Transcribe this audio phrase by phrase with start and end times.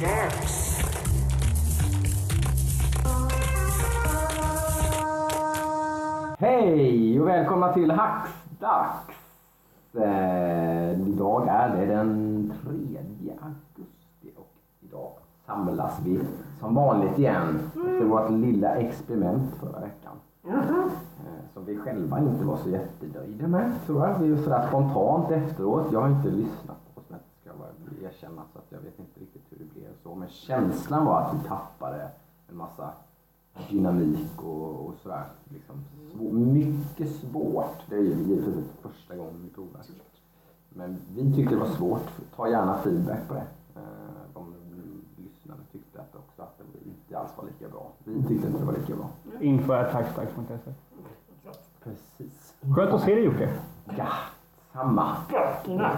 [0.00, 0.80] dags!
[6.38, 9.08] Hej och välkomna till Hacksdags!
[9.94, 12.72] Eh, idag är det den 3
[13.40, 15.12] augusti och idag
[15.46, 16.20] samlas vi
[16.60, 20.16] som vanligt igen efter vårt lilla experiment förra veckan.
[20.48, 24.18] Eh, som vi själva inte var så jättenöjda med tror jag.
[24.18, 25.92] Vi är sådär spontant efteråt.
[25.92, 29.20] Jag har inte lyssnat på oss, ska jag bara erkänna så att jag vet inte
[29.20, 30.14] riktigt det blev så.
[30.14, 32.10] Men känslan var att vi tappade
[32.48, 32.90] en massa
[33.70, 35.24] dynamik och, och sådär.
[35.48, 37.76] Liksom, svår, mycket svårt.
[37.88, 39.80] Det är ju givetvis första gången vi provar.
[40.68, 42.08] Men vi tyckte det var svårt.
[42.36, 43.46] Ta gärna feedback på det.
[43.76, 43.82] Eh,
[44.34, 44.54] De
[45.16, 47.90] lyssnare tyckte att också att det inte alls var lika bra.
[48.04, 49.10] Vi tyckte inte det var lika bra.
[49.40, 50.72] Inför taxdags.se.
[51.84, 52.54] Precis.
[52.76, 53.58] Skönt att se dig Jocke.
[53.98, 54.08] Ja,
[54.72, 55.16] samma.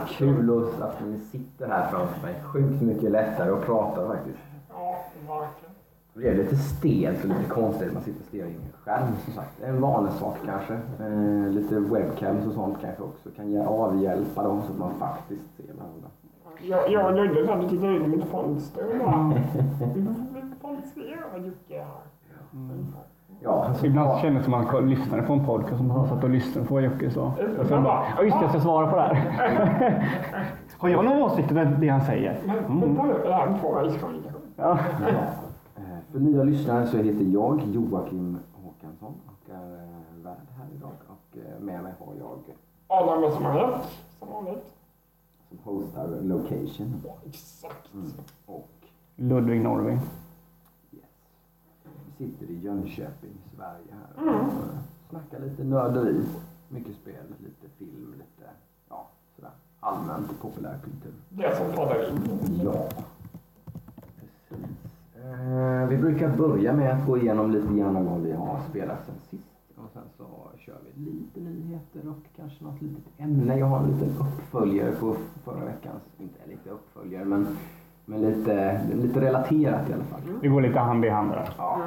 [0.08, 2.34] Kul att- att ni sitter här framför mig.
[2.44, 4.38] Sjukt mycket lättare att prata faktiskt.
[4.70, 4.96] Ja,
[5.28, 5.74] verkligen.
[6.14, 7.92] Det blir lite stelt och lite konstigt.
[7.92, 9.50] Man sitter stirrar in i en skärm som sagt.
[9.60, 10.74] Det är en vanesak kanske.
[11.00, 15.42] Eh, lite webcams och sånt kanske också kan ge- avhjälpa dem så att man faktiskt
[15.56, 16.08] ser varandra.
[16.62, 19.32] Jag, jag satt och tittade in i mitt fönster och bara...
[19.94, 22.02] Vi får se vad Jocke är här.
[23.44, 26.24] Ja, så Ibland känns det som att man lyssnade på en podcast som man satt
[26.24, 27.32] och lyssnade på vad Jocke sa.
[27.60, 30.08] Och sen bara, ja just det, jag ska svara på det här.
[30.78, 32.38] Har jag någon åsikt om det han säger?
[32.46, 33.58] Men vänta nu, är.
[34.56, 34.78] Ja.
[35.76, 35.82] Eh,
[36.12, 40.92] För nya lyssnare så heter jag Joakim Håkansson och är eh, värd här idag.
[41.08, 42.38] Och eh, med mig har jag
[42.86, 43.74] Adam Westmanet,
[44.18, 44.72] som vanligt.
[45.48, 47.02] som hostar Location.
[47.06, 47.94] Ja, exakt.
[47.94, 48.10] Mm.
[48.46, 48.68] Och
[49.16, 49.98] Ludvig Norving.
[52.22, 54.46] Vi sitter i Jönköping, Sverige här och eh,
[55.10, 56.24] snackar lite nörderi.
[56.68, 58.50] Mycket spel, lite film, lite
[58.88, 61.12] ja, sådär allmänt populärkultur.
[61.28, 62.20] Det som poddar in.
[62.64, 62.88] Ja,
[64.48, 64.66] precis.
[65.16, 69.14] Eh, vi brukar börja med att gå igenom lite grann vad vi har spelat sen
[69.30, 69.44] sist.
[69.76, 70.24] Och sen så
[70.58, 73.58] kör vi lite nyheter och kanske något litet ämne.
[73.58, 77.56] Jag har en liten uppföljare på förra veckans, inte lite uppföljare men,
[78.04, 80.20] men lite, lite relaterat i alla fall.
[80.40, 81.54] Det går lite hand i hand där.
[81.58, 81.86] Ja,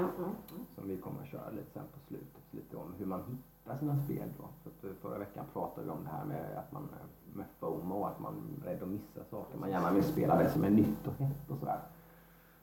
[0.76, 2.42] som vi kommer att köra lite sen på slutet.
[2.52, 4.44] Lite om hur man hittar sina spel då.
[4.64, 7.46] För att eh, förra veckan pratade vi om det här med att man eh, med
[7.60, 9.58] FOMO, att man är rädd att missa saker.
[9.60, 11.80] Man gärna vill spela det som är nytt och hett och sådär.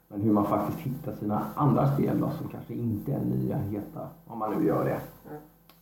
[0.08, 4.08] Men hur man faktiskt hittar sina andra spel då som kanske inte är nya, heta,
[4.26, 5.00] om man nu gör det.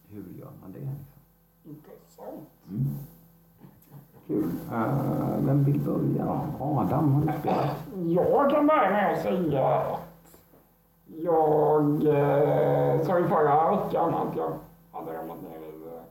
[0.09, 0.79] Hur gör man det?
[0.79, 1.21] Liksom?
[1.65, 2.49] Intressant.
[2.69, 2.87] Mm.
[4.31, 4.45] Kul.
[4.73, 6.41] Uh, vem vill börja?
[6.61, 7.77] Adam, har du spelat?
[8.07, 10.01] Jag kan börja med att säga att
[11.07, 14.53] jag eh, sa i förra veckan att jag
[14.93, 16.03] hade ramlat ner i eh,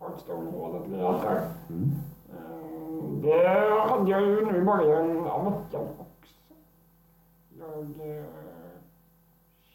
[0.00, 1.40] Hearthstone-hålet där.
[1.68, 1.90] Mm.
[2.30, 6.34] Eh, Det hade jag ju nu i början av veckan också.
[7.58, 8.24] Jag eh,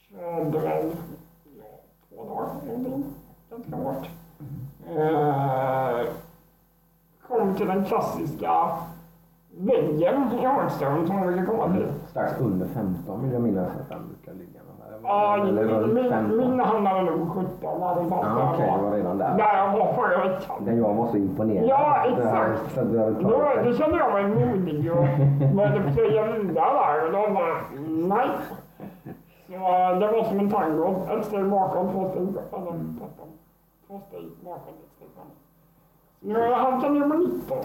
[0.09, 0.91] körde väl
[1.57, 3.05] ja, två dagar någonting,
[3.49, 4.09] ganska hårt.
[4.87, 6.13] Eh,
[7.29, 8.69] kom till den klassiska
[9.57, 11.87] väggen i Hearthstone som brukar komma till.
[12.07, 14.59] Strax under 15 vill jag minnas att den brukar ligga.
[15.03, 15.43] Ja,
[15.93, 16.37] min, 15.
[16.37, 18.97] min handlade nog 17 när fanns Ja, Okej, det var där.
[18.97, 19.37] redan där.
[19.37, 20.65] Där jag var förra veckan.
[20.65, 21.65] Den jag var så imponerad.
[21.69, 22.75] Ja, det exakt.
[22.75, 23.73] det Då, då det.
[23.77, 25.05] kände jag mig modig och
[25.55, 27.55] började plöja vidare där och de bara,
[28.09, 28.29] nej.
[29.47, 30.95] Så det var som en tango.
[31.09, 32.97] Ett steg bakom, två steg tvärtom.
[33.87, 35.37] Två steg bakom, ett steg framåt.
[36.19, 37.57] Nu har jag halkat ner med 19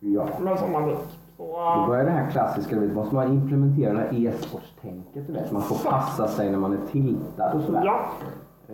[0.00, 0.28] Ja.
[0.40, 0.98] med sommardäck.
[1.36, 1.42] Så,
[1.76, 5.28] Då börjar det här klassiska, du vet, måste man implementera det här e-sportstänket.
[5.28, 7.82] Vet, man får passa sig när man är tiltad och sådär.
[7.84, 8.00] ja.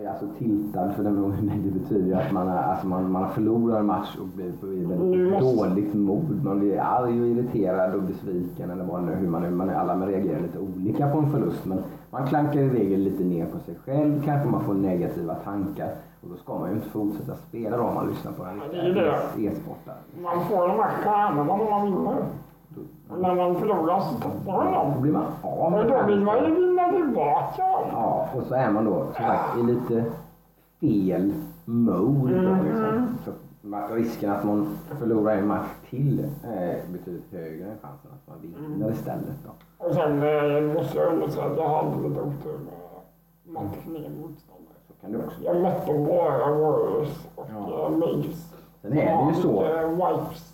[0.05, 1.09] Alltså tiltad, för det,
[1.63, 3.29] det betyder ju att man, är, alltså man, man
[3.77, 6.43] en match och blir på väldigt måste- dåligt mod.
[6.43, 9.73] Man blir arg och irriterad och besviken eller vad nu hur man nu, man är,
[9.73, 11.65] alla man reagerar lite olika på en förlust.
[11.65, 11.77] Men
[12.11, 15.89] man klankar i regel lite ner på sig själv, kanske man får negativa tankar.
[16.21, 18.63] Och då ska man ju inte fortsätta spela då om man lyssnar på en Ja,
[18.71, 19.47] det är ju det.
[19.47, 19.95] e-sportare.
[20.23, 22.15] Man får de här stjärnorna när man vinner.
[23.09, 25.01] Och när man förlorar så tappar man Då dem.
[25.01, 27.63] blir man av Och med då vill man ju vinna tillbaka.
[27.91, 30.03] Ja, och så är man då som sagt i lite
[30.79, 31.33] fel
[31.65, 32.41] mode.
[32.41, 33.17] Då, liksom.
[33.25, 33.31] Så
[33.95, 38.91] risken att man förlorar en match till är betydligt högre än chansen att man vinner
[38.91, 39.35] istället.
[39.45, 39.85] Då.
[39.87, 44.77] Och sen eh, måste jag undersöka att jag hade lite otur med matchningen motståndare.
[44.87, 45.41] Så kan det också.
[45.43, 47.67] Jag mötte bara Warriors och Ja.
[47.71, 47.89] ja.
[47.89, 48.53] Mages.
[48.81, 49.63] Sen är det ju så.
[49.65, 50.53] Eh, wipes.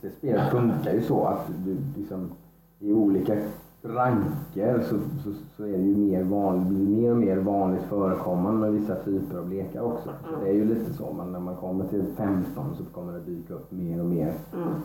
[0.00, 2.30] Det spelet funkar ju så att du liksom
[2.78, 3.36] i olika
[3.82, 8.72] ranker så, så, så är det ju mer, vanligt, mer och mer vanligt förekommande med
[8.80, 10.10] vissa typer av lekar också.
[10.30, 13.20] Så det är ju lite så, men när man kommer till 15 så kommer det
[13.20, 14.34] dyka upp mer och mer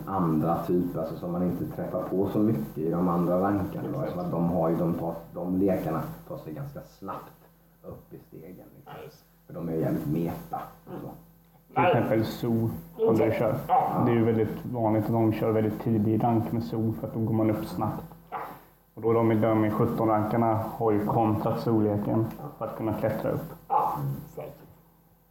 [0.06, 3.88] andra typer alltså, som man inte träffar på så mycket i de andra rankarna.
[3.92, 7.48] då, eftersom att de, har ju, de, tar, de lekarna tar sig ganska snabbt
[7.82, 8.66] upp i stegen.
[8.76, 8.92] Liksom.
[9.46, 10.60] För de är jävligt meta.
[10.86, 11.10] och Så.
[11.74, 13.54] Till exempel zoo som du kör.
[14.06, 17.14] Det är ju väldigt vanligt att de kör väldigt tidig rank med zoo för att
[17.14, 18.04] då går man upp snabbt.
[18.94, 22.26] Och då de, de i 17-rankarna har ju kontrat zoo-leken
[22.58, 23.52] för att kunna klättra upp.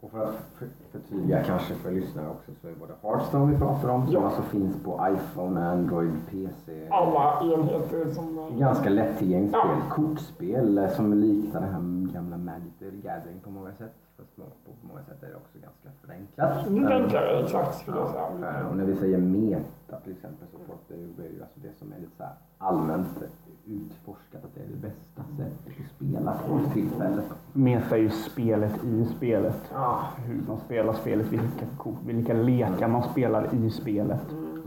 [0.02, 3.58] Och för att för- förtydliga kanske för lyssnare också så är det både Hearthstone vi
[3.58, 4.26] pratar om som Ja.
[4.26, 6.88] alltså finns på iPhone, Android, PC.
[6.90, 8.40] Alla enheter som...
[8.60, 9.62] Ganska lättillgängligt Ja.
[9.64, 9.90] spel.
[9.90, 13.94] Kortspel eh, som liknar det här gamla Magic the Gathering på många sätt.
[14.38, 16.66] Fast på många sätt är det också ganska förenklat.
[16.66, 18.68] Tänker jag exakt skulle jag Ja, säga.
[18.68, 21.42] och när vi säger meta till exempel så folk, det är ju det är ju
[21.42, 23.24] alltså det som är lite så här allmänt
[23.66, 27.26] utforskat att det är det bästa sättet att spela på tillfället.
[27.54, 29.62] Meta är ju spelet i spelet.
[29.74, 30.00] Ja.
[30.26, 34.22] Hur man spelar spelet, vilka, kort, vilka lekar man spelar i spelet.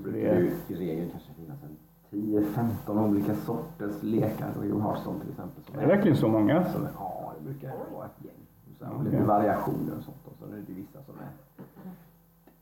[0.05, 1.77] Det Det är ju i regel kanske finnas en
[2.11, 4.49] 10-15 olika sorters lekar.
[4.63, 5.65] Rio Hearthstone till exempel.
[5.65, 6.65] Som är det verkligen så många?
[6.73, 8.44] som är, ja, det brukar vara ett gäng.
[8.91, 9.13] Och sen Okej.
[9.13, 10.17] lite variationer och sånt.
[10.25, 11.31] Och så är det vissa som är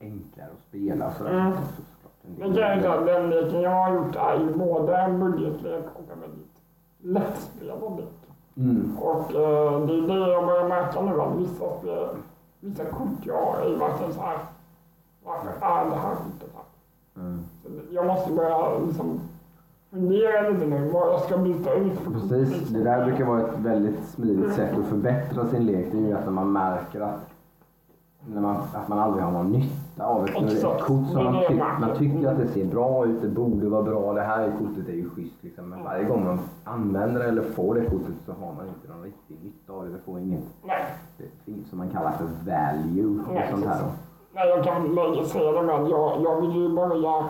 [0.01, 1.07] enklare att spela.
[1.09, 1.31] och sådär.
[1.31, 1.53] Mm.
[1.53, 1.83] Så
[2.39, 6.13] Men grejen är att den leken jag har gjort är ju både en budgetlek och
[6.13, 6.57] en väldigt
[6.99, 8.09] lättspelad lek.
[8.57, 8.99] Mm.
[8.99, 12.09] Och eh, det är det jag börjar märka nu att vissa, spel,
[12.61, 14.39] vissa kort jag har är verkligen så här.
[15.25, 17.23] Varför är det här kortet här?
[17.23, 17.45] Mm.
[17.63, 19.21] Så jag måste börja liksom
[19.93, 22.05] fundera lite nu vad jag ska byta ut.
[22.13, 25.87] Precis, det där brukar vara ett väldigt smidigt sätt att förbättra sin lek.
[25.93, 27.31] Det är ju att när man märker att,
[28.27, 30.81] när man, att man aldrig har någon nytta av ett, ett Exakt.
[30.83, 34.13] kort som man, tyck, man- tycker att det ser bra ut, det borde vara bra,
[34.13, 35.37] det här kortet är ju schysst.
[35.41, 35.69] Liksom.
[35.69, 39.03] Men varje gång man använder det eller får det kortet så har man inte någon
[39.03, 39.91] riktig nytta av det.
[39.91, 40.45] Det får inget,
[41.17, 43.21] det som man kallar för value.
[43.29, 43.83] Och Nej, sånt här
[44.35, 47.29] nej, jag kan lägga säga det att jag, jag vill ju börja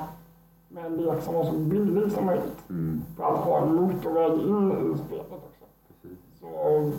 [0.74, 2.68] med en lek som var så billig som möjligt.
[2.70, 5.64] Mm, För att ha en motorväg in i spelet också.
[6.02, 6.18] precis.
[6.40, 6.90] Så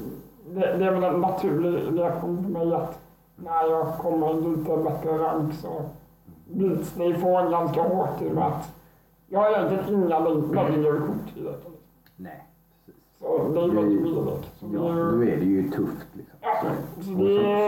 [0.50, 3.00] det, det är väl en naturlig reaktion för mig att
[3.36, 5.82] när jag kommer lite bättre rank så
[6.48, 8.74] bits det ifrån ganska hårt i och med att
[9.28, 11.72] jag har egentligen inga längre kort i leken.
[12.16, 12.44] Nej.
[13.20, 14.52] Så det är väldigt billig lek.
[14.60, 16.08] Så det Ja, är då är det ju tufft.
[16.14, 16.38] Liksom.
[16.42, 16.56] Ja,
[16.96, 17.16] det- som,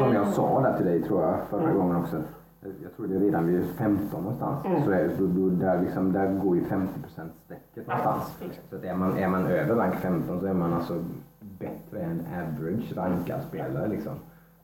[0.05, 1.77] som jag sa där till dig tror jag förra Mm.
[1.77, 2.15] gången också.
[2.83, 4.65] Jag tror det är redan vid 15 någonstans.
[4.65, 4.83] Mm.
[4.83, 6.99] Så är, då, då, där, liksom, där går ju 50
[7.45, 8.37] strecket någonstans.
[8.41, 8.69] exakt.
[8.69, 11.03] Så att är, man, är man över rank 15 så är man alltså
[11.39, 13.87] bättre än average rankad spelare.
[13.87, 14.13] Liksom.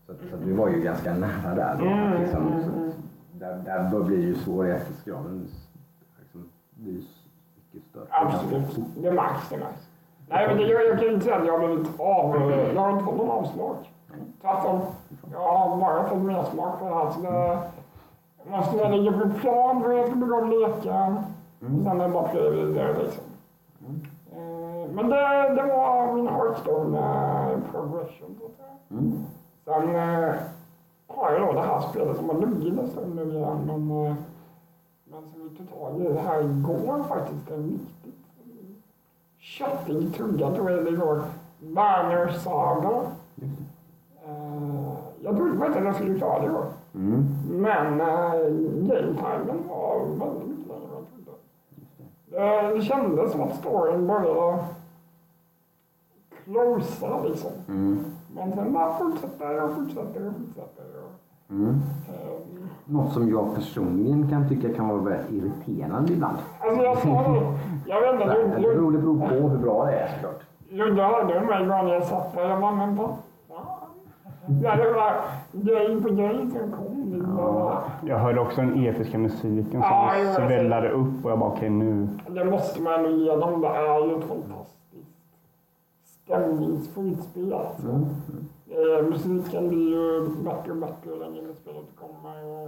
[0.08, 1.76] Så, så vi var ju ganska nära där.
[1.80, 2.92] Då, Mm, liksom, mm, så, mm.
[3.34, 5.48] där, där bör bli ju svårighetsgraden
[6.20, 6.94] liksom, blir
[7.56, 8.06] mycket större.
[8.10, 9.88] Absolut, det märks, det märks.
[10.30, 12.92] Nej, men det, jag, jag kan inte säga att jag har blivit av, jag har
[12.92, 13.76] inte fått någon avslag.
[14.42, 14.82] Tvärtom,
[15.32, 17.12] jag har bara fått mer smak på det här.
[17.12, 17.60] Så det,
[18.50, 21.18] måste väl lägga på plan för hur jag ska bygga om leken.
[21.62, 21.84] Mm.
[21.84, 23.24] Sen är det bara att vidare liksom.
[24.32, 28.36] Eh, Men det, det var min Hearthstone eh, progression.
[28.40, 28.78] Så att säga.
[28.92, 29.26] Mm.
[29.66, 30.36] Sen eh,
[31.08, 33.58] har jag då det här spelet som har legat en stund nu igen.
[33.66, 33.88] Men,
[35.06, 37.52] men som vi tog tag i här igår faktiskt.
[37.52, 38.22] En riktigt
[39.40, 41.22] köttig tugga tror jag det går.
[41.60, 43.02] Werner Saga.
[44.26, 46.66] Eh, jag trodde faktiskt att jag skulle klara det igår.
[46.96, 47.26] Mm.
[47.50, 48.08] Men eh,
[48.88, 51.38] gametimen var väldigt jag trodde.
[52.26, 54.58] Det, det kändes som att storyn började
[56.44, 57.52] closa liksom.
[57.68, 58.06] Mm.
[58.36, 60.86] Men sen bara fortsätter och fortsätter och fortsätter.
[61.04, 61.12] Och,
[61.50, 61.70] Mm.
[62.10, 62.40] eh,
[62.86, 66.38] Något som jag personligen kan tycka kan vara väldigt irriterande ibland.
[66.60, 70.42] alltså jag sa det, jag vet inte, Det beror, på hur bra det är såklart.
[70.70, 72.50] Ludde hörde mig gång jag satt där.
[72.50, 73.10] Jag bara, men vad
[74.60, 77.12] det var grej på grej som kom.
[78.02, 81.70] Det Jag hörde också den episka musiken som Ja, svällade upp och jag bara okej
[81.70, 82.08] nu.
[82.30, 83.62] Det måste man ge dem.
[83.62, 84.82] Det är ju ett fantastiskt
[86.04, 87.54] stämningsfullt spel.
[87.54, 87.88] Alltså.
[87.88, 88.08] Mm.
[88.70, 92.66] Eh, musiken blir ju bättre och bättre ju längre spelet kommer.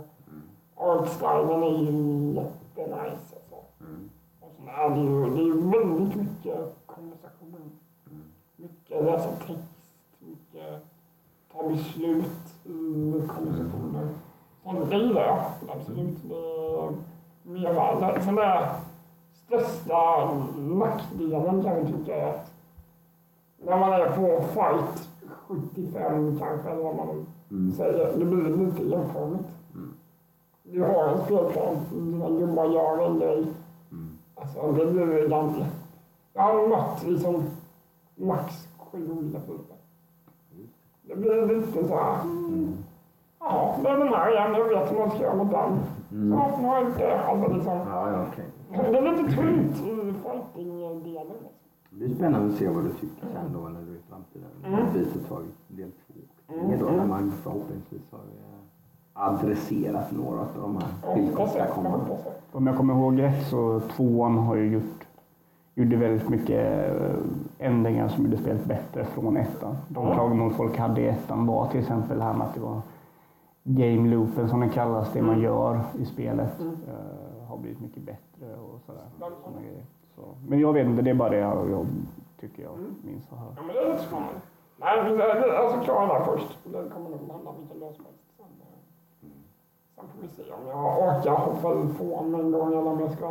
[0.75, 3.35] Och artstylen är ju jättenice.
[3.35, 3.55] Alltså.
[3.81, 4.09] Mm.
[4.39, 7.71] Och sen är det ju, det är ju väldigt mycket konversation.
[8.55, 9.72] Mycket läsa text,
[11.63, 12.25] ta beslut
[12.65, 14.07] i konversationer.
[14.63, 15.39] Sånt det jag
[15.69, 16.17] absolut.
[16.31, 16.93] Är
[17.43, 18.21] mervärde.
[18.21, 18.69] Sen är
[19.33, 22.51] största nackdelen kan jag tycka är att
[23.57, 25.09] när man är på fight
[25.47, 27.71] 75 kanske, eller vad man Mm.
[27.71, 29.49] säger, det blir lite enformigt.
[29.73, 29.93] Mm.
[30.63, 33.47] Du har en spelplan, dina gubbar gör en grej.
[33.91, 34.17] Mm.
[34.35, 35.65] Alltså det blir ibland
[36.33, 37.43] Jag har mött liksom
[38.15, 39.72] max sju olika filmer.
[41.13, 42.17] Det blir lite så här.
[43.39, 44.53] Ja, det är den här igen.
[44.53, 45.79] Jag vet hur man ska göra mot den.
[46.09, 46.35] Så nu
[46.67, 47.19] har jag gjort det.
[47.25, 47.77] Alltså liksom.
[47.77, 48.45] Ja, ja, okej.
[48.91, 51.27] Det är lite tungt i fighting-delen.
[51.27, 51.49] Liksom.
[51.89, 54.47] Det blir spännande att se vad du tycker sen då när du är i framtiden.
[54.65, 54.79] Mm.
[54.93, 56.13] Vi tar del två
[56.47, 58.63] och tre då när man förhoppningsvis har eh,
[59.13, 60.89] adresserat några av de här
[62.51, 62.57] det.
[62.57, 65.02] Om jag kommer ihåg rätt så tvåan har ju gjort
[65.75, 67.15] gjorde väldigt mycket eh,
[67.59, 69.75] ändringar som gjorde spelet bättre från ettan.
[69.87, 72.81] De klagomål folk hade i ettan var till exempel här med att det var
[73.63, 76.73] game loopen som den kallas, det man gör i spelet Mm.
[76.73, 79.03] eh, har blivit mycket bättre och sådär.
[80.15, 80.21] Så.
[80.47, 81.85] Men jag vet inte, det är bara det jag, jag
[82.39, 82.95] tycker jag Mm.
[83.03, 83.47] minns och hör.
[83.55, 84.33] Ja, men det är lite spännande.
[84.77, 86.59] Nej, alltså klara där först.
[86.63, 88.22] Det kommer nog landa vilken dag som helst.
[89.95, 93.11] Sen, får vi se om jag orkar hoppa på om en gång eller om jag
[93.11, 93.27] ska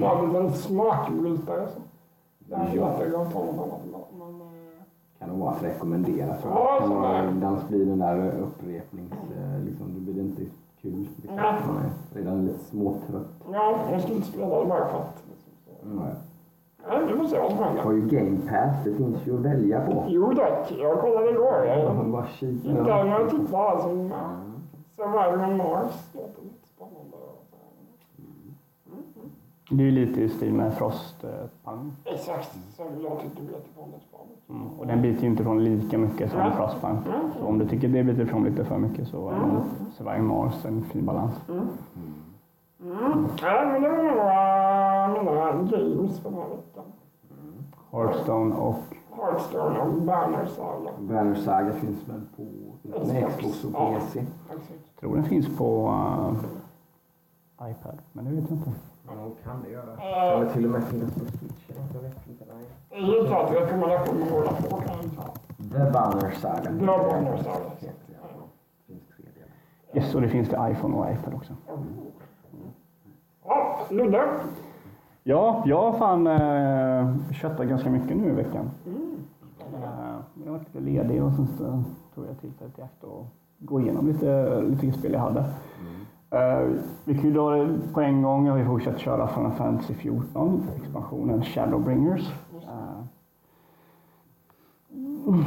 [0.00, 1.66] ta en liten smakbrytare.
[2.38, 2.90] Det är Ja.
[2.92, 4.08] jättegott ta något annat.
[4.18, 4.46] Men, eh,
[5.18, 6.88] Kan nog vara att rekommendera tror Ja, jag.
[6.88, 7.46] Kan det.
[7.46, 9.12] annars blir den där upprepnings...
[9.12, 10.42] eh, Liksom, det blir inte
[10.82, 11.06] kul.
[11.16, 11.36] Liksom.
[11.36, 11.54] Nej.
[11.66, 13.28] Man är redan lite småtrött.
[13.52, 15.22] ja, jag ska inte spela det bara för att.
[15.84, 15.98] Mm.
[16.88, 17.82] Nej, vi får se vad som händer.
[17.82, 20.04] har ju Game Pass, det finns ju att välja på.
[20.08, 21.64] Jo tack, jag kollade igår.
[21.66, 22.26] Jag Jag har bara
[25.02, 25.12] Mm.
[25.12, 25.94] Surviving Mars.
[26.14, 27.16] Låter lite spännande.
[29.70, 31.92] Det är ju lite i stil med Frostpunk.
[32.04, 34.48] Exakt, bet ifrån det spanet.
[34.48, 34.78] Mm.
[34.78, 36.52] Och den biter ju inte ifrån lika mycket som Nej.
[36.52, 37.06] Frostpunk.
[37.06, 37.32] Mm.
[37.38, 40.64] Så om du tycker det biter ifrån lite för mycket så är nog Surviving Mars
[40.64, 41.34] en fin balans.
[41.48, 41.68] Mm.
[43.42, 46.84] Nej, men det var några mina games för den här veckan.
[47.92, 48.76] Hearthstone och
[49.16, 50.90] Hearthstone och Banner Saga.
[50.98, 54.00] Banner Saga finns väl på med Xbox och Ja.
[55.00, 56.34] Tror den finns på uh,
[57.70, 58.70] iPad, men det vet jag inte.
[59.06, 59.12] Ja,
[59.44, 59.92] kan det göra.
[59.92, 60.36] Eh.
[60.36, 61.68] Kan det till och med finnas på Switch?
[61.68, 62.44] Jag vet inte.
[62.54, 62.64] Nej.
[62.88, 64.72] Det är helt klart rekommendation kan jag säga.
[65.72, 66.62] The Banner Saga.
[66.62, 67.56] The Banner Saga.
[67.80, 67.92] Det.
[69.98, 71.52] Yes, och det finns till iPhone och iPad också.
[73.44, 74.28] Ja, Ludde.
[75.22, 78.70] Ja, jag har fan uh, köttat ganska mycket nu i veckan.
[78.86, 79.11] Mm.
[79.74, 81.82] Eh, jag varit lite ledig och sen så
[82.14, 83.26] tog jag tillfället i akt och
[83.58, 85.44] gå igenom lite, lite spel jag hade.
[86.30, 86.68] Eh,
[87.04, 88.46] vi kan ju dra det på en gång.
[88.46, 92.32] Jag har ju fortsatt köra Final Fantasy 14, expansionen Shadowbringers.
[95.26, 95.44] Mm,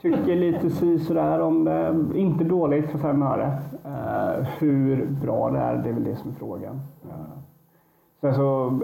[0.00, 1.94] tycker lite si sådär om det.
[2.14, 3.58] Inte dåligt för fem öre.
[4.58, 6.80] Hur bra det är, det är väl det som är frågan.
[8.20, 8.80] Sen så,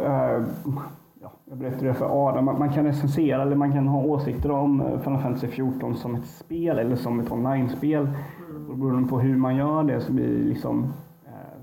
[1.23, 4.51] ja, jag berättade det för Adam, att man kan recensera eller man kan ha åsikter
[4.51, 8.09] om eh, Final Fantasy 14 som ett spel eller som ett online-spel.
[8.69, 10.93] Och beroende på hur man gör det så blir liksom
[11.27, 11.63] eh,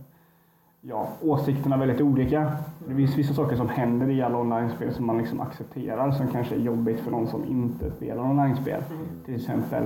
[0.81, 2.51] ja, åsikterna väldigt olika.
[2.87, 6.55] Det finns vissa saker som händer i alla online-spel som man liksom accepterar som kanske
[6.55, 8.83] är jobbigt för någon som inte spelar online-spel.
[9.25, 9.83] Till exempel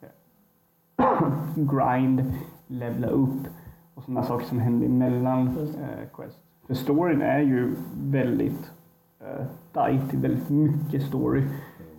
[0.00, 1.06] eh,
[1.54, 2.32] grind,
[2.66, 3.46] levla upp
[3.94, 6.38] och sådana saker som händer emellan eh, quest.
[6.66, 8.72] För storyn är ju väldigt
[9.74, 11.42] eh, är väldigt mycket story.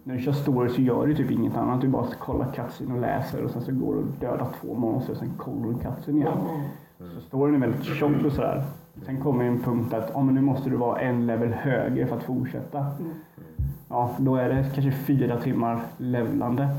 [0.03, 1.81] När du kör story så gör du typ inget annat.
[1.81, 5.11] Du bara kollar cutscene och läser och sen så går du och dödar två monster
[5.11, 6.37] och sen kollar du cutscene igen.
[6.97, 8.63] Så storyn är väldigt tjock och sådär.
[9.05, 12.15] Sen kommer en punkt att oh, men nu måste du vara en level högre för
[12.15, 12.85] att fortsätta.
[13.89, 16.69] Ja, då är det kanske fyra timmar levlande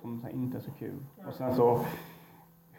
[0.00, 0.94] som så här inte är så kul.
[1.26, 1.80] Och sen så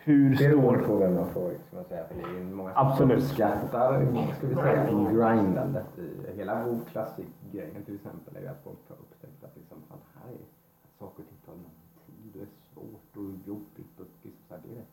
[0.09, 2.03] hur Det är roligt på vem man får, ska man säga.
[2.07, 3.17] För det är många som Absolut.
[3.17, 4.05] uppskattar,
[4.37, 8.95] ska vi säga, grindandet i hela WoW Classic-grejen till exempel är ju att folk har
[8.95, 12.51] upptäckt att liksom, fan, här är att saker och ting tar lång tid och är
[12.73, 14.85] svårt och jobbigt och liksom, så här, det, är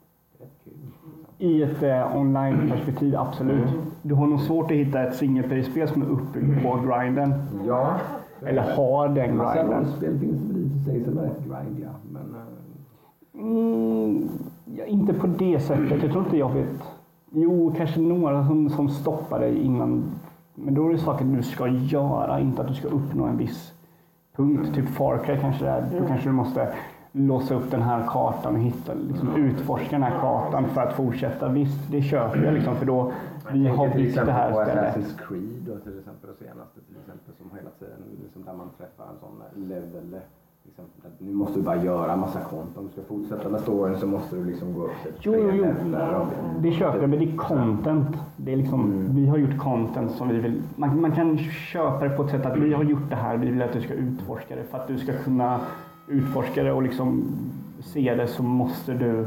[0.45, 0.71] rätt, det.
[0.85, 1.11] Liksom.
[1.39, 3.69] I ett eh, online-perspektiv, absolut.
[4.03, 7.35] Du har nog svårt att hitta ett single player-spel som är uppbyggt på grinden.
[7.67, 8.01] Ja.
[8.43, 9.71] Eller har den grinden.
[9.71, 11.95] rollspel finns det väl i och för sig som är rätt grindiga.
[12.13, 12.66] Men eh,
[13.39, 14.29] Mm,
[14.65, 16.03] ja, inte på det sättet.
[16.03, 16.83] Jag tror inte jag vet.
[17.31, 20.05] Jo, kanske några som, som stoppar dig innan.
[20.55, 23.73] Men då är det saker du ska göra, inte att du ska uppnå en viss
[24.37, 24.75] punkt.
[24.75, 26.01] Typ Far Cry kanske det är.
[26.01, 26.75] Då kanske du måste
[27.13, 31.49] låsa upp den här kartan och hitta, liksom, utforska den här kartan för att fortsätta.
[31.49, 33.13] Visst, det köper jag liksom, för då
[33.53, 34.97] vi har byggt det här på stället.
[34.97, 38.71] Assassin's Creed och till exempel det senaste till exempel som hela tiden liksom där man
[38.79, 40.21] träffar en sån level
[40.67, 42.73] liksom, att nu måste du bara göra massa konton.
[42.77, 45.51] Om du ska fortsätta med storyn så måste du liksom gå upp till Jo, jo,
[45.53, 46.27] jo.
[46.61, 48.17] Det köper jag, men det är content.
[48.37, 49.15] Det är liksom, Mm.
[49.17, 50.63] Vi har gjort content som vi vill...
[50.77, 53.51] Man, man kan köpa det på ett sätt att vi har gjort det här, vi
[53.51, 54.63] vill att du ska utforska det.
[54.65, 55.61] För att du ska kunna
[56.09, 57.25] utforska det och liksom
[57.81, 59.27] se det så måste du...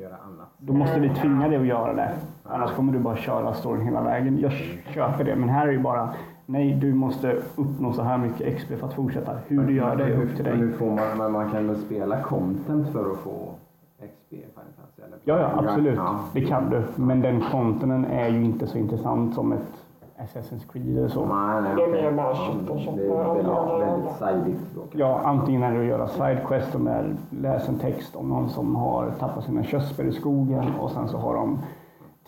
[0.00, 0.48] göra annat.
[0.58, 2.12] Då måste vi tvinga dig att göra det.
[2.44, 4.38] Annars kommer du bara köra storyn hela vägen.
[4.38, 4.52] Jag
[4.94, 6.14] köper det, men här är ju bara
[6.50, 9.32] nej, du måste uppnå så här mycket XP för att fortsätta.
[9.46, 10.56] Hur du gör det är upp till dig.
[10.56, 13.54] hur får man, men man kan väl spela content för att få
[13.96, 14.32] XP?
[14.32, 15.18] Eller?
[15.24, 15.96] Ja, ja, absolut.
[15.96, 16.20] Ja.
[16.32, 16.82] Det kan du.
[16.96, 19.84] Men den contenten är ju inte så intressant som ett
[20.18, 21.26] Assassin's Creed eller så.
[21.26, 22.96] Nej, nej, Det är mer bara Ja, shit och shit.
[22.96, 24.74] Det är väldigt, väldigt sajdigt.
[24.74, 24.80] då.
[24.92, 28.76] Ja, antingen är det att göra sidequest och är läs en text om någon som
[28.76, 31.58] har tappat sina körsbär i skogen och sen så har de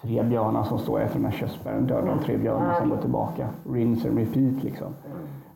[0.03, 3.49] tre björnar som står efter de här körsbären, dödar de tre björnar som går tillbaka.
[3.71, 4.95] Rinse and repeat liksom.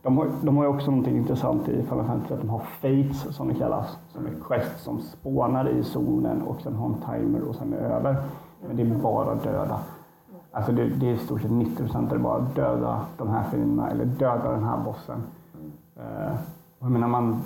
[0.02, 3.48] De har, de har också någonting intressant i Final Fantasy att de har fates som
[3.48, 3.98] det kallas.
[4.08, 7.76] Som är quest som spånar i zonen och sen har en timer och sen är
[7.76, 8.16] det över.
[8.66, 9.80] Men det är bara döda.
[10.52, 13.90] Alltså det, det är i stort sett 90 procent är bara döda de här fienderna
[13.90, 15.22] eller döda den här bossen.
[15.96, 16.34] Eh,
[16.78, 17.42] jag menar man,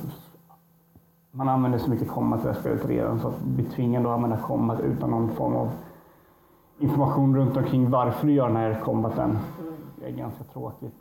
[1.30, 4.12] man använder så mycket combat i det här spelet redan så att bli tvingad att
[4.12, 5.70] använda combat utan någon form av
[6.80, 9.38] information runt omkring varför du gör den här combaten
[10.00, 10.94] det är ganska tråkigt.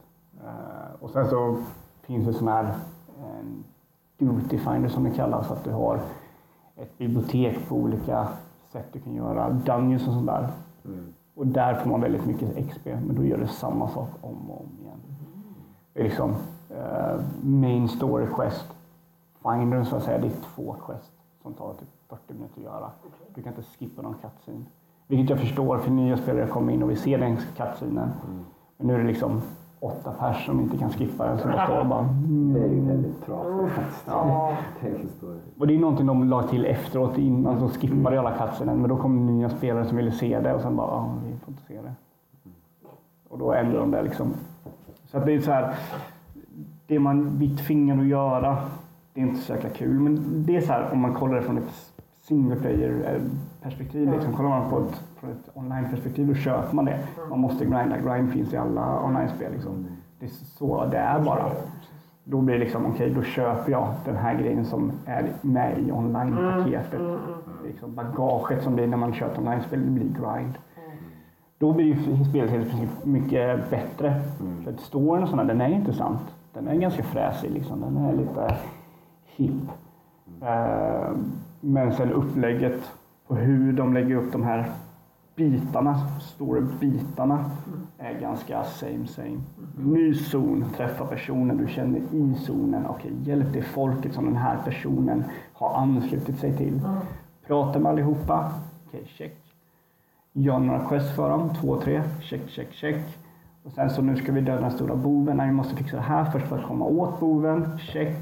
[0.43, 1.57] Eh, och sen så
[2.01, 2.63] finns det sån här
[3.19, 3.45] eh,
[4.17, 5.99] duty finder som det kallas, att du har
[6.75, 8.27] ett bibliotek på olika
[8.71, 10.49] sätt du kan göra dungeons och sånt där.
[10.85, 11.13] Mm.
[11.35, 14.61] Och där får man väldigt mycket XP, men då gör det samma sak om och
[14.61, 14.99] om igen.
[15.93, 16.35] Det är liksom
[16.69, 18.65] eh, main story quest.
[19.43, 22.91] Findern så att säga, det är två quest som tar typ 40 minuter att göra.
[23.35, 24.65] Du kan inte skippa någon cutscene.
[25.09, 28.09] Vilket jag förstår, för nya spelare kommer in och vill se den cutscenen.
[28.77, 29.41] Men nu är det liksom
[29.79, 32.09] åtta pers som inte kan skippa den, som står och bara...
[32.53, 34.03] Det är ju väldigt trasigt faktiskt.
[34.07, 34.57] Ja.
[35.59, 37.17] Och det är någonting de la till efteråt.
[37.17, 38.79] Innan så skippade jag alla cutscenen.
[38.81, 41.49] Men då kom nya spelare som ville se det och sen bara, ah, vi får
[41.49, 41.93] inte se det.
[43.29, 44.33] Och då ändrade de det liksom.
[45.05, 45.75] Så att det är så här.
[46.87, 48.57] Det man blir tvingad att göra,
[49.13, 49.99] det är inte så jäkla kul.
[49.99, 51.93] Men det är så här om man kollar det från ett
[52.29, 53.21] single player
[53.61, 54.11] perspektiv.
[54.11, 54.33] Liksom.
[54.33, 56.99] Kollar man på ett, från ett online-perspektiv då köper man det.
[57.29, 57.97] Man måste grinda.
[57.97, 59.51] Grind finns i alla online-spel.
[59.51, 59.87] Liksom.
[60.19, 61.51] Det är så det är bara.
[62.23, 65.91] Då blir det liksom, okej, då köper jag den här grejen som är med i
[65.91, 67.01] online-paketet.
[67.65, 70.53] Liksom bagaget som blir när man köper online-spel, det blir grind.
[71.57, 74.21] Då blir ju spelet helt plötsligt mycket bättre.
[74.63, 76.21] För att storyn och sådana, den är intressant.
[76.53, 77.81] Den är ganska fräsig liksom.
[77.81, 78.55] Den är lite
[79.25, 79.61] hip.
[80.41, 81.11] Eh,
[81.61, 82.91] Men sen upplägget
[83.27, 84.71] på hur de lägger upp de här
[85.35, 87.45] bitarna, stora bitarna,
[87.97, 89.41] är ganska same same.
[89.77, 92.85] Ny zon, träffa personen du känner i zonen.
[92.85, 96.81] Okej, hjälp det folket som den här personen har anslutit sig till.
[97.47, 98.51] Prata med allihopa.
[98.87, 99.35] Okej, check.
[100.33, 102.01] Gör några quest för dem, två, tre.
[102.21, 103.05] Check, check, check.
[103.63, 105.37] Och sen så nu ska vi döda den stora boven.
[105.37, 107.77] Nej, vi måste fixa det här först för att komma åt boven.
[107.79, 108.17] Check.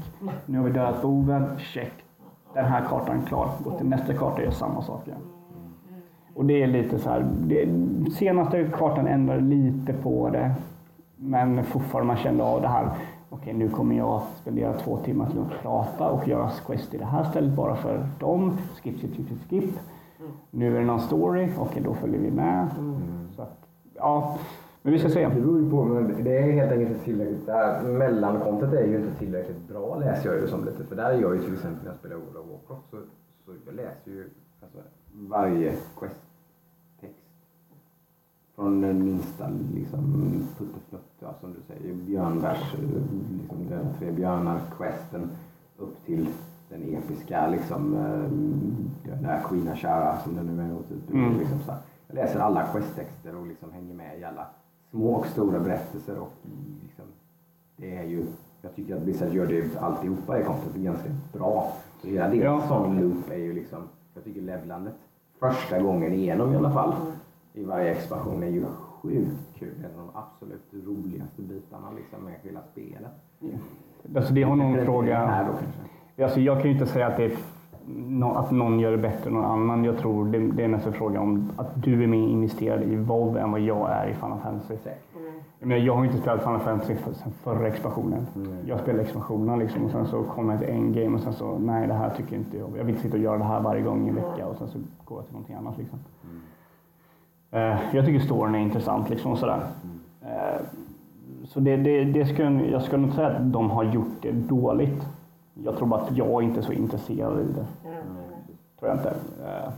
[0.46, 1.58] Nu har vi dödat boven.
[1.58, 2.04] Check.
[2.54, 3.50] Den här kartan klar.
[3.64, 5.20] Gå till nästa karta och gör samma sak igen.
[6.34, 7.26] Och det är lite så här.
[7.46, 7.68] Det,
[8.12, 10.54] senaste kartan ändrade lite på det.
[11.16, 12.90] Men fortfarande man kände av det här.
[13.30, 17.04] Okej, nu kommer jag spendera två timmar till att prata och göra quest i det
[17.04, 18.56] här stället bara för dem.
[18.82, 19.78] Skip, skip, skip, skip, skip.
[20.50, 21.48] Nu är det någon story.
[21.58, 22.68] Okej, då följer vi med.
[23.36, 23.58] Så att,
[23.94, 24.38] ja,
[24.82, 25.28] men vi ska se.
[25.28, 27.46] Det beror ju på, men det är helt enkelt inte tillräckligt.
[27.46, 30.84] Det här mellankontot är ju inte tillräckligt bra läser jag ju som lite.
[30.84, 32.96] För där är jag ju till exempel när jag spelar World of Warcraft så,
[33.46, 34.30] så jag läser ju
[34.62, 34.78] alltså,
[35.12, 37.24] varje quest-text.
[38.54, 42.74] Från den minsta liksom puttefnutt, ja, som du säger, björnvers,
[43.38, 45.30] liksom den tre björnar-questen
[45.78, 46.28] upp till
[46.68, 48.30] den episka liksom, eh,
[49.10, 50.68] den där Queen Ashara som den nu är.
[50.88, 51.38] Typ, Mm.
[51.38, 51.80] liksom, så här.
[52.06, 54.46] Jag läser alla questtexter och liksom hänger med i alla
[54.90, 56.18] små och stora berättelser.
[56.18, 56.32] Och
[56.82, 57.04] liksom,
[57.76, 58.24] det är ju,
[58.62, 61.72] jag tycker att Blizzard gör det alltihopa i content ganska bra.
[62.02, 62.86] Så hela deras Ja.
[63.00, 63.78] loop är ju liksom,
[64.14, 64.94] jag tycker levlandet
[65.40, 66.92] första gången igenom i alla fall
[67.52, 68.64] i varje expansion är ju
[69.02, 69.74] sjukt kul.
[69.78, 73.10] En av de absolut roligaste bitarna liksom med hela spelet.
[74.16, 75.46] Alltså, det har någon Här fråga.
[75.48, 76.24] då kanske.
[76.24, 77.32] Alltså, jag kan ju inte säga att, det är,
[78.36, 79.84] att någon gör det bättre än någon annan.
[79.84, 82.96] Jag tror det, det är mest en fråga om att du är mer investerad i
[82.96, 84.74] WoW än vad jag är i Final Fantasy.
[85.60, 88.26] Jag, menar, jag har inte spelat Final Fantasy för- sen förra expansionen.
[88.66, 91.58] Jag spelade expansionerna liksom, och sen så kom jag till en game och sen så,
[91.58, 92.68] nej det här tycker inte jag.
[92.78, 94.68] Jag vill inte sitta och göra det här varje gång i en vecka och sen
[94.68, 95.78] så går jag till någonting annat.
[95.78, 95.98] Liksom.
[97.50, 99.60] Eh, jag tycker storyn är intressant liksom sådär.
[100.22, 100.60] Eh,
[101.44, 104.32] så det, det, det ska, jag- jag ska nog säga att de har gjort det
[104.32, 105.06] dåligt.
[105.64, 107.66] Jag tror bara att jag inte är så intresserad i det.
[108.78, 109.08] Tror jag inte.
[109.44, 109.72] Eh,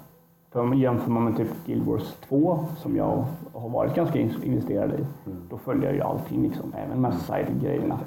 [0.51, 4.91] För jämför man med typ Guild Wars 2 som jag har varit ganska in- investerad
[4.93, 5.05] i.
[5.51, 7.99] Då följer jag ju allting liksom, även med side-grejerna.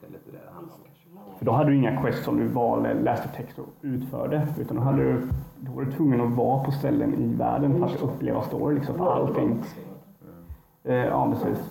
[0.00, 1.38] Det är lite det det handlar om kanske.
[1.38, 4.46] För då hade du inga quest som du valde, läste text och utförde.
[4.58, 7.84] Utan då, hade du, då var du tvungen att vara på ställen i världen för
[7.86, 8.74] att uppleva story.
[8.74, 9.58] Liksom, allting.
[10.84, 11.70] Eh, ja, precis.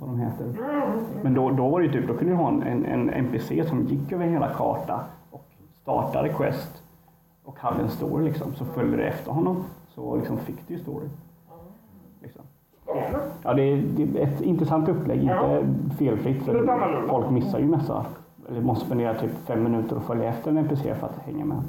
[0.00, 0.54] Vad de heter.
[1.22, 3.82] Men då, då var det ju typ, då kunde du ha en, en, NPC som
[3.82, 5.44] gick över hela karta och
[5.82, 6.82] startade quest
[7.44, 8.54] och hade en story liksom.
[8.54, 11.08] Så följde du efter honom så liksom fick du ju story.
[12.22, 12.42] Liksom.
[13.42, 16.42] Ja, det är, det är ett intressant upplägg, inte felfritt.
[16.42, 18.06] För folk missar ju massa.
[18.48, 21.62] Eller måste spendera typ fem minuter och följa efter en NPC för att hänga med.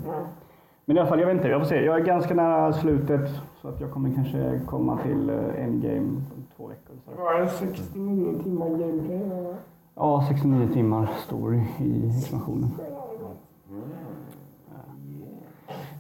[0.85, 1.47] Men i alla fall, jag vet inte.
[1.47, 1.85] Jag får se.
[1.85, 3.29] Jag är ganska nära slutet.
[3.61, 6.21] Så att jag kommer kanske komma till eh, endgame
[6.59, 6.95] två veckor.
[7.05, 7.11] Så.
[7.11, 9.53] Det var 69 timmar gameplay.
[9.95, 12.69] Ja, 69 timmar story i expansionen.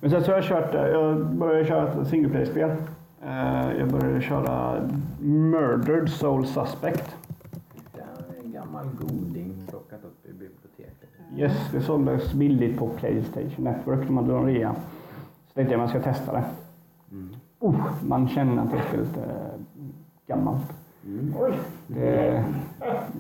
[0.01, 2.69] Men sen så har jag kört, jag började köra ett single play-spel.
[3.23, 4.81] Eh, Jag började köra
[5.21, 7.15] Murdered Soul Suspect.
[7.93, 11.09] Det är en gammal goding plockat upp i biblioteket.
[11.35, 14.07] Yes, det såldes billigt på Playstation Network.
[14.07, 14.75] De hade en rea.
[15.47, 16.43] Så tänkte jag man ska testa det.
[17.59, 17.75] Oh,
[18.07, 19.51] man känner att det spelet är
[20.29, 20.73] gammalt.
[21.39, 21.53] Oj,
[21.87, 22.43] Det,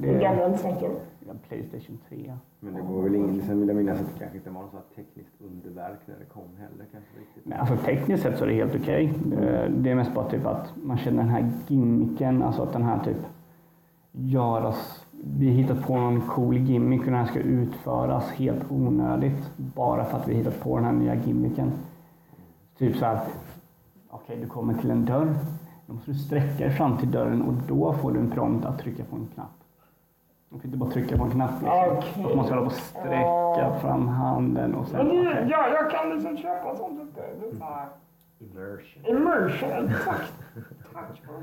[0.01, 0.95] hur det, gammal snackar vi?
[1.27, 2.33] ja, Playstation 3.
[2.59, 4.95] Men det var väl ingen, sen vill jag minnas att det kanske inte var något
[4.95, 7.45] tekniskt underverk när det kom heller kanske riktigt.
[7.45, 9.13] Nej, alltså tekniskt sett så är det helt okej.
[9.31, 12.83] Eh, Det är mest bara typ att man känner den här gimmicken, alltså att den
[12.83, 13.17] här typ
[14.11, 15.05] göras...
[15.23, 20.17] Vi hittat på någon cool gimmick och den här ska utföras helt onödigt bara för
[20.17, 21.71] att vi hittat på den här nya gimmicken.
[22.77, 23.19] Typ så här,
[24.09, 25.35] okej du kommer till en dörr,
[25.89, 28.79] då måste du sträcka dig fram till dörren och då får du en prompt att
[28.79, 29.47] trycka på en knapp.
[30.49, 31.97] Du kan inte bara trycka på en knapp liksom.
[31.97, 32.25] Okej.
[32.29, 35.07] Då måste hålla på och sträcka fram handen och sen...
[35.07, 35.47] Men det, okej.
[35.51, 37.21] ja, jag kan liksom köpa sånt inte.
[37.41, 37.87] Det är så här
[38.39, 39.05] Immersion.
[39.05, 40.33] immersion, exakt.
[40.93, 41.33] Tack för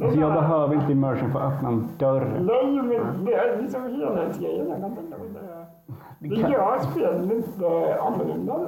[0.00, 0.16] ordet.
[0.20, 2.40] Jag behöver inte immersion för att öppna en dörr.
[2.40, 4.68] Nej, men det är liksom helhetsgrejen.
[4.68, 6.28] Jag kan tänka mig det.
[6.28, 8.58] Det gör spelet lite annorlunda.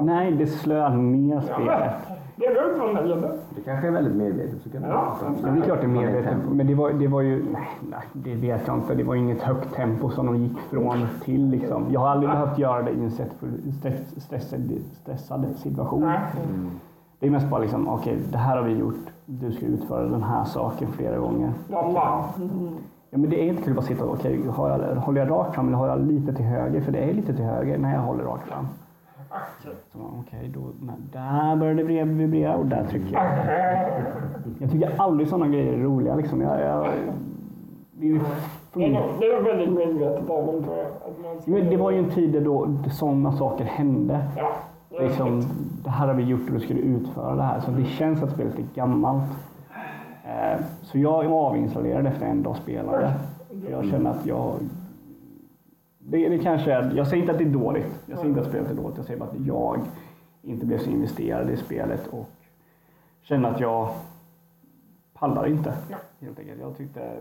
[0.00, 2.21] Nej, det slöar ner spelet.
[2.42, 3.38] Det är uppehållande.
[3.54, 4.62] Det kanske är väldigt medvetet.
[4.62, 5.16] Så kan Ja.
[5.42, 6.36] Ja, det är klart det är medvetet.
[6.50, 7.44] Men det var, det var ju...
[7.52, 8.94] Nej, nej, det vet jag inte.
[8.94, 11.50] Det var inget högt tempo som de gick från till.
[11.50, 11.86] Liksom.
[11.90, 16.00] Jag har aldrig behövt göra det i en stress, stressad, stressad situation.
[16.00, 16.20] Nej.
[17.18, 19.06] Det är mest bara liksom, okej, det här har vi gjort.
[19.26, 21.52] Du ska utföra den här saken flera gånger.
[22.38, 22.74] Mm,
[23.10, 25.54] Ja, men det är inte kul att bara sitta och, okej, jag, håller jag rakt
[25.54, 26.80] fram eller har jag lite till höger?
[26.80, 28.66] För det är lite till höger när jag håller rakt fram.
[30.20, 33.24] Okej, då, nej, där börjar det vibrera och där trycker jag.
[34.58, 36.14] Jag tycker aldrig sådana grejer är roliga.
[36.14, 36.40] Liksom.
[36.40, 36.86] Jag, jag,
[37.92, 38.08] det,
[38.74, 40.86] det nog väldigt medvetet av dem tror jag.
[41.42, 44.20] ska- det var ju en tid då sådana saker hände.
[44.36, 44.52] Ja.
[44.90, 45.42] det Liksom,
[45.84, 47.60] det här har vi gjort och du skulle utföra det här.
[47.60, 49.30] Så det känns att spelet är gammalt.
[50.24, 53.12] Eh, Så jag avinstallerade efter en dag spelade.
[53.70, 54.52] Jag känner att jag...
[56.04, 58.02] Det, det kanske är, jag säger inte att det är dåligt.
[58.06, 58.96] Jag säger inte att spelet är dåligt.
[58.96, 59.80] Jag säger bara att jag
[60.42, 62.28] inte blev så investerad i spelet och
[63.22, 63.88] känner att jag
[65.14, 65.74] pallar inte.
[66.20, 66.60] Helt enkelt.
[66.60, 67.16] Jag tyckte,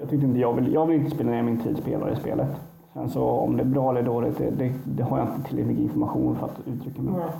[0.00, 2.60] jag tyckte inte jag vill, jag vill inte spela ner min tid spelare i spelet.
[2.92, 5.78] Sen så om det är bra eller dåligt, det, det, det har jag inte tillräcklig
[5.78, 7.14] information för att uttrycka mig.
[7.16, 7.32] Ja.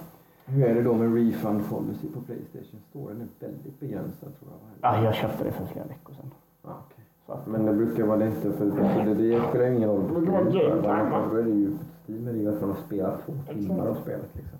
[0.44, 3.14] Hur är det då med refund policy på Playstation Store?
[3.14, 4.92] Den är väldigt begränsad tror jag.
[4.92, 6.30] Ja, jag köpte det för flera veckor sedan.
[6.62, 6.97] Ja, okej.
[7.46, 10.02] Men det brukar vara lite för för det, det spelar ju ingen roll.
[10.08, 11.22] Det brukar vara game time, va?
[11.30, 13.94] Då är det ju Steam är det ju att man har spelat två timmar av
[13.94, 14.58] spelet liksom.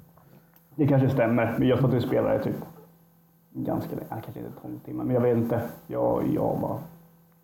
[0.75, 2.57] det kanske stämmer, men jag tror att du spelade typ
[3.53, 5.63] ganska länge, kanske inte 12 timmar, men jag vet inte.
[5.87, 6.79] Jag, jag bara,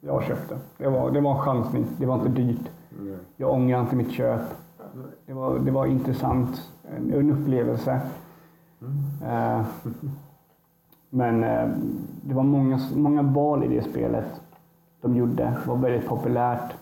[0.01, 0.59] jag köpte.
[0.79, 2.71] Det var, det var en chansning, det var inte dyrt.
[3.01, 3.17] Mm.
[3.37, 4.41] Jag ångrar inte mitt köp.
[5.27, 8.01] Det var, det var intressant, en, en upplevelse.
[9.25, 9.63] Eh,
[11.11, 11.69] men eh,
[12.23, 14.41] det var många, många val i det spelet
[15.05, 15.57] de gjorde.
[15.67, 16.75] Var väldigt populärt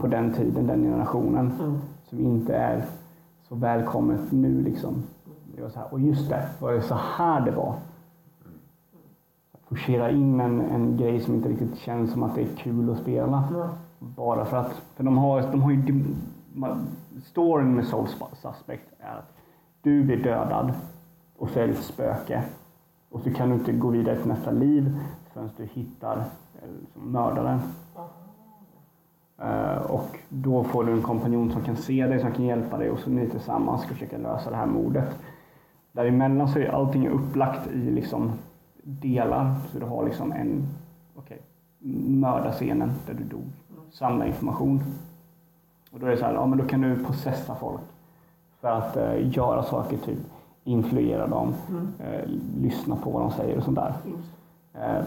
[0.00, 1.52] på den tiden, den generationen.
[2.04, 2.84] Som inte är
[3.48, 5.02] så välkommet nu liksom.
[5.56, 7.74] Det var så här, och just det, var det så här det var?
[9.68, 12.98] Forcera in en, en grej som inte riktigt känns som att det är kul att
[12.98, 13.44] spela.
[13.52, 13.68] Ja.
[13.98, 16.04] Bara för att, för de har, de har ju,
[17.24, 19.32] storyn med Soul Suspect är att
[19.82, 20.72] du blir dödad
[21.36, 22.42] och så är det ett spöke.
[23.10, 24.98] Och så kan du inte gå vidare till nästa liv
[25.32, 26.24] förrän du hittar
[26.62, 27.60] liksom, mördaren.
[29.38, 32.90] Eh, och då får du en kompanjon som kan se dig, som kan hjälpa dig
[32.90, 35.18] och så ni tillsammans ska försöka lösa det här mordet.
[35.92, 38.32] Däremellan så är allting upplagt i liksom
[38.82, 39.54] delar.
[39.72, 40.68] Så du har liksom en,
[41.14, 41.40] okej,
[42.08, 43.46] mördarscenen där du dog.
[43.90, 44.80] Samla information.
[45.92, 47.80] Och då är det så här, ja men då kan du processa folk.
[48.60, 50.18] För att eh, göra saker, typ
[50.64, 51.54] influera dem,
[51.98, 53.94] eh, lyssna på vad de säger och sånt där.
[54.74, 55.04] Eh,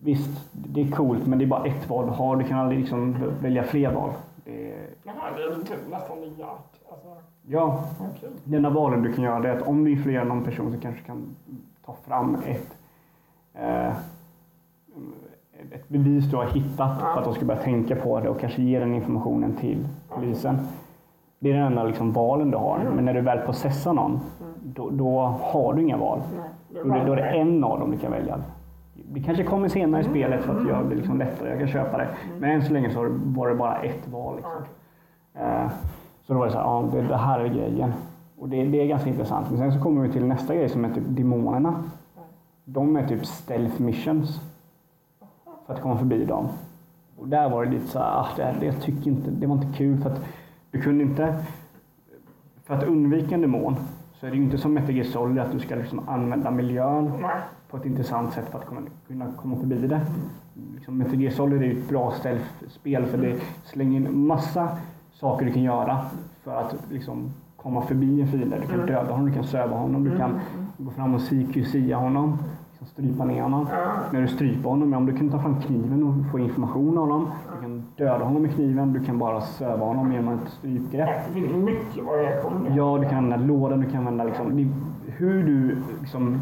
[0.00, 2.36] visst, det är coolt men det är bara ett val du har.
[2.36, 4.10] Du kan aldrig liksom välja fler val.
[4.44, 6.74] Det är, Jaha, det är typ nästan art.
[6.90, 7.08] Alltså,
[7.46, 8.30] ja, okej.
[8.44, 10.80] det enda valen du kan göra det är att om du influerar någon person så
[10.80, 11.36] kanske du kan
[11.86, 12.76] ta fram ett,
[13.54, 13.88] eh,
[15.70, 18.62] ett bevis du har hittat för att de ska börja tänka på det och kanske
[18.62, 20.58] ge den informationen till polisen.
[21.38, 22.78] Det är den enda liksom valen du har.
[22.94, 24.20] Men när du väl processar någon,
[24.62, 26.20] då, då har du inga val.
[26.36, 26.48] Nej,
[26.84, 28.40] Då, då är det en av dem du kan välja.
[29.12, 31.50] Det kanske kommer senare i spelet för att göra det liksom lättare.
[31.50, 32.08] Jag kan köpa det.
[32.40, 34.36] Men än så länge så var det bara ett val.
[34.36, 34.52] Liksom.
[35.34, 35.70] Eh,
[36.22, 37.92] Så då var det så här, ja, det, det här är grejen.
[38.38, 39.50] Och det, det är ganska intressant.
[39.50, 41.84] Men sen så kommer vi till nästa grej som är typ demonerna.
[42.64, 44.40] De är typ stealth missions.
[45.66, 46.48] För att komma förbi dem.
[47.18, 49.54] Och där var det lite så här, ah, det, det, jag tycker inte, det var
[49.54, 50.24] inte kul för att
[50.70, 51.34] du kunde inte...
[52.64, 53.76] För att undvika en demon
[54.20, 57.12] så är det ju inte som Metal Gear Solid att du ska liksom använda miljön
[57.70, 60.00] på ett intressant sätt för att komma, kunna komma förbi det.
[60.74, 64.68] Liksom Metal Gear Solid är ju ett bra stealth-spel för det slänger in massa
[65.12, 66.00] saker du kan göra
[66.44, 68.60] för att liksom komma förbi en fiende.
[68.60, 70.40] Du kan döda honom, du kan söva honom, du kan
[70.78, 72.38] gå fram och CQCa honom,
[72.78, 73.66] liksom strypa ner honom.
[74.12, 77.04] När du stryper honom, ja, om du kan ta fram kniven och få information av
[77.04, 77.30] honom.
[77.54, 81.08] Du kan döda honom med kniven, du kan bara söva honom genom ett strypgrepp.
[81.28, 82.66] Det finns mycket variation.
[82.76, 84.72] Ja, du kan använda lådan, du kan använda liksom,
[85.06, 86.40] hur du liksom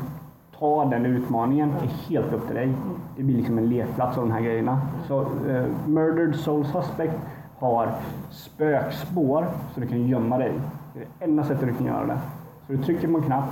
[0.59, 2.73] tar den utmaningen är helt upp till dig.
[3.17, 4.81] Det blir liksom en lekplats av de här grejerna.
[5.09, 7.15] Så eh, Murdered Soul Suspect
[7.59, 7.91] har
[8.31, 10.53] spökspår så du kan gömma dig.
[10.95, 12.19] Det är det enda sättet du kan göra det.
[12.67, 13.49] Så du trycker på en knapp,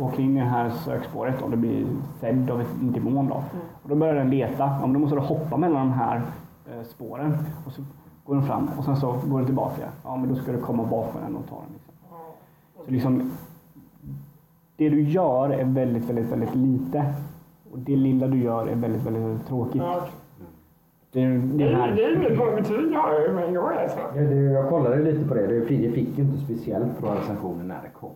[0.00, 1.86] åker in i det här sökspåret och det blir
[2.20, 3.28] sedd av en demon.
[3.28, 3.34] Då.
[3.82, 4.58] Och då börjar den leta.
[4.64, 6.22] Ja, men då måste du hoppa mellan de här
[6.70, 7.36] eh, spåren.
[7.66, 7.82] Och så
[8.24, 9.82] går den fram och sen så går den tillbaka.
[10.04, 11.72] Ja, men då ska du komma bakom den och ta den.
[11.72, 11.94] Liksom.
[12.84, 13.30] Så liksom,
[14.76, 17.04] det du gör är väldigt, väldigt, väldigt lite.
[17.72, 19.82] Och det lilla du gör är väldigt, väldigt, väldigt tråkigt.
[19.82, 20.00] Ja.
[21.12, 21.90] Det är, det Det är är här.
[21.96, 23.98] det är inget bra betyg här med en gång alltså.
[24.14, 25.46] Ja, det, jag kollade lite på det.
[25.46, 28.10] Det det fick ju inte speciellt bra recensioner när det kom.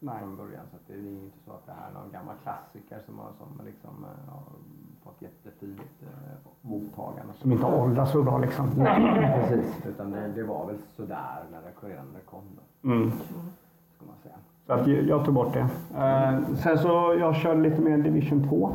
[0.00, 0.18] Nej.
[0.18, 0.64] Från början.
[0.70, 3.30] Så det är ju inte så att det här är någon gammal klassiker som har
[3.38, 4.42] som liksom, eh, har
[5.04, 6.08] fått jättefint eh,
[6.60, 7.32] mottagande.
[7.34, 8.66] Som inte åldras så bra liksom.
[8.76, 9.86] Nej, precis.
[9.86, 13.10] Utan det, det var väl sådär när det, redan när det kom då, Mm.
[13.96, 14.34] ska man säga.
[14.66, 15.68] Så att jag tog bort det.
[15.98, 18.72] Eh, sen så jag körde lite mer Division 2.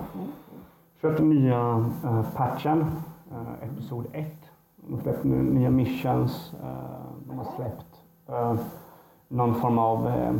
[1.02, 2.80] Köpte nya uh, patchen,
[3.32, 4.28] uh, Episod 1.
[4.76, 6.54] De har släppt nya missions.
[6.64, 8.56] eh, de har släppt eh,
[9.28, 10.34] någon form av eh, eh,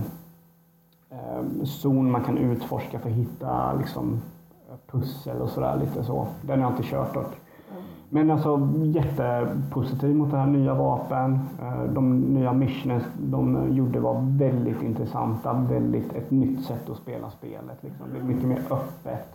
[1.64, 4.22] zon man kan utforska för att hitta liksom,
[4.92, 5.78] pussel och sådär.
[5.80, 6.28] Lite så.
[6.42, 7.32] Den har jag inte kört dock.
[8.10, 11.40] Men alltså jättepositiv mot det här nya vapen.
[11.62, 15.54] Eh, De nya missions de gjorde var väldigt intressanta.
[15.54, 17.78] Väldigt ett nytt sätt att spela spelet.
[17.84, 18.06] Liksom.
[18.14, 19.28] Det är mycket mer öppet.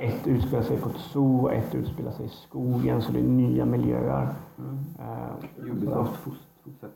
[0.00, 3.02] Ett utspelar sig på ett zoo, ett utspelar sig i skogen.
[3.02, 4.28] Så det är nya miljöer.
[4.98, 6.47] Eh, Ubisoft fort-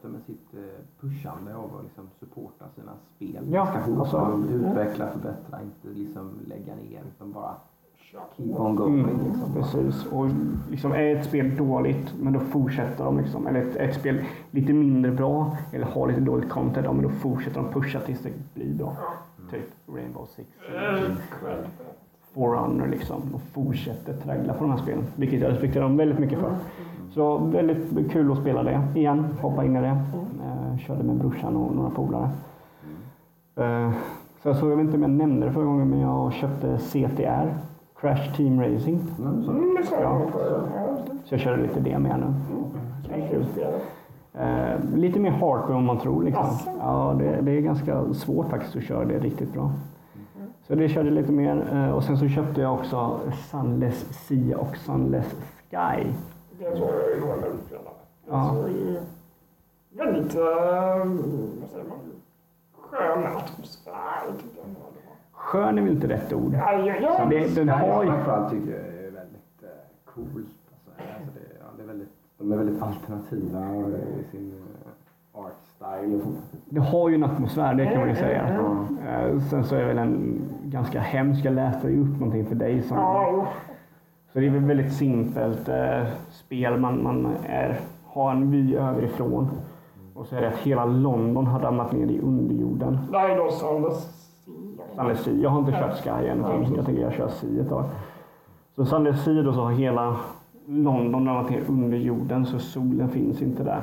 [0.02, 3.44] fortsätter med sitt eh, pushande av att liksom supporta sina spel.
[3.52, 7.54] Ja, alltså- att utveckla, förbättra, inte liksom lägga ner utan bara
[8.36, 9.00] keep on going.
[9.04, 9.52] Mm, Liksom.
[9.54, 10.06] precis.
[10.12, 10.26] Och
[10.70, 13.18] liksom är ett spel dåligt, men då fortsätter de.
[13.18, 13.46] Liksom.
[13.46, 17.60] Eller ett, ett spel lite mindre bra, eller har lite dåligt content, men då fortsätter
[17.62, 18.96] de pusha tills det blir bra.
[19.50, 20.48] Typ Rainbow Six.
[20.68, 21.16] eller
[22.34, 23.20] Forerunner liksom.
[23.32, 25.04] De fortsätter traggla på de här spelen.
[25.16, 26.50] Vilket jag respekterar dem väldigt mycket för.
[27.10, 29.26] Så väldigt kul att spela det igen.
[29.40, 29.86] Hoppa in i det.
[30.44, 32.28] Eh, körde med brorsan och några polare.
[33.56, 33.90] Eh,
[34.42, 37.54] så, så jag vet inte om jag nämnde det förra gången men jag köpte CTR.
[38.00, 39.00] Crash Team Racing.
[39.18, 39.50] Mm, så.
[39.50, 40.20] Mm, Ja, jag.
[41.24, 42.34] Så jag körde lite det med nu.
[43.30, 43.46] Kul.
[44.34, 46.22] Eh, lite mer hardcore om man tror.
[46.22, 46.46] Liksom.
[46.80, 49.70] Ja, det, det är ganska svårt faktiskt att köra det riktigt bra.
[50.66, 51.68] Så det körde lite mer.
[51.72, 53.20] Eh, och sen så köpte jag också
[53.50, 55.34] Sunless Sea och Sunless
[55.70, 56.06] Sky.
[56.58, 57.88] Det såg jag igår när du spelade.
[58.24, 58.68] Det Ja.
[58.68, 58.96] ju
[59.96, 60.42] väldigt, eh,
[61.60, 61.98] vad säger man,
[62.80, 64.66] skön atmosfär tycker jag.
[65.32, 66.52] Skön är väl inte rätt ord.
[66.54, 67.26] Ja, ja, Så ja.
[67.30, 68.10] det, den har ju...
[68.10, 69.68] framförallt tycker jag är väldigt eh,
[70.04, 70.34] coolt.
[70.36, 73.76] Alltså, alltså det, ja, det är väldigt, de är väldigt alternativa
[74.20, 74.52] i sin
[75.34, 76.20] art style.
[76.68, 78.48] Det har ju en atmosfär, det kan man ju säga.
[79.08, 82.54] Eh, Sen så är det väl en ganska hemsk, jag läste ju upp någonting för
[82.54, 82.82] dig.
[82.82, 82.96] Som.
[84.32, 86.80] Så det är väl väldigt simpelt eh, spel.
[86.80, 89.48] Man, man är, har en vy överifrån.
[90.14, 92.98] Och så är det att hela London har ramlat ner i underjorden.
[94.98, 95.34] Är då Sea.
[95.34, 96.44] Jag har inte kört Sky än.
[96.76, 97.84] Jag tänker jag kör Sea ett tag.
[98.76, 100.16] Så Sunless Sea då så har hela
[100.66, 103.82] London ramlat ner under jorden så solen finns inte där.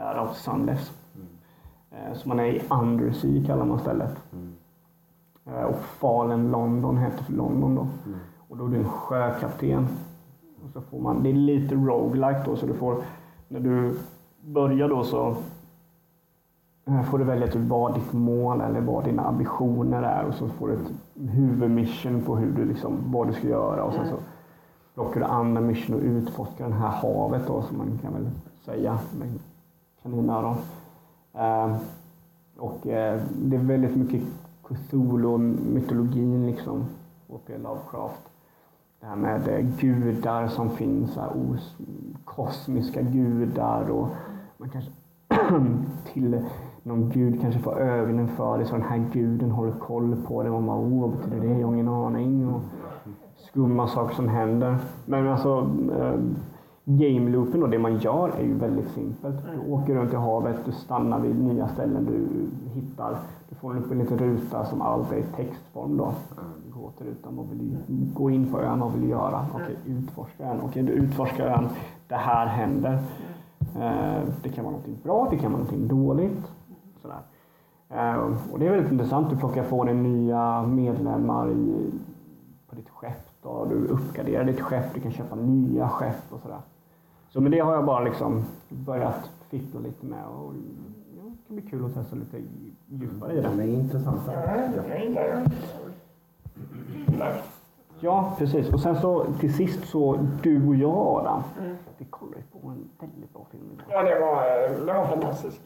[0.00, 0.92] Därav Sunless.
[1.90, 4.16] Eh, Så man är i Undersea kallar man stället.
[5.46, 7.86] Eh, Och Fallen London heter för London då.
[8.48, 9.88] Och då är du en sjökapten.
[10.64, 12.96] Och så får man, det är lite roguelike då så du får,
[13.48, 13.98] när du
[14.40, 15.36] börjar då så
[16.86, 20.48] eh, får du välja typ vad ditt mål eller vad dina ambitioner är och så
[20.48, 20.92] får du ett
[21.30, 24.16] huvudmission på hur du liksom, vad du ska göra och sen så
[24.94, 28.30] plockar du andra mission och utforskar det här havet då, som man kan väl
[28.64, 29.28] säga med
[30.02, 30.56] kaninöron.
[31.34, 31.76] Eh,
[32.58, 34.22] och eh, det är väldigt mycket
[34.62, 36.84] Cthulhu-mytologin liksom,
[37.28, 37.58] H.P.
[37.58, 38.22] Lovecraft.
[39.00, 41.76] Det här med eh, gudar som finns, så här, os,
[42.24, 44.08] kosmiska gudar och
[44.56, 44.90] man kanske
[46.12, 46.42] till
[46.82, 50.50] någon gud kanske får ögonen för det så den här guden håller koll på det.
[50.50, 51.58] Man bara, oh, vad betyder det?
[51.58, 52.48] Jag har ingen aning.
[52.48, 52.60] Och
[53.36, 54.78] skumma saker som händer.
[55.06, 55.58] Men alltså,
[56.00, 56.36] ehm,
[56.84, 59.36] game loopen och det man gör är ju väldigt simpelt.
[59.52, 62.28] Du åker runt i havet, du stannar vid nya ställen du
[62.80, 63.16] hittar.
[63.48, 66.14] Du får upp en liten ruta som allt är i textform då.
[66.70, 67.76] Gå till rutan, vad vill du
[68.14, 69.46] gå in på ön, vad vill du göra?
[69.54, 70.60] Okej, utforska ön.
[70.64, 71.68] Okej, du utforskar ön.
[72.08, 72.98] Det här händer.
[73.60, 76.52] Eh, det kan vara någonting bra, det kan vara någonting dåligt.
[77.02, 77.20] Sådär.
[77.88, 78.16] Eh,
[78.52, 79.30] och det är väldigt intressant.
[79.30, 81.90] Du plockar på dig nya medlemmar i,
[82.68, 83.29] på ditt skepp.
[83.42, 83.64] Då.
[83.64, 86.60] Du uppgraderar ditt skepp, du kan köpa nya skepp och sådär.
[87.28, 90.24] Så med det har jag bara liksom börjat fippla lite med.
[90.26, 90.54] Och,
[91.16, 92.42] ja, det kan bli kul att testa lite
[92.86, 93.42] djupare i det.
[93.42, 94.32] De är intressanta.
[98.00, 98.44] Ja, det.
[98.44, 98.72] Precis.
[98.72, 101.42] Och sen så till sist så, du och jag Adam,
[101.98, 103.86] vi kollade på en väldigt bra film idag.
[103.88, 104.42] Ja, det var,
[104.86, 105.60] det var fantastiskt.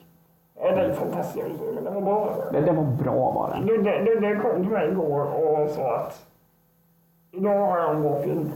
[0.57, 2.37] Ja, det är fantastiskt, men det var bra.
[2.53, 3.67] Det, det var bra var den.
[3.67, 6.27] Du, det, det, det kom till mig igår och sa att
[7.37, 8.51] idag har jag en bra film.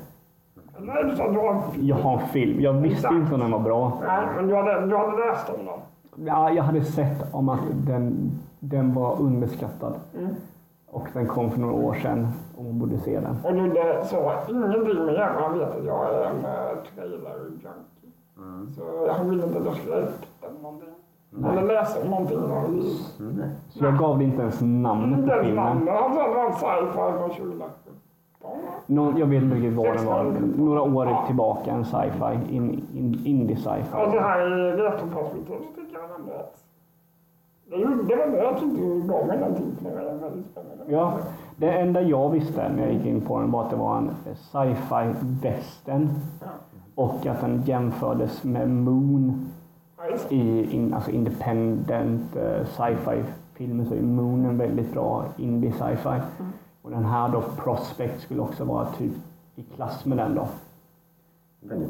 [0.78, 1.86] Nej, du sa att du har en film.
[1.86, 2.60] Jag har en film.
[2.60, 4.02] Jag visste inte om den var bra.
[4.06, 6.26] Nej, men du hade, du hade läst om den.
[6.26, 9.94] Ja, jag hade sett om att den, den var underskattad.
[10.18, 10.34] Mm.
[10.90, 13.36] Och den kom för några år sedan och man borde se den.
[13.44, 18.10] Och du, det så ingenting med men han vet att jag är en uh, trailer-junkie.
[18.76, 20.88] Så han ville inte att jag skulle titta på någonting.
[21.44, 22.38] Eller läsa om någonting.
[23.18, 23.42] Mm.
[23.68, 25.64] Så jag gav det inte ens namnet på filmen.
[25.64, 27.87] namnet, han sa att det var en sci-fi från 2017.
[28.86, 30.24] Någon, jag vet inte riktigt vad den var.
[30.56, 32.54] Några år tillbaka, en sci-fi.
[32.56, 34.18] In, in, indie Och så sci-fi.
[34.18, 36.54] här i retroperspektiv så tycker jag ändå att
[37.70, 40.84] det, är det var bra att inte gav mig någonting för det var väldigt spännande.
[40.88, 41.12] Ja,
[41.56, 44.10] det enda jag visste när jag gick in på den var att det var en
[44.34, 46.08] sci-fi western.
[46.94, 49.48] Och att den jämfördes med Moon
[49.98, 50.34] Ja, det.
[50.34, 53.22] i in, alltså independent eh, sci-fi
[53.54, 56.20] filmer så är Moon en väldigt bra indie sci-fi.
[56.88, 59.12] Och den här då, Prospect, skulle också vara typ
[59.56, 60.48] i klass med den då.
[61.60, 61.88] Väldigt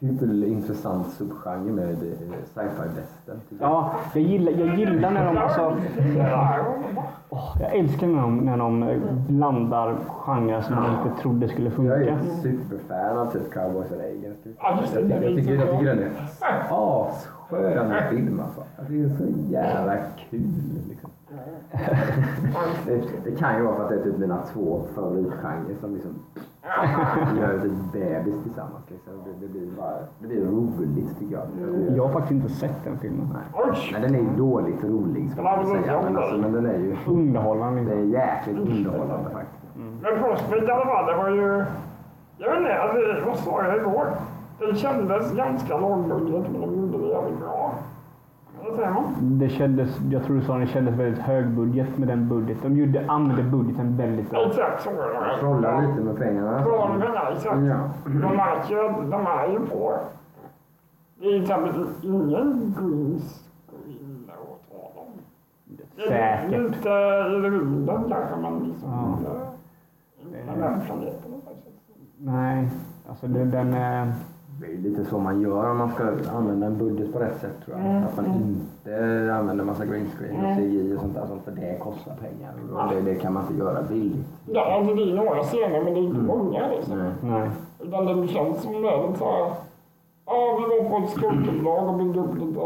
[0.00, 3.40] kul, intressant subgenre med eh, sci-fi västern.
[3.48, 3.70] tycker jag.
[3.72, 5.76] Ja, jag gillar, jag gillar när de alltså,
[7.28, 11.70] åh, jag älskar när de, när de eh, blandar genrer som man inte trodde skulle
[11.76, 12.12] Jag är funka.
[12.12, 14.36] ett superfan av typ Cowboys and Aliens.
[14.44, 14.56] Typ.
[14.60, 16.10] Jag, tycker, jag, så tycker, jag den är
[16.70, 18.62] asskön film alltså.
[18.88, 19.96] Det är så jävla
[20.30, 20.42] kul
[20.88, 21.10] liksom.
[22.86, 26.14] Det, det kan ju vara för att det är typ mina två favoritgenrer som liksom
[27.40, 28.84] gör typ bebis tillsammans.
[28.88, 29.12] Liksom.
[29.24, 31.46] Det, det, blir bara, det blir roligt tycker jag.
[31.96, 33.28] Jag har faktiskt inte sett den filmen.
[33.54, 33.90] Oj!
[33.92, 36.02] Men den är ju dåligt rolig ska man säga.
[36.02, 37.82] Men, alltså, men den är ju Underhållande.
[37.82, 38.10] det är Liksom.
[38.12, 39.62] jäkligt underhållande faktiskt.
[40.02, 41.64] Men Prospect i alla fall, det var ju...
[42.38, 44.06] Jag vet inte, alltså, vad sa jag igår?
[44.58, 47.74] Det kändes ganska men de gjorde det jävligt bra.
[48.64, 49.04] Vad säger man?
[49.20, 52.58] Det kändes, jag tror du sa att det kändes väldigt hög budget med den budget.
[52.62, 54.46] De gjorde, använde budgeten väldigt bra.
[54.46, 55.38] Exakt så var det.
[55.40, 56.62] Trolla lite med pengarna.
[56.62, 57.56] Bra med pengar, exakt.
[57.66, 57.90] Ja.
[58.04, 59.98] De märker att de är ju på.
[61.20, 65.12] Det är till exempel ingen green screen att tala om.
[65.64, 66.08] Det är
[66.46, 66.60] Säkert.
[66.60, 69.18] Lite i rymden kanske, men liksom Ja.
[70.22, 71.32] inte inte den planeten.
[72.18, 72.68] Nej,
[73.08, 73.74] alltså det, den...
[73.74, 74.08] eh,
[74.60, 76.04] Det är ju lite så man gör om man ska
[76.36, 77.86] använda en budget på rätt sätt tror jag.
[77.86, 78.04] Mm.
[78.04, 81.26] Att man inte använder massa green screen och CGI och sånt där.
[81.26, 82.52] Sånt, för det kostar pengar.
[82.72, 84.26] Och det, det kan man inte göra billigt.
[84.46, 86.98] Ja, alltså det är några scener, men det är inte många liksom.
[86.98, 87.12] Nej.
[87.22, 87.50] nej.
[87.80, 89.52] Utan det känns som lite såhär,
[90.26, 92.60] ja vi var på ett skulpturlag och byggde upp lite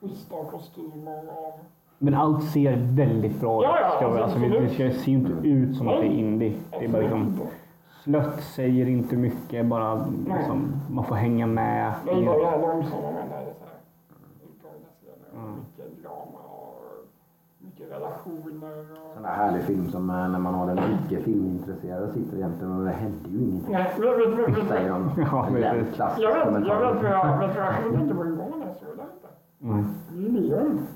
[0.00, 1.60] schyssta kostymer och...
[1.98, 3.68] Men allt ser väldigt bra ut.
[3.68, 6.52] Ja, ja, vi- alltså, det, ser ser inte ut som att det är indie.
[6.70, 7.40] Det är bara liksom,
[8.06, 9.94] slött säger inte mycket, bara
[10.26, 11.94] liksom, man får hänga med.
[12.06, 13.54] Jag gillar det här långsamma med det.
[13.58, 13.78] så här
[14.48, 15.54] utdragna scener och Mm.
[15.60, 16.82] mycket drama och
[17.58, 19.14] mycket relationer och...
[19.14, 22.84] Sån där härlig film som eh, när man har den icke filmintresserade sitter jämte men
[22.84, 23.72] det händer ju ingenting.
[23.72, 25.10] Nej, vet, vet, vet, vet, Säger de.
[25.32, 25.94] Ja, En vet, jävligt vet.
[25.94, 26.80] klassisk jag vet, kommentar.
[26.82, 29.28] jag vet jag, vet jag kommer tänka på igår när jag såg det inte.
[29.58, 29.84] Nej.
[30.12, 30.86] Det är Leon.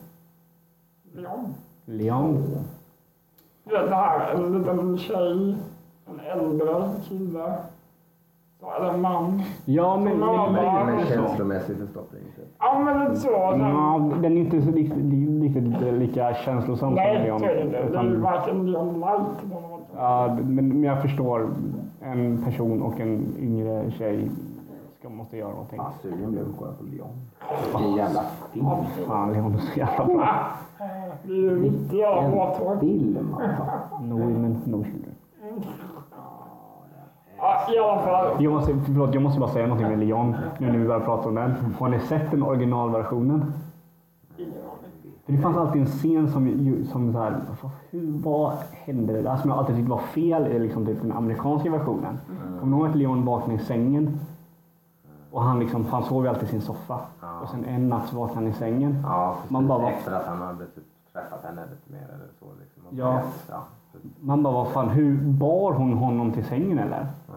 [1.12, 1.54] Leon.
[1.84, 2.44] Leon.
[3.64, 5.56] Du vet det här, en liten tjej,
[6.32, 7.54] äldre kille,
[8.60, 9.42] så är det en man.
[9.64, 10.18] Ja, men...
[10.18, 11.12] Men, men, Med men så.
[11.12, 12.22] känslomässig förstoppning.
[12.36, 12.48] typ.
[12.58, 13.28] Ja men lite så.
[13.50, 15.04] Sen, Ja, den är inte så riktigt,
[15.42, 17.40] riktigt lika känslosam som nej, Leon.
[17.40, 17.88] så är det inte.
[17.88, 19.80] Det är varken eller något.
[19.96, 21.48] Ja, men, men jag förstår
[22.00, 24.30] en person och en yngre tjej
[24.98, 25.78] ska, måste göra någonting.
[25.78, 27.08] Fan, sugen blev att kolla på Leon.
[27.76, 28.22] Vilken jävla
[28.52, 28.66] film.
[29.06, 30.28] Fan, Leon är så jävla bra.
[31.22, 32.72] Det är ju riktigt jävla våttorr.
[32.72, 33.64] En film alltså.
[34.02, 35.14] No women, no children.
[38.38, 41.28] Jag måste, förlåt, jag måste bara säga någonting med Leon nu när vi börjar prata
[41.28, 41.54] om den.
[41.78, 43.52] Har ni sett den originalversionen?
[45.26, 47.40] För det fanns alltid en scen som, som så här,
[47.90, 49.36] hur, vad hände det där?
[49.36, 52.18] Som jag alltid tyckte var fel i liksom typ den amerikanska versionen.
[52.60, 54.20] Kommer ni ihåg att Leon vaknade i sängen?
[55.30, 57.00] Och han, liksom, han sov ju alltid i sin soffa.
[57.20, 57.40] Ja.
[57.40, 58.98] Och sen en natt så vaknade han i sängen.
[59.02, 59.50] Ja, precis.
[59.50, 62.46] Man bara, vad- Efter att han hade typ träffat henne lite mer eller så.
[62.60, 62.98] Liksom.
[62.98, 63.20] Ja.
[63.50, 63.62] ja.
[64.20, 67.06] Man bara, vad fan, hur bar hon honom till sängen eller?
[67.28, 67.34] Ja.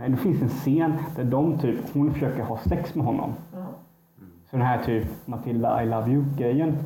[0.00, 3.32] Nej, det finns en scen där de typ, hon försöker ha sex med honom.
[4.50, 6.78] Så den här typ Matilda I love you grejen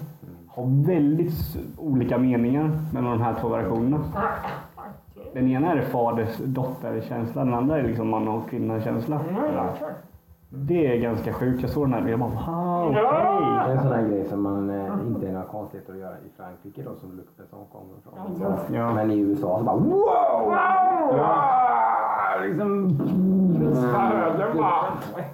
[0.48, 3.98] har väldigt olika meningar mellan de här två versionerna.
[5.32, 9.20] Den ena är faders dotter-känsla, den andra är liksom man och kvinna-känsla.
[10.48, 11.62] Det är ganska sjukt.
[11.62, 13.02] Jag såg den här och jag bara wow, okej.
[13.66, 16.14] Det är en sån här grej som man eh, inte är några konstigheter att göra
[16.14, 18.74] i Frankrike då som Luc Besson kommer ifrån.
[18.74, 18.94] Ja.
[18.94, 20.54] Men i USA så bara wow!
[21.16, 21.73] wow!
[22.42, 22.96] Liksom...
[23.74, 24.84] Höger bara.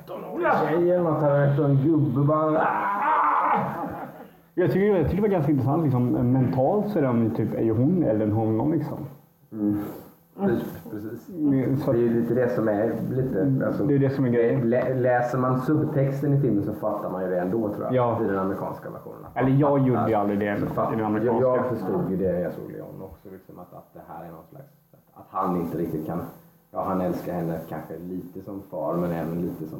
[0.06, 2.66] 13-årig tjej eller något här efter en gubbe bara...
[4.54, 5.82] Jag tycker, jag tycker det var ganska intressant.
[5.84, 8.98] Liksom, mentalt så är de typ, är ju hon eller en honom liksom.
[9.52, 9.78] Mm.
[10.40, 11.26] Precis.
[11.26, 13.66] Det är ju lite det som är lite...
[13.66, 14.70] Alltså, det är det som är grejen.
[14.70, 17.94] lä- läser man subtexten i filmen så fattar man ju det ändå tror jag.
[17.94, 18.18] Ja.
[18.24, 19.24] I den amerikanska versionen.
[19.34, 21.44] Eller jag gjorde ju aldrig det Så fatt- i den jag, amerikanska.
[21.46, 23.28] jag förstod ju det när jag såg Leon också.
[23.32, 24.64] Liksom, att, att det här är någon slags...
[25.14, 26.18] Att han inte riktigt kan...
[26.70, 29.78] Ja, han älskar henne kanske lite som far men även lite som...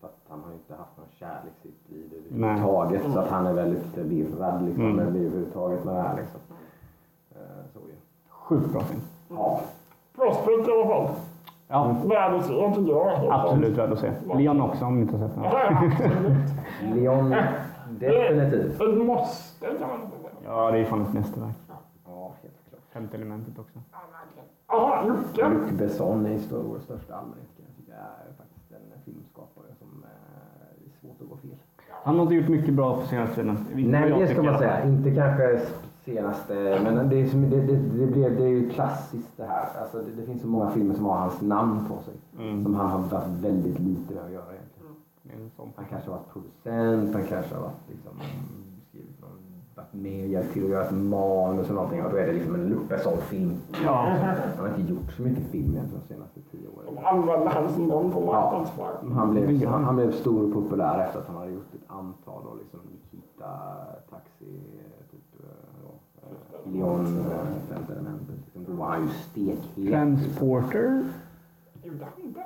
[0.00, 3.12] Att han har inte haft någon kärlek i sitt liv överhuvudtaget.
[3.12, 4.96] Så att han är väldigt förvirrad liksom, Mm.
[4.96, 6.16] med överhuvudtaget med det här.
[6.16, 6.40] Liksom.
[7.34, 7.38] Eh,
[7.72, 7.94] Så ju.
[8.28, 9.00] Sjukt bra film.
[9.28, 9.60] Ja.
[10.16, 11.08] Prospect i alla fall.
[11.68, 13.24] Ja, Värd att se, tycker jag.
[13.30, 14.12] absolut värd att se.
[14.34, 15.44] Leon också om ni inte har sett den.
[15.44, 15.82] Ja.
[16.94, 17.34] Leon,
[17.90, 18.80] definitivt.
[18.80, 20.30] Ett måste kan man inte säga.
[20.44, 21.54] Ja, det är fan ett mästerverk.
[22.06, 22.80] Ja, helt klart.
[22.92, 23.78] Femte elementet också.
[24.74, 25.48] Jaha, Jocke.
[25.48, 27.48] Luc Besson är i Wars största allmänhet.
[27.56, 31.58] kan Jag tycka är faktiskt en filmskapare som eh, är svårt att gå fel.
[32.04, 33.58] Han har inte gjort mycket bra på senaste tiden.
[33.74, 34.84] Nej, det ska man säga.
[34.84, 35.60] Inte kanske
[36.04, 36.54] senaste,
[36.84, 39.66] men det är, som, det, det, det, blir, det är ju klassiskt det här.
[39.80, 42.14] Alltså, det, det finns så många filmer som har hans namn på sig.
[42.38, 42.64] Mm.
[42.64, 45.50] Som han har varit väldigt lite med att göra egentligen.
[45.56, 45.72] Sån.
[45.76, 48.12] Han kanske har varit producent, han kanske har varit liksom,
[49.76, 52.04] varit med och hjälpt till att göra ett manus eller någonting.
[52.04, 53.52] Och då är det liksom en Luc Besson-film.
[53.84, 53.92] Ja.
[54.56, 56.94] Han har inte gjort så mycket film egentligen de senaste tio åren.
[56.94, 58.32] De använde hans namn på Ja.
[58.32, 59.12] marknadsföring.
[59.12, 62.42] Han blev, han, han blev stor och populär efter att han hade gjort ett antal
[62.44, 63.50] då, liksom Nikita,
[64.10, 64.60] Taxi,
[65.10, 65.42] typ
[65.82, 66.26] ja,
[66.66, 68.36] eh, Leon, eh, Femte elementet.
[68.44, 69.90] Liksom, Då var han ju stekhet.
[69.92, 71.04] Transporter.
[71.82, 72.40] Gjorde han inte?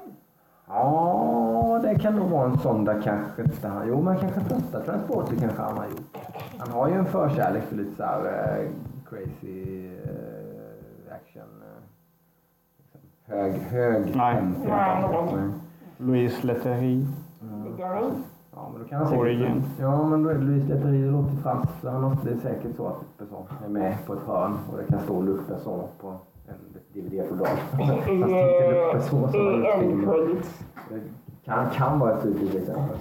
[0.69, 3.89] Ja, det kan nog vara en sån där kanske inte han...
[3.89, 6.17] Jo, men kanske första Transporter kanske han har gjort.
[6.59, 8.69] Han har ju en förkärlek för lite så här eh,
[9.09, 11.43] crazy eh, action.
[11.43, 11.83] Eh,
[12.83, 14.35] liksom, hög, hög Nej.
[14.35, 14.69] tempo.
[15.37, 15.51] Nej.
[15.97, 17.07] Louise där är
[18.55, 19.65] Ja, men då kan han säkert...
[19.81, 21.81] Ja, men då är det Louise Leterrier, det låter franskt.
[21.81, 24.79] Så han måste, det är säkert så att Besson är med på ett hörn och
[24.79, 26.17] det kan stå Luc Besson på
[26.49, 27.47] en DVD-fodral.
[27.71, 29.63] Fast inte Luc Besson som
[30.05, 30.65] credit.
[30.89, 31.01] Det
[31.45, 32.97] kan, kan vara ett tydligt exempel.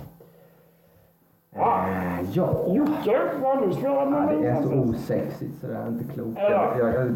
[1.56, 2.50] Eh, ja.
[2.68, 6.14] Jocke, vad har du spelat ja, med det är så osexigt så det är inte
[6.14, 6.38] klokt.
[6.38, 7.12] Eller, Jag- jag- jag-.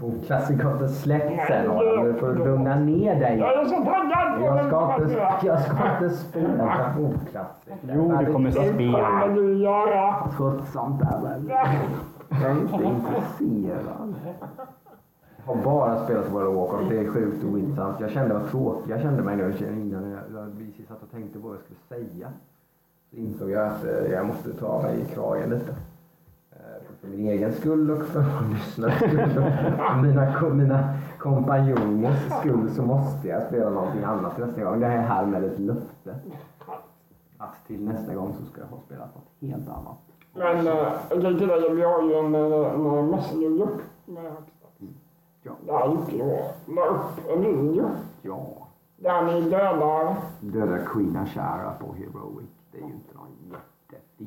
[0.00, 2.04] Bob Classic har inte släppt sen Adam.
[2.04, 3.38] Du får lugna ner dig.
[3.38, 5.72] Jag är så taggad på Jag ska inte, jag ska
[6.04, 7.74] inte spela Bob Classic.
[7.82, 9.26] Jo, du kommer Det kommer spela.
[9.34, 10.28] du göra.
[10.36, 11.50] Tröttsamt där väl.
[12.30, 14.14] Jag är inte intresserad.
[15.36, 16.90] Jag har bara spelat World of Warcraft.
[16.90, 18.00] Det är sjukt ointressant.
[18.00, 18.90] Jag kände vad tråkig.
[18.90, 21.80] Jag kände mig nu innan jag, jag, vi satt och tänkte på vad jag skulle
[21.88, 22.32] säga.
[23.10, 25.70] Så insåg jag att eh, jag måste ta mig i kragen lite.
[26.50, 29.44] Eh, för min egen skull och för lyssnarnas skull.
[29.90, 34.80] Och mina, mina kompanjoners skull så måste jag spela någonting annat nästa gång.
[34.80, 36.14] Det här är härmed ett löfte.
[37.38, 40.09] Att till nästa gång så ska jag ha spelat något helt annat.
[40.32, 44.66] Men eh, jag kan tillägga, vi har ju en, eh, en Messengergrupp med Högsta.
[45.42, 45.52] Ja.
[45.66, 47.90] Där Jocke då la upp en video
[48.22, 48.46] Ja.
[48.96, 50.16] där ni dödar...
[50.40, 52.48] Döda Queen Ashara på Heroic.
[52.72, 53.26] Det är ju inte någon
[54.18, 54.26] vi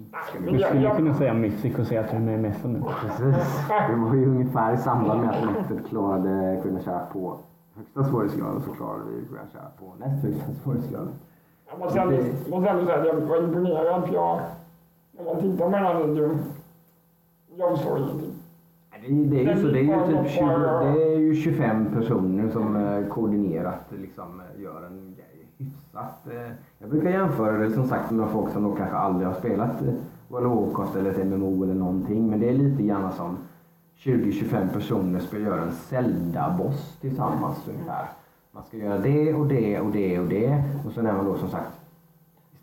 [0.51, 0.67] Du säga.
[0.67, 2.83] skulle kunna säga Mythic och säga att du är med nu.
[3.01, 3.67] Precis.
[3.89, 7.37] Det var ju ungefär i samband med att Nettet klarade Queen Ashara på
[7.75, 11.13] högsta svårighetsgraden så klarade vi Queen Ashara på näst högsta svårighetsgraden.
[11.69, 12.15] Jag måste ändå,
[12.49, 14.39] måste ändå säga att jag var imponerad för jag...
[15.17, 16.39] När man tittar på den här videon,
[17.57, 19.29] jag förstår ingenting.
[19.29, 19.67] det är, ju så.
[19.67, 20.45] Det är ju, typ 20,
[20.95, 26.27] det är ju 25 personer som eh, koordinerat liksom, eh, gör en grej hyfsat.
[26.31, 29.81] eh, Jag brukar jämföra det som sagt med folk som då kanske aldrig har spelat
[30.27, 32.29] World of Warcraft eller ett MMO eller någonting.
[32.29, 33.37] Men det är lite grann som
[33.97, 38.09] 20-25 personer ska göra en Zelda-boss tillsammans ungefär.
[38.51, 40.63] Man ska göra det och det och det och det.
[40.85, 41.71] Och sen är man då som sagt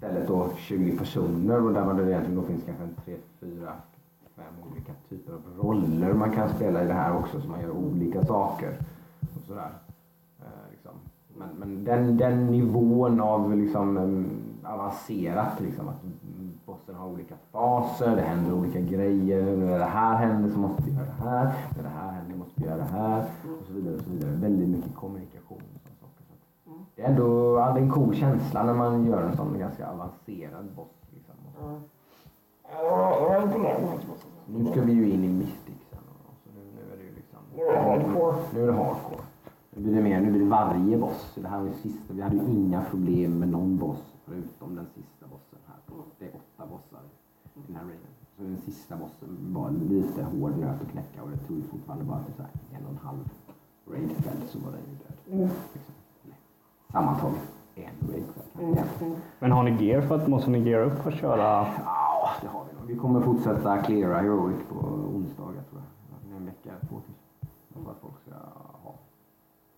[0.01, 3.73] istället då 20 personer och där man då egentligen då finns kanske en 3, 4,
[4.37, 7.71] 5 olika typer av roller man kan spela i det här också så man gör
[7.71, 8.79] olika saker.
[9.21, 9.71] Och sådär.
[10.39, 10.93] Eh, liksom.
[11.37, 14.27] Men, men den, den nivån av liksom,
[14.65, 16.03] avancerat, liksom, att
[16.67, 19.57] bossen har olika faser, det händer olika grejer.
[19.57, 21.55] När det här händer så måste vi göra det här.
[21.77, 23.25] När det här händer måste vi göra det här.
[23.61, 23.95] Och så vidare.
[23.95, 24.31] Och så vidare.
[24.31, 25.63] Väldigt mycket kommunikation.
[25.75, 26.25] Och sådana saker.
[26.25, 26.31] Så
[26.71, 29.59] att det är ändå ja, det är en cool känsla när man gör en sån
[29.59, 30.97] ganska avancerad boss.
[31.15, 31.35] Liksom.
[33.53, 33.79] Säga.
[34.47, 35.99] Nu ska vi ju in i Mystic sen.
[36.45, 37.39] Så nu, nu är det ju liksom...
[37.57, 38.37] Nu är det hardcore.
[38.55, 39.23] Nu är det hardcore.
[39.71, 41.33] Nu blir det mer, nu blir det varje boss.
[41.35, 44.87] Det här var ju sista, vi hade ju inga problem med någon boss förutom den
[44.95, 45.77] sista bossen här.
[46.19, 47.03] Det är åtta bossar
[47.55, 48.13] i den här raiden.
[48.37, 52.05] Så den sista bossen var lite hård nöt att knäcka och det tog ju fortfarande
[52.05, 52.43] bara till så
[52.77, 53.29] en och en halv
[53.91, 55.17] raidkväll så var den ju död.
[55.25, 55.57] Liksom.
[56.93, 57.41] Sammantaget
[57.75, 59.17] en raidkväll kanske.
[59.39, 61.67] Men har ni gear för att måste ni gear upp för att köra?
[61.85, 62.87] Ja, det har vi nog.
[62.87, 66.29] Vi kommer fortsätta cleara Heroic på onsdagar tror jag.
[66.29, 67.85] Det är En vecka, två till.
[67.85, 68.35] För att folk ska
[68.85, 68.95] ha,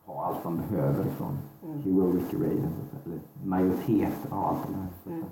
[0.05, 1.39] ha allt de behöver från
[1.85, 2.73] Heroic Raiden.
[3.05, 5.29] Eller majoriteten av allt de behöver.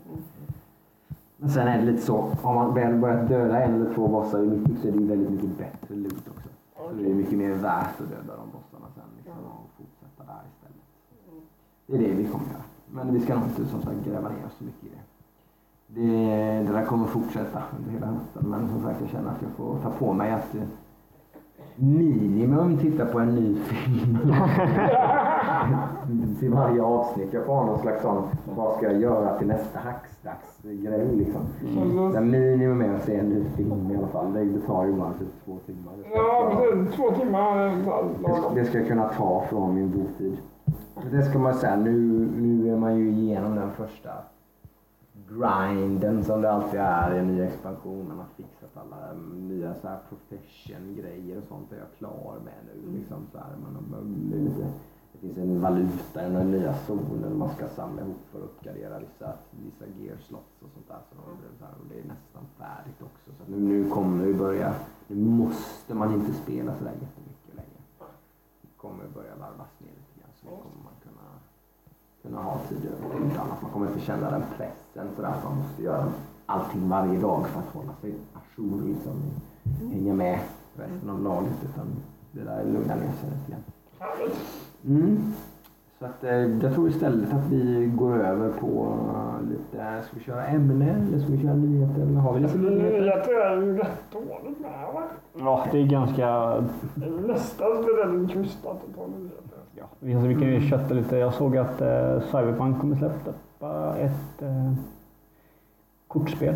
[1.37, 4.43] Men sen är det lite så, har man väl börjat döda en eller två bossar
[4.43, 6.49] i Mythic så är det ju väldigt mycket bättre loot också.
[6.77, 10.43] Så det är mycket mer värt att döda de bossarna sen liksom, och fortsätta där
[10.53, 10.77] istället.
[11.91, 12.63] Det är det vi kommer göra.
[12.91, 15.01] Men vi ska nog inte som sagt gräva ner oss så mycket i det.
[16.01, 16.07] Det,
[16.67, 18.51] det där kommer fortsätta under hela hösten.
[18.51, 20.63] Men som sagt, jag känner att jag får ta på mig att eh,
[21.77, 24.19] minimum titta på en ny film.
[26.39, 27.33] till varje avsnitt.
[27.33, 28.23] Jag får ha någon slags sån,
[28.57, 31.43] vad ska jag göra till nästa hacksdagsgrej liksom.
[32.13, 34.33] Det minimum är att se en ny film i alla fall.
[34.33, 35.93] Det tar ju bara typ två timmar.
[36.15, 36.95] Ja, precis.
[36.97, 37.73] Två timmar väl
[38.23, 40.37] Det ska, det ska jag kunna ta från min botid.
[41.09, 41.93] Det ska man säga, nu,
[42.37, 44.11] nu är man ju igenom den första
[45.29, 48.09] grinden som det alltid är i en ny expansion.
[48.09, 52.55] Man har fixat alla mm, nya så här profession-grejer och sånt är jag klar med
[52.67, 52.99] nu.
[52.99, 54.67] Liksom så här, man har, det, lite,
[55.13, 58.99] det finns en valuta i den nya zonen man ska samla ihop för att uppgradera
[58.99, 61.01] vissa, vissa gear-slots och sånt där.
[61.11, 63.31] Så, det, så här, och det är nästan färdigt också.
[63.39, 64.75] Så nu, nu kommer vi börja,
[65.07, 67.81] nu måste man inte spela sådär jättemycket längre.
[68.63, 70.00] Det kommer börja varvas ner
[70.43, 71.27] så kommer man kunna,
[72.23, 73.63] kunna ha tid över det lite annat.
[73.63, 76.07] Man kommer inte känna den pressen sådär att man måste göra
[76.47, 79.23] allting varje dag för att hålla sig ajour liksom
[79.93, 80.39] hänga med
[80.77, 81.65] resten av laget.
[81.65, 81.87] Utan
[82.33, 83.63] det där lugnar ner sig lite grann.
[84.87, 85.33] Mm.
[85.99, 90.23] Så att, eh, jag tror istället att vi går över på eh, lite, ska vi
[90.23, 92.03] köra ämne eller ska vi köra nyheter?
[92.03, 93.01] Eller har vi lite nyheter?
[93.01, 95.03] Nyheter är ju rätt dåligt med va?
[95.39, 96.55] Ja, det är ganska...
[97.27, 99.50] Nästan lite krystat att ta nyheter.
[99.81, 101.17] Ja, vi, alltså, vi kan ju kötta lite.
[101.17, 104.73] Jag såg att eh, Cyberpunk kommer släppa ett eh,
[106.09, 106.55] kortspel.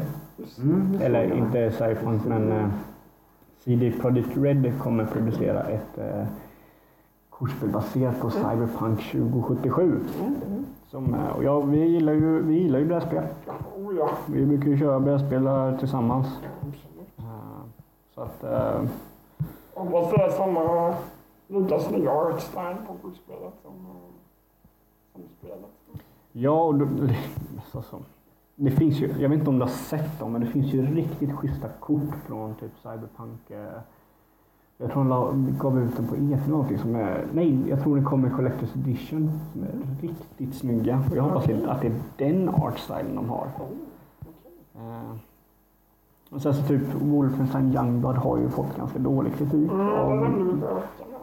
[0.63, 1.39] Mm, Eller jag.
[1.39, 2.67] inte Cyberpunk, men eh,
[3.59, 6.27] CD Projekt Red kommer producera ett eh,
[7.31, 10.01] kortspel baserat på Cyberpunk 2077.
[10.87, 13.25] Som, eh, och ja, vi, gillar ju, vi gillar ju brädspel.
[13.77, 16.27] Oh ja, Vi brukar ju köra brädspel här tillsammans.
[17.19, 17.25] Eh,
[18.15, 18.83] så att, eh,
[19.75, 20.95] Hoppas det är samma,
[21.61, 24.13] lika snygga artstyle på kortspelet som, eh,
[25.13, 25.71] som spelet.
[26.33, 26.87] ja, och då,
[27.73, 28.03] alltså,
[28.57, 30.87] det finns ju, jag vet inte om du har sett dem, men det finns ju
[30.87, 33.51] riktigt schyssta kort från typ Cyberpunk.
[33.51, 33.81] eh,
[34.77, 37.97] Jag tror de gav ut den på E3 eller någonting som är, nej, jag tror
[37.97, 41.03] det kommer Collector's Edition som är riktigt snygga.
[41.11, 43.49] Och jag hoppas att det är den artstylen de har.
[44.75, 45.17] Eh,
[46.35, 50.29] Och sen så typ Wolfenstein Youngblood har ju fått ganska dålig kritik Mm, av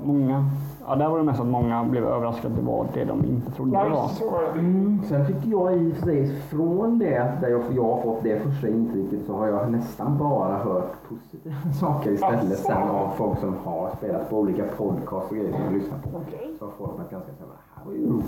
[0.06, 0.46] många.
[0.88, 3.52] Ja, där var det mest att många blev överraskade att det var det de inte
[3.52, 4.10] trodde det var.
[4.54, 8.24] Mm, sen tycker jag i och för sig från det där jag, jag har fått
[8.24, 12.64] det första intrycket så har jag nästan bara hört positiva saker istället Asså?
[12.64, 16.10] sen av folk som har spelat på olika podcast och grejer som jag lyssnar på.
[16.10, 18.26] Okej, Så har folk varit ganska såhär, det här var ju roligt.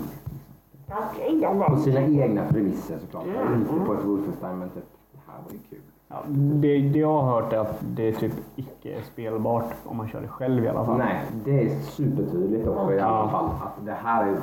[0.98, 1.40] Liksom.
[1.40, 3.24] jag På sina egna premisser såklart.
[3.26, 3.86] Mm, Inte mm.
[3.86, 5.78] på ett Wolfenstein men typ, det här var ju kul.
[6.14, 10.08] Ja, det, det jag har hört är att det är typ icke spelbart om man
[10.08, 10.98] kör det själv i alla fall.
[10.98, 13.44] Nej, det är supertydligt också i alla fall.
[13.44, 14.36] Att det här är,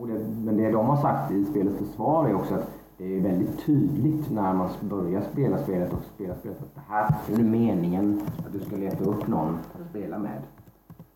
[0.00, 0.14] och det,
[0.44, 4.30] men det de har sagt i spelets försvar är också att det är väldigt tydligt
[4.30, 8.60] när man börjar spela spelet och spela spelet att det här är meningen att du
[8.60, 10.42] ska leta upp någon att spela med.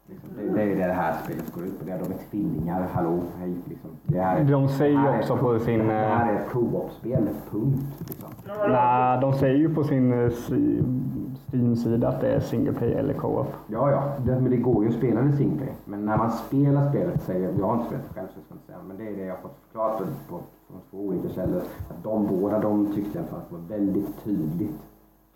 [0.08, 1.84] Liksom, det, det är det det här spelet går ut på.
[1.84, 3.54] Det är de är tvillingar, hallå, hej.
[3.68, 3.90] Liksom.
[4.04, 6.40] Det här, De säger det ju här är också på sin, Det här eh, är
[6.40, 7.82] ett co-op-spel, punkt.
[8.08, 8.28] Liksom.
[8.68, 10.82] Nej, de säger ju på sin eh, si-
[11.52, 13.46] Steam-sida att det är single play eller co-op.
[13.66, 15.74] Ja, ja, det, men det går ju att spela med singleplay.
[15.84, 18.66] Men när man spelar spelet, säger, jag har inte spelat själv så jag ska inte
[18.66, 21.60] säga, men det är det jag har fått förklarat på, på, från två olika källor.
[21.90, 24.78] Att de båda de tyckte fall att det var väldigt tydligt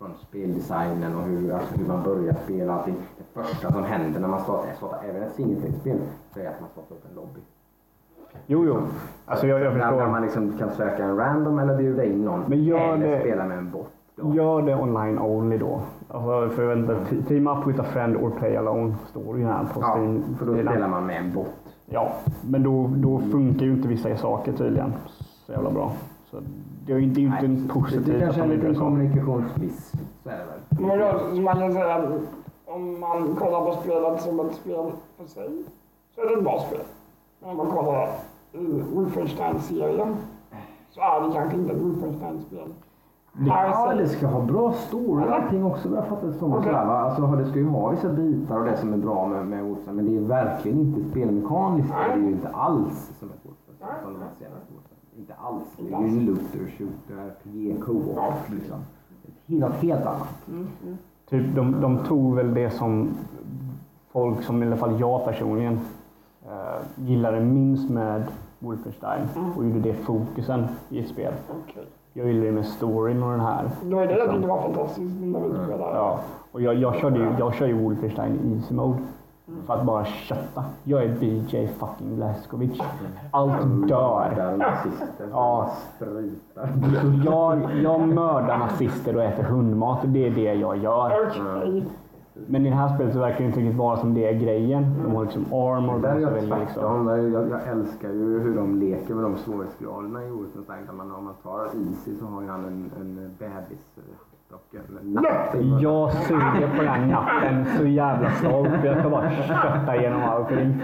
[0.03, 2.73] från speldesignen och hur, alltså hur man börjar spela.
[2.73, 2.95] Allting.
[3.17, 5.97] Det första som händer när man startar, startar även ett singleplay-spel,
[6.33, 7.39] så är att man startar upp en lobby.
[8.47, 8.77] Jo, jo.
[9.25, 10.07] Alltså jag, jag Där, där förstår.
[10.07, 12.43] man liksom kan söka en random eller bjuda in någon.
[12.47, 13.87] Men gör eller det- spela med en bot.
[14.15, 14.33] Då.
[14.35, 15.81] Gör det online only då.
[16.09, 19.63] Alltså, för inte, te- team up with a friend or play alone står ju här
[19.73, 20.23] på Ja, Steam.
[20.39, 21.47] för då spelar man med en bot.
[21.85, 24.93] Ja, men då, då funkar ju inte vissa saker tydligen
[25.45, 25.91] så jävla bra.
[26.31, 26.37] Så
[26.85, 28.75] det är ju inte, det är ju inte en det positiv kanske är en liten
[28.75, 29.91] kommunikationsmiss.
[30.23, 30.87] Så är det väl.
[30.87, 32.09] Men då, man kan säga att
[32.65, 35.63] om man kollar på spelet som ett spel för sig
[36.15, 36.79] så är det ett bra spel.
[37.39, 38.09] Men om man kollar
[38.51, 40.15] i Wolfenstein-serien
[40.89, 42.73] så är det kanske inte ett Wolfenstein-spel.
[43.45, 45.95] Ja, det ska ha bra story och allting också.
[45.95, 46.53] Jag fattar det som.
[46.53, 46.73] Okay.
[46.73, 49.95] Alltså, det ska ju ha vissa bitar och det som är bra med, med Wolfenstein.
[49.95, 51.89] Men det är verkligen inte spelmekaniskt.
[51.89, 53.89] Det är ju inte alls som ett Wolfenstein.
[53.89, 54.03] Nej.
[54.03, 54.92] Som de här senaste Wolfenstein.
[55.17, 55.63] Inte alls.
[55.77, 58.79] Det är ju en looter, shooter, RPG, co-op liksom.
[59.47, 60.47] Det Något helt annat.
[60.47, 60.97] Mm, mm.
[61.29, 63.09] Typ, de, de tog väl det som
[64.11, 65.79] folk som i alla fall jag personligen
[66.45, 68.23] eh, gillade minst med
[68.59, 71.33] Wolfenstein och gjorde det fokusen i ett spel.
[71.63, 71.85] Okej.
[72.13, 73.69] Jag gillade det med storyn och den här.
[73.83, 75.95] Då är det jag tyckte var fantastiskt när vi spelade.
[75.95, 76.19] Ja,
[76.51, 78.97] och jag, jag, körde ju, jag kör ju Wolfenstein Easy Mode.
[79.67, 80.63] För att bara kötta.
[80.83, 82.79] Jag är BJ fucking Blazkowicz.
[83.31, 84.55] Allt dör.
[85.31, 85.71] Ja.
[85.95, 86.69] sprutar.
[87.25, 89.99] Jag, jag mördar nazister och äter hundmat.
[90.03, 91.29] Det är det jag gör.
[92.47, 94.83] Men i det här spelet så verkar det inte riktigt vara som det är grejen.
[95.03, 95.99] De har liksom armor.
[95.99, 96.49] Där är jag liksom.
[96.49, 97.07] tvärtom.
[97.07, 100.85] Är Jag, jag älskar ju hur de leker med de svårighetsgraderna i Wolfenstein.
[100.93, 103.97] Man, om man tar Easy så har ju han en, en bebis
[104.51, 105.81] och en natt i munnen.
[105.81, 108.83] Jag suger på den här natten så jävla stolt.
[108.83, 110.81] Jag ska bara kötta igenom allting.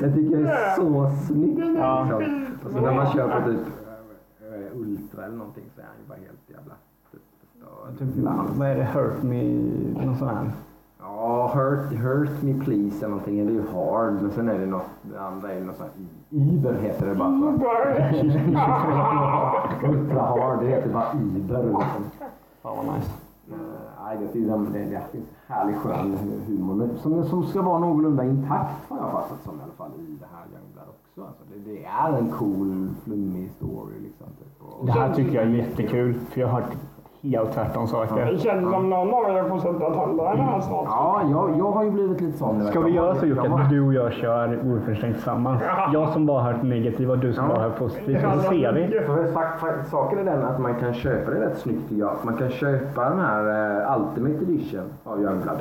[0.00, 1.78] Jag tycker det är så snyggt.
[1.78, 2.18] Ja.
[2.18, 2.46] Liksom.
[2.64, 3.60] Och så när man kör på typ
[4.40, 6.74] eh, Ultra eller någonting så är han ju bara helt jävla
[7.10, 7.98] förstörd.
[7.98, 8.84] Typ, vad är det?
[8.84, 9.42] Hurt me?
[10.04, 10.50] Någon sån här.
[11.08, 13.46] Ja, hurt, hurt me please eller någonting.
[13.46, 14.12] Det är ju hard.
[14.22, 16.06] Men sen är det något, det andra är något sånt här
[16.40, 17.40] Iber heter det bara.
[17.40, 17.46] Så.
[19.88, 21.62] Ultra hard, det heter bara Iber.
[21.62, 22.04] Liksom.
[22.62, 23.10] Fan vad nice.
[23.50, 23.56] Eh,
[24.04, 28.24] Nej, det, det, det, det finns härlig skön humor men som, som ska vara någorlunda
[28.24, 31.20] intakt har jag fattat som i alla fall i det här Youngblood också.
[31.26, 34.26] Alltså, det, det är en cool, flummig story liksom.
[34.26, 34.62] Typ.
[34.78, 36.14] Och, Det här tycker jag är jättekul.
[36.14, 36.72] För jag har hört
[37.30, 38.26] helt tvärtom saker.
[38.32, 40.84] Det känns som någon av er får sätta tänderna här snart.
[40.86, 42.64] ja, jag, jag har ju blivit lite sån.
[42.66, 45.62] Ska vi göra så Jocke att du och jag kör Wolfenstein tillsammans?
[45.92, 47.50] Jag som bara hört negativt och du som Ja.
[47.54, 48.20] bara hört positivt.
[48.20, 49.00] Så ser vi.
[49.90, 52.12] Saken är den att man kan köpa det rätt snyggt tycker jag.
[52.22, 53.44] Man kan köpa den här
[53.82, 55.58] eh, Ultimate Edition av Youngblood.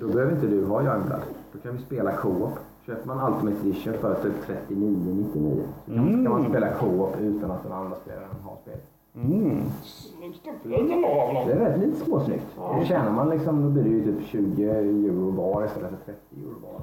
[0.00, 1.20] Då behöver inte du ha Youngblood.
[1.52, 2.58] Då kan vi spela co-op.
[2.86, 4.32] Köper man Ultimate Edition för typ
[4.68, 8.84] 39,99 så kan kan man spela co-op utan att den andra spelaren har spelet.
[9.24, 9.62] Mm.
[9.82, 12.46] Snyggt upplägg ändå av Det är rätt lite småsnyggt.
[12.80, 16.18] Det tjänar man liksom, då blir det ju typ 20 euro var istället för 30
[16.36, 16.80] euro var.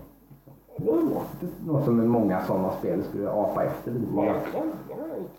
[0.78, 1.22] Det är bra.
[1.66, 4.16] Något som många sådana spel skulle apa efter lite.
[4.16, 4.68] Verkligen.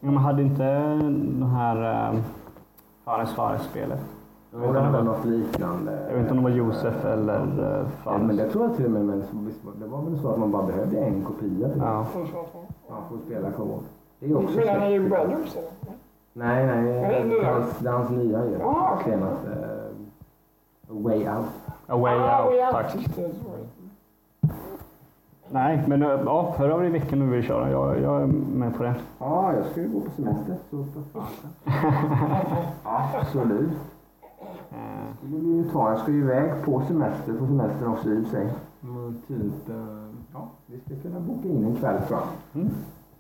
[0.01, 2.21] Ja, men hade inte den här äh,
[3.05, 4.01] Fares Fares-spelet?
[4.53, 5.99] Och det var något liknande.
[6.09, 8.37] Jag vet inte om det var Josef eller äh, Ja, men Fares.
[8.37, 9.25] det tror jag till och med, men
[9.81, 12.05] det var väl så att man bara behövde en kopia till Ja.
[12.05, 12.23] För
[13.17, 13.83] att spela co-op.
[14.21, 15.09] Det är också Men han är ju.
[15.09, 15.71] Brothers eller?
[16.39, 18.57] Nej, nej, det är hans, det är hans nya ju.
[18.61, 19.13] Ja, okej.
[19.13, 19.49] Senaste.
[20.89, 21.47] eh, Way Out.
[21.87, 22.73] A way Ah, out, way out.
[22.73, 22.97] tack.
[25.51, 27.71] Nej, men äh, ja, hör av dig i veckan nu vi vill köra.
[27.71, 28.95] Jag, jag är med på det.
[29.19, 31.23] Ja, jag ska ju gå på semester, så för.
[32.83, 33.71] Absolut.
[34.71, 35.91] Eh, skulle vi ju ta.
[35.91, 38.49] Jag ska ju iväg på semester, på semestern också i och för sig.
[38.83, 39.77] Mm, typ, eh,
[40.33, 42.61] ja, vi ska kunna boka in en kväll tror jag.
[42.63, 42.75] Mm.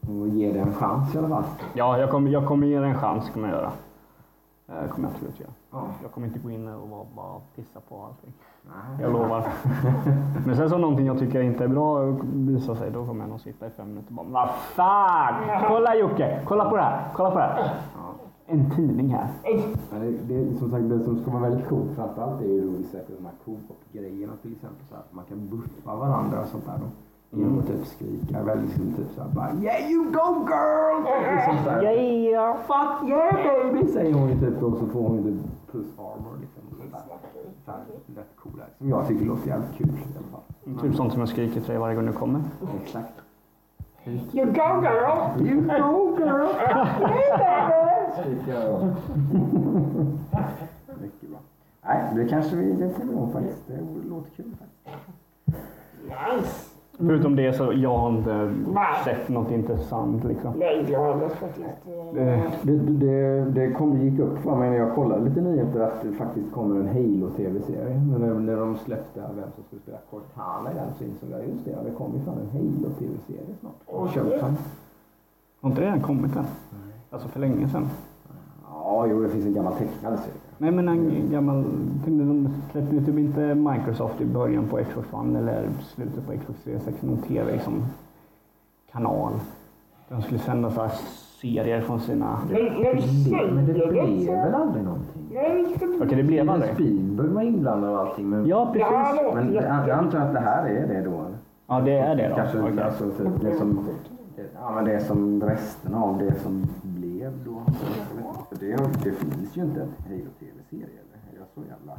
[0.09, 1.45] Och ge det en chans i alla fall.
[1.75, 3.73] Ja, jag kommer, jag kommer ge dig en chans, kommer jag göra.
[4.69, 5.51] Eh, kommer jag absolut göra.
[5.71, 5.87] Ja.
[6.03, 8.33] Jag kommer inte gå in och bara, bara pissa på allting.
[8.63, 9.03] Nej.
[9.03, 9.45] Jag lovar.
[10.47, 13.41] Men sen så någonting jag tycker inte är bra visar sig, då kommer jag nog
[13.41, 15.35] sitta i fem minuter och bara Vad fan!
[15.69, 16.41] Kolla Jocke!
[16.45, 17.09] Kolla på det här!
[17.15, 17.75] Kolla på det här!
[17.97, 18.15] Ja.
[18.47, 19.29] En tidning här.
[19.91, 22.71] Men det, det, som sagt, det som ska vara väldigt coolt framförallt är ju då
[22.79, 24.87] vissa de här co-op-grejerna till exempel.
[24.89, 26.79] Så att man kan buffa varandra och sånt där.
[26.79, 26.87] Då.
[27.37, 28.43] Genom att typ skrika.
[28.43, 31.03] Väldigt liksom typ såhär bara Yeah you go girl!
[31.37, 32.57] Liksom så här, Yeah.
[32.57, 33.89] Fuck yeah baby!
[33.93, 36.62] Säger hon ju typ och så får hon ju typ plus armor liksom.
[37.64, 37.80] Så här,
[38.16, 38.64] rätt coola.
[38.78, 40.80] Som jag tycker låter jävligt kul i alla fall.
[40.82, 42.41] Typ sånt som jag skriker till dig varje gång du kommer.
[42.82, 43.12] Exakt.
[44.07, 45.47] You go girl!
[45.49, 46.49] You go girl!
[48.20, 48.87] Skriker jag då.
[51.03, 51.39] Mycket bra.
[51.84, 53.62] Nej, det kanske vi, det får vi nog faktiskt.
[53.66, 53.78] Det
[54.09, 55.09] låter kul faktiskt.
[56.05, 56.76] Nice!
[56.99, 59.05] Förutom det så jag har inte Nej.
[59.05, 60.53] sett något intressant liksom.
[60.59, 61.66] Nej, jag har faktiskt...
[62.16, 66.03] eh, Det, det, det kom, gick upp för mig när jag kollade lite nyheter att
[66.03, 68.01] det faktiskt kommer en Halo-tv-serie.
[68.11, 71.49] Men när, när de släppte vem som skulle spela Cortana i den så insåg jag
[71.49, 73.74] just det, ja, det kommer ju fan en Halo-tv-serie snart.
[73.86, 74.55] Och Showtime.
[75.61, 76.44] Har inte redan kommit än?
[77.11, 77.88] Alltså för länge sedan.
[78.72, 80.40] Ja, jo det finns en gammal tecknad serie.
[80.59, 81.65] Nej men en gammal,
[82.07, 86.65] de släppte ju typ inte Microsoft i början på Xbox One eller slutet på Xbox
[86.65, 87.85] 360 någon TV som
[88.93, 89.33] kanal.
[90.09, 90.91] De skulle sända så här
[91.41, 92.39] serier från sina...
[92.51, 95.23] Men, men säger Men det blev väl aldrig någonting?
[96.03, 96.75] Okej det blev aldrig.
[96.75, 98.29] Spielberg var inblandad och allting.
[98.29, 99.35] Men, Ja precis.
[99.35, 101.27] Men jag antar att det här är det då?
[101.67, 102.35] Ja det är det då.
[102.37, 102.83] Kanske Okej.
[102.83, 103.89] alltså, typ, det som
[104.61, 107.63] Ja, men det är som resten av det som blev då.
[108.49, 111.32] För det, har- det finns ju inte en Halo-tv-serie eller?
[111.32, 111.99] Är jag så jävla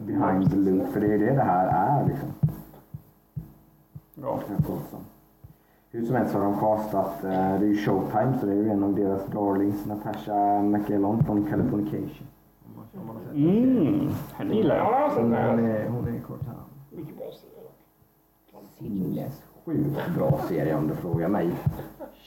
[0.00, 0.88] behind the loop?
[0.92, 2.28] För det är det det här är liksom.
[4.14, 4.40] Ja.
[4.48, 5.00] Här.
[5.90, 8.68] Hur som helst har de castat, eh, det är ju Showtime så det är ju
[8.70, 12.26] en av deras darlings, Natasha McElhone från Californication.
[13.34, 15.10] Mm, henne gillar jag.
[15.10, 16.62] Hon, är, hon är Cortana.
[16.90, 19.30] mycket bra serie.
[19.66, 21.50] Sinnessjukt bra serie om du frågar mig.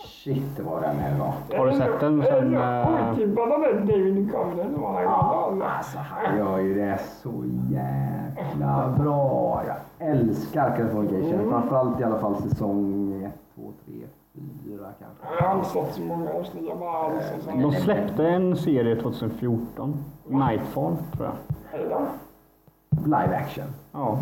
[0.06, 1.34] Shit vad den är bra.
[1.58, 6.38] Har du sett den sen, eh, Otippad av den David Covenant var Ja, alltså han
[6.38, 9.64] gör ju det så jäkla bra.
[9.68, 11.50] Jag älskar Californication.
[11.50, 13.94] Framförallt i alla fall säsong 1, 2, 3,
[14.66, 15.44] 4 kanske.
[15.44, 16.66] Jag har inte sett så många avsnitt.
[16.70, 17.12] Jag bara har
[17.46, 20.04] så De släppte en serie 2014.
[20.28, 21.36] Nightfall tror jag.
[21.72, 22.00] Hej då.
[23.06, 23.66] Live action.
[23.92, 24.20] Ja.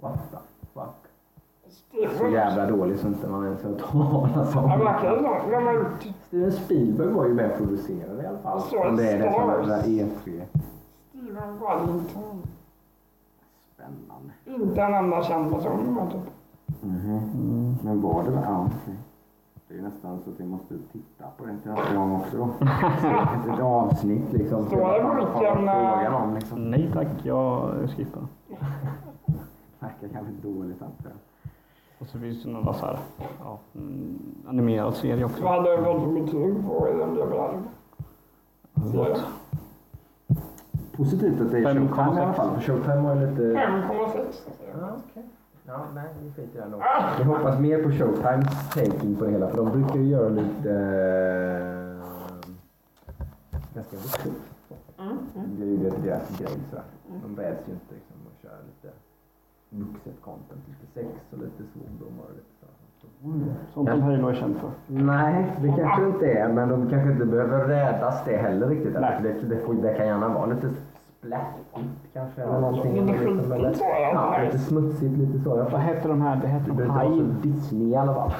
[0.00, 0.36] What the
[0.74, 1.03] fuck.
[2.18, 4.70] Så jävla dålig så inte man ens har hört talas om.
[6.26, 8.60] Steven Spielberg var ju med och producerade i alla fall.
[8.60, 9.66] Så Om det är det som är Stars.
[9.66, 10.42] det där E E3.
[11.08, 12.42] Steven Wellington?
[13.74, 14.32] Spännande.
[14.44, 15.94] Inte en enda känd person.
[15.94, 16.30] men typ.
[16.82, 17.76] Mhm.
[17.82, 18.94] Men var det Ja, okej.
[19.68, 22.36] Det är ju nästan så att vi måste titta på det till nästa gång också
[22.36, 22.44] då.
[23.54, 24.66] Ett, avsnitt liksom.
[24.70, 26.70] Så är det vilken, eh, liksom.
[26.70, 28.22] Nej tack, jag skippar.
[29.78, 31.18] Verkar jävligt dåligt antar jag.
[32.04, 32.98] Och så finns det några så här,
[33.40, 35.46] ja, mm, animerad serie Vad också.
[35.46, 37.64] hade du fått betyg på i den delen?
[38.74, 39.24] Förlåt.
[40.96, 41.88] Positivt att det är 5,6.
[41.88, 42.54] Showtime i alla fall.
[42.54, 43.42] För Showtime var ju lite...
[43.42, 44.18] 5,6.
[44.80, 45.22] Ja, okej.
[45.66, 46.82] Ja, nej, vi skiter i det då.
[47.18, 49.48] Jag hoppas mer på Showtimes taking på det hela.
[49.48, 50.70] För de brukar ju göra lite...
[51.90, 53.24] Eh,
[53.74, 54.32] ganska vuxet.
[55.56, 56.84] Det är ju det deras grej sådär.
[57.22, 58.94] De räds ju inte liksom att köra lite
[59.82, 60.62] vuxet content.
[60.68, 62.74] Lite sex och lite svordomar och lite sådär.
[63.74, 64.70] Sånt som Halo är känd för.
[64.86, 66.48] Nej, det kanske inte är.
[66.48, 68.96] Men de kanske inte behöver rädas det heller riktigt.
[69.00, 69.20] Nej.
[69.22, 70.70] Det, det, får, det kan gärna vara lite
[71.18, 72.42] splattigt kanske.
[72.42, 73.06] Eller någonting.
[73.06, 74.38] Liksom, eller, ja.
[74.44, 75.56] lite smutsigt, lite så.
[75.72, 76.40] Vad heter de här?
[76.42, 77.34] Det heter vara Hive.
[77.42, 78.30] Disney i alla fall.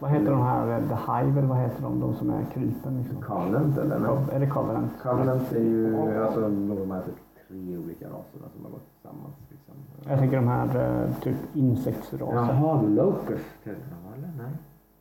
[0.00, 0.80] Vad heter de här?
[0.80, 2.00] The Hive eller vad heter de?
[2.00, 3.22] De som är krypen liksom.
[3.22, 3.98] Covenant eller?
[3.98, 4.10] Nej.
[4.32, 4.92] Är det Covenant?
[5.02, 7.14] Covenant är ju alltså de här typ
[7.50, 9.34] tre olika raserna som har gått tillsammans.
[9.50, 9.74] Liksom.
[10.10, 12.34] Jag tänker de här eh, typ insektsraser.
[12.34, 14.32] Jaha, Locust heter de eller?
[14.38, 14.52] Nej.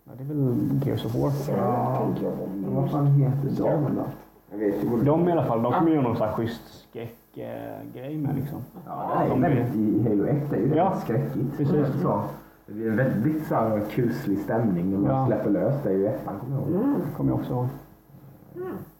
[0.05, 1.31] Ja, det är väl Gears of War.
[1.57, 2.07] Ja,
[2.55, 4.03] men vad fan heter de då?
[4.51, 6.61] Jag vet ju vad De i alla fall, de kommer göra någon sån här schysst
[6.89, 8.59] skräckgrej med liksom.
[8.85, 11.57] Ja, det är De väldigt, i Halo 1 är ju det Ja, skräckigt.
[11.57, 12.01] precis.
[12.01, 12.21] Så.
[12.67, 15.25] Det blir en väldigt så här kuslig stämning när man Ja.
[15.27, 15.89] släpper lös det.
[15.89, 16.81] är ju ettan kommer jag ihåg.
[17.09, 17.67] Det kommer jag också ihåg.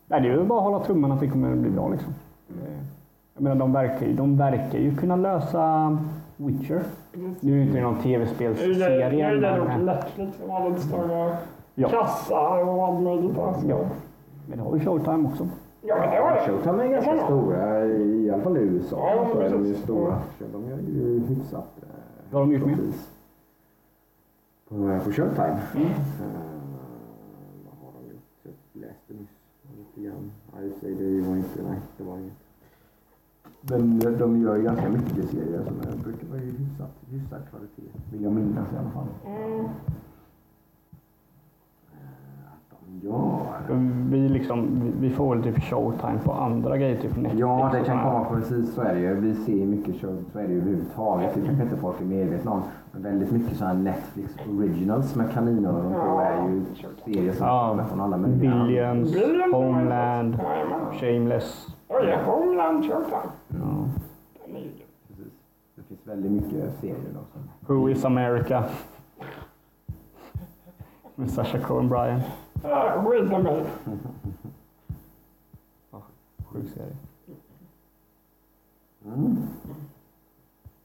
[0.08, 2.14] Nej, det är ju bara att hålla tummarna att det kommer att bli bra liksom.
[2.48, 2.99] Det-
[3.40, 5.98] Jag menar, de verkar, ju, de verkar ju kunna lösa
[6.38, 6.82] Witcher.
[7.40, 9.10] Nu är det inte någon är tv-spelsserie.
[9.10, 11.38] nu är det nog Men, Netflix som har lite större
[11.76, 11.90] Ja.
[11.90, 13.32] kassa och allt möjligt.
[13.38, 13.86] Ja.
[14.48, 15.48] men det har ju Showtime också.
[15.82, 16.42] Ja, men det var det.
[16.52, 17.26] Showtime är ganska Ja.
[17.26, 19.10] stora, i alla fall i USA.
[19.16, 20.20] Ja, så är de ju stora.
[20.52, 21.88] De gör ju hyfsat eh,
[22.32, 22.78] Vad har de gjort mer?
[24.70, 24.76] På,
[25.06, 25.58] på Showtime.
[25.76, 25.88] Mm.
[25.88, 25.92] Eh,
[27.66, 28.56] vad har de gjort?
[28.74, 29.30] Jag läste nyss
[29.78, 30.32] lite grann.
[30.82, 32.34] Sig, det var inte, nej, det var inget.
[33.62, 38.00] Men de gör ju ganska mycket serier som är, brukar vara hyfsat, hyfsad kvalitet.
[38.12, 39.08] Vill jag minnas i alla fall.
[39.26, 39.66] Mm.
[39.66, 39.70] Eh,
[42.70, 43.78] de gör.
[44.12, 44.68] Vi liksom,
[45.00, 48.74] vi- får väl typ showtime på andra grejer, typ Netflix Ja, det kan komma precis
[48.74, 49.14] så är det ju.
[49.16, 51.36] Vi ser mycket show, så är det ju överhuvudtaget.
[51.36, 52.62] Det kanske inte folk är medvetna om.
[52.92, 56.66] Men väldigt mycket så här Netflix originals med kaninöron på är ju
[57.06, 58.66] serier som Ja, kommer från alla möjliga.
[58.66, 59.16] Billions,
[59.54, 60.40] Homeland,
[61.02, 61.42] Jajamän.
[61.90, 62.18] Shameless.
[62.20, 63.32] Oj, Homeland Showtime.
[63.48, 63.86] Ja.
[65.08, 65.34] Precis.
[65.76, 67.74] Det finns väldigt mycket serier då.
[67.74, 68.64] Who is America?
[71.16, 72.22] Med Sacha Cohen Bryan.
[72.64, 73.66] Ja, skit i mig.
[76.46, 76.96] Sjuk serie.
[79.06, 79.38] Mm.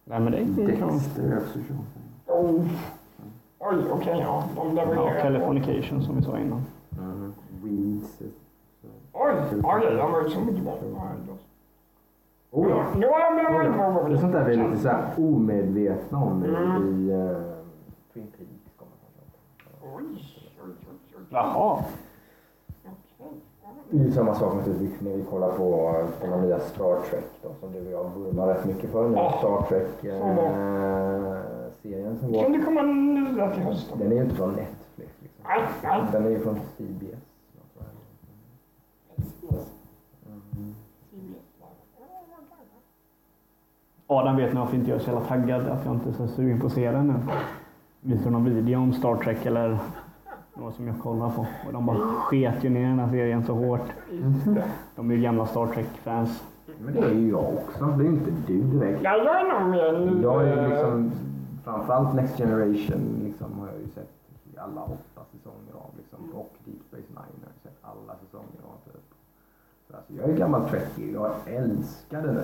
[0.04, 2.32] Nej men det är kan Dexter också så.
[2.32, 2.64] Oh.
[3.58, 4.44] Oj, okej, ja.
[4.56, 5.20] De Ja, levererar.
[5.20, 6.62] Californication som vi sa innan.
[6.98, 7.32] Mm.
[7.62, 8.22] Weeds.
[9.50, 10.86] Så- Oj, okej, de var ju så mycket bättre.
[10.90, 10.96] Då-
[12.60, 12.84] Oh, ja.
[13.00, 13.44] Jag mig
[14.08, 17.10] Det är sånt där vi är lite så här omedvetna om i, Mm.
[17.10, 17.36] i uh,
[18.12, 18.50] Twin Peaks.
[19.82, 19.94] jag.
[19.96, 20.70] Oj, oj, oj,
[21.16, 21.22] oj.
[21.30, 21.84] Jaha.
[23.18, 23.32] Okej.
[23.90, 27.24] Det är ju samma sak naturligtvis när vi kollar på den här nya Star Trek
[27.42, 29.02] då, som du och jag vurmar rätt mycket för.
[29.04, 29.34] Den Ja.
[29.38, 32.58] Star Trek-serien som Kan var.
[32.58, 33.98] det komma nya till hösten?
[33.98, 35.12] Den är ju inte från Netflix.
[35.22, 36.06] Liksom.
[36.12, 37.20] Den är ju från CBS.
[37.74, 37.84] tror
[39.52, 39.60] jag.
[40.52, 40.74] Mm.
[44.20, 46.28] Adam vet nu varför inte jag är så jävla taggad att jag inte är så
[46.28, 47.14] sugen på att se den nu.
[48.00, 49.78] Visade någon video om Star Trek eller
[50.54, 51.46] något som jag kollar på.
[51.66, 53.88] Och de bara sket ju ner den här serien så hårt.
[54.96, 56.44] De är ju gamla Star Trek-fans.
[56.80, 57.84] Men det är ju jag också.
[57.84, 59.00] Det är ju inte du direkt.
[59.02, 60.22] Ja, jag är nog mer nu.
[60.22, 61.12] Jag är ju eh, liksom,
[61.64, 64.10] framförallt Next Generation liksom, har jag ju sett
[64.54, 65.90] i alla åtta säsonger av.
[65.96, 68.92] Liksom, och Deep Space Nine har jag sett alla säsonger av.
[68.92, 69.04] Typ.
[69.90, 71.12] Så alltså, jag är gammal trekkie.
[71.12, 72.42] Jag älskar det nu.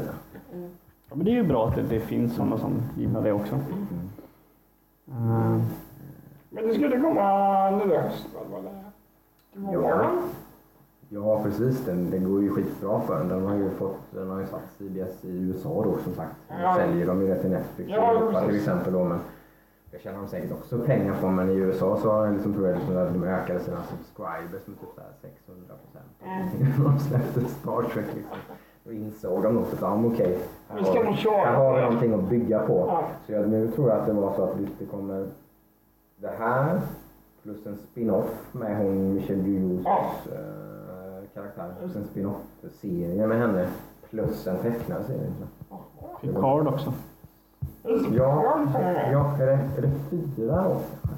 [1.10, 3.54] Ja, men det är ju bra att det, det finns sådana som gillar det också.
[5.10, 5.60] Eh,
[6.50, 8.80] Men det skulle komma nu i höst, vad var det?
[11.08, 11.42] Ja.
[11.42, 11.84] precis.
[11.84, 13.28] Den, den går ju skitbra för den.
[13.28, 16.36] Den har ju fått, den har ju satt CBS i USA då som sagt.
[16.48, 16.74] Nu Ja.
[16.74, 19.04] säljer de ju det till Netflix Ja, i Europa till exempel då.
[19.04, 19.18] Men
[19.90, 21.34] jag känner de säkert också pengar från.
[21.34, 24.78] Men i USA så har liksom, tror jag liksom att de ökade sina subscribers med
[24.80, 26.12] typ så här 600 procent.
[26.24, 26.84] Mm.
[26.84, 28.36] de släppte Star Trek liksom.
[28.84, 30.78] Då insåg de nog att men okej, här,
[31.10, 32.84] vi- köra här har vi någonting att bygga på.
[32.88, 33.04] Ja.
[33.26, 35.26] Så jag, nu tror jag att det var så att det kommer
[36.16, 36.80] det här
[37.42, 40.04] plus en spin-off med hon Michelle Yeohs Ja.
[40.32, 41.74] eh, karaktär.
[41.80, 43.66] Plus en spin-off-serie med henne.
[44.10, 45.32] Plus en tecknad serie.
[46.20, 46.92] Picard också.
[48.12, 48.60] Ja,
[49.12, 51.16] ja är, det, är det fyra kanske?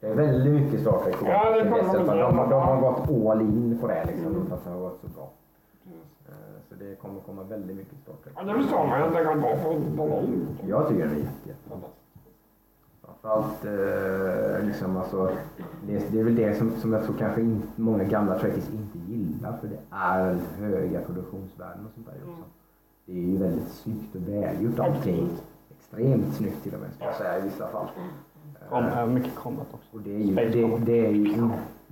[0.00, 3.78] Det är väldigt mycket Star Trek Ja, det de, de, de har gått all in
[3.80, 4.46] på det liksom, Mm.
[4.46, 5.28] för att det har gått så bra.
[6.78, 8.34] Så det kommer komma väldigt mycket Star Trek.
[8.36, 9.10] Ja, det förstår man ju.
[9.10, 10.46] Det går bra för den är ju...
[10.68, 11.88] Jag tycker den är jätte, jättebra.
[13.02, 15.30] Framförallt eh, liksom alltså,
[15.86, 19.12] det, det är väl det som, som jag tror kanske in, många gamla trekkies inte
[19.12, 22.44] gillar för det är höga produktionsvärden och sånt där också.
[23.06, 25.28] Det är ju väldigt snyggt och välgjort allting.
[25.70, 27.86] Extremt snyggt till och med ska jag säga i vissa fall.
[28.68, 29.96] Kom, mycket combat också.
[29.96, 31.34] och det är ju, det, det är ju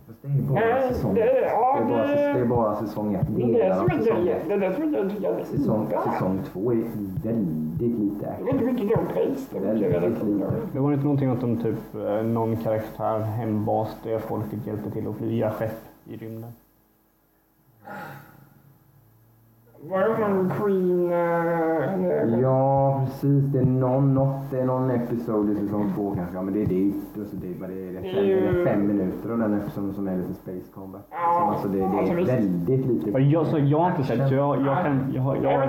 [0.06, 1.34] fast det är bara säsong det ett.
[1.34, 3.26] Det är bara, det- är bara säsong ett.
[3.36, 4.38] Det är det som är säsong grejen.
[4.48, 6.02] Det är det som är Säsong, bra.
[6.12, 6.76] säsong två är
[7.24, 8.66] väldigt lite action.
[8.66, 9.46] mycket pace.
[9.50, 10.46] Det är mycket Väldigt lite.
[10.72, 15.08] Det var inte någonting att de typ, eh, någon karaktär hembas där folket hjälpte till
[15.08, 16.52] att flyga skepp i rymden.
[19.90, 21.01] Var det hon Queen...
[23.52, 23.66] precis.
[23.66, 26.34] Det är någon, något, det är någon episod i säsong två kanske.
[26.36, 28.86] Ja, men det, är alltså, det är, bara- det är, Det är fem, är fem
[28.86, 31.06] minuter av den episoden som är lite space combat.
[31.10, 32.32] Ja, alltså, det, det alltså, är visst.
[32.32, 33.10] väldigt lite.
[33.10, 35.12] Ja, Jag, så jag har inte sett så jag, jag kan...
[35.14, 35.60] Jag, har- jag, jag,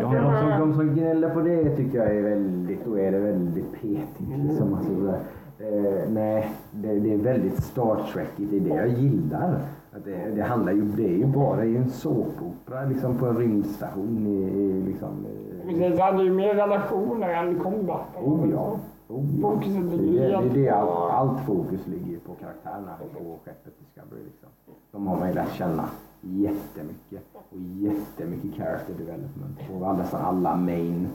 [0.00, 3.18] De jag, som, de som gnäller på det tycker jag är väldigt, då är det
[3.18, 4.38] väldigt petigt.
[4.48, 4.74] Liksom.
[4.74, 5.18] Alltså, det-
[5.60, 8.50] eh, nej, det, det är väldigt Star Trekigt.
[8.50, 9.58] Det är det jag gillar.
[9.92, 13.36] Att det, det handlar ju, det är ju bara ju en såpopera liksom, på en
[13.36, 14.26] rymdstation.
[14.26, 18.06] I, i, liksom, i, Det hade ju mer relationer än combat.
[18.22, 18.76] Oh ja.
[19.08, 19.50] Oh, ja.
[19.50, 22.92] Fokuset Det, ligger är det, det, är det, på- allt, allt fokus ligger på karaktärerna
[22.98, 24.22] på skeppet Discovery.
[24.24, 24.48] Liksom.
[24.92, 25.84] De har man ju lärt känna
[26.20, 27.22] jättemycket.
[27.34, 29.58] Och jättemycket character development.
[29.80, 31.08] Och alla, nästan alla main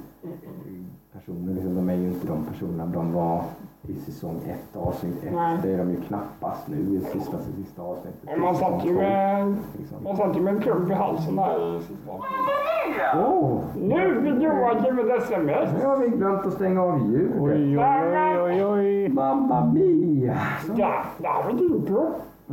[1.14, 3.43] personer, liksom, de är ju inte de personerna de var
[3.88, 5.34] i säsong ett, avsnitt ett.
[5.34, 5.58] Nej.
[5.64, 8.20] Det är de ju knappast nu i sista, sista avsnittet.
[8.26, 10.04] Men Man satt ju med, Liksom.
[10.04, 13.28] man satt ju med en klump i halsen där i sista avsnittet.
[13.28, 13.60] Åh!
[13.82, 15.70] Nu fick Joakim ett sms.
[15.80, 17.36] Nu har vi glömt att stänga av ljudet.
[17.41, 19.10] oj, oj, oj, oj.
[19.10, 20.38] Mamma mia!
[20.68, 20.74] Så.
[20.78, 21.88] Ja, där har vi ett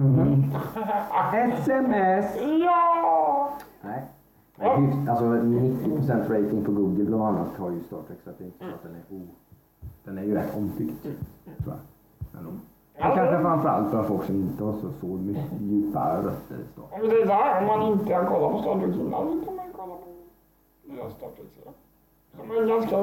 [0.04, 0.52] Mhm.
[1.52, 2.36] SMS!
[2.64, 3.50] Ja!
[3.82, 4.02] Nej.
[4.56, 8.38] Nej, hyfs- Alltså 90% rating på Google bland annat har ju Star Trek så att
[8.38, 9.26] det är inte så att den är o...
[10.04, 11.02] Den är ju rätt omtyckt.
[11.02, 11.14] Tror
[11.66, 11.74] jag.
[12.32, 12.60] Men,
[13.00, 17.00] Men kanske framförallt bland folk som inte har så, så mycket djupare rötter i Star
[17.02, 19.56] vi säger så här, om man inte har kollat på Star Trek innan så kan
[19.56, 20.08] man ju kolla på
[20.92, 21.74] nya Star Trek-serien.
[22.36, 22.96] Som är ganska.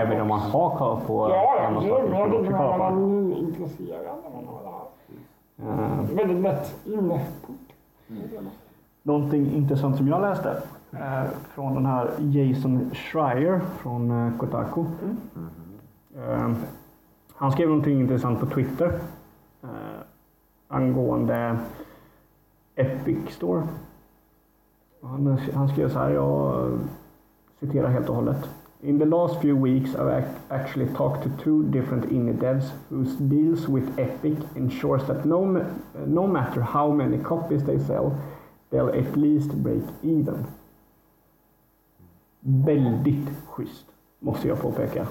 [0.00, 2.10] Även om man har koll på Ja, ja, en och absolut.
[2.10, 4.87] Men jag man man är nyintresserad när man har det här.
[5.62, 7.20] Eh, Väldigt lätt input.
[9.02, 14.84] Någonting intressant som jag läste eh, från den här Jason Schreier från eh, Kotaku.
[16.16, 16.52] Eh,
[17.34, 18.92] han skrev någonting intressant på Twitter
[19.62, 19.68] eh,
[20.68, 21.58] angående
[22.74, 23.62] Epic Store.
[25.02, 26.68] Han, han skrev så här, jag
[27.60, 28.48] citerar helt och hållet.
[28.82, 33.68] In the last few weeks I've actually talked to two different indie devs whose deals
[33.68, 35.64] with Epic ensures that no, ma-
[36.06, 38.16] no matter how many copies they sell
[38.70, 40.46] they'll at least break even.
[42.40, 43.86] Väldigt schysst,
[44.20, 45.06] måste jag påpeka.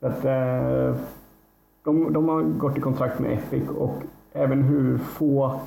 [0.00, 0.96] Så att, eh,
[1.84, 4.02] de, de har gått i kontrakt med Epic och
[4.32, 5.60] även hur få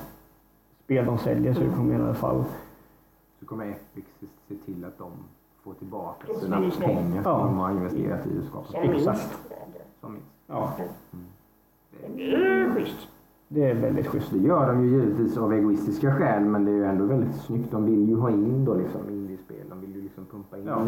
[0.83, 2.43] spel de säljer så kommer i alla fall
[3.39, 4.05] Så kommer Epic
[4.47, 5.11] se till att de
[5.63, 7.37] får tillbaka sina pengar som Ja.
[7.45, 9.05] de har investerat i att skapa Som minst.
[10.01, 10.27] Som minst.
[10.47, 10.73] Ja,
[12.15, 13.07] Det är schysst.
[13.47, 14.31] det är väldigt schysst.
[14.31, 17.71] Det gör de ju givetvis av egoistiska skäl men det är ju ändå väldigt snyggt.
[17.71, 19.57] De vill ju ha in då liksom indiespel.
[19.69, 20.85] De vill ju liksom pumpa in Ja.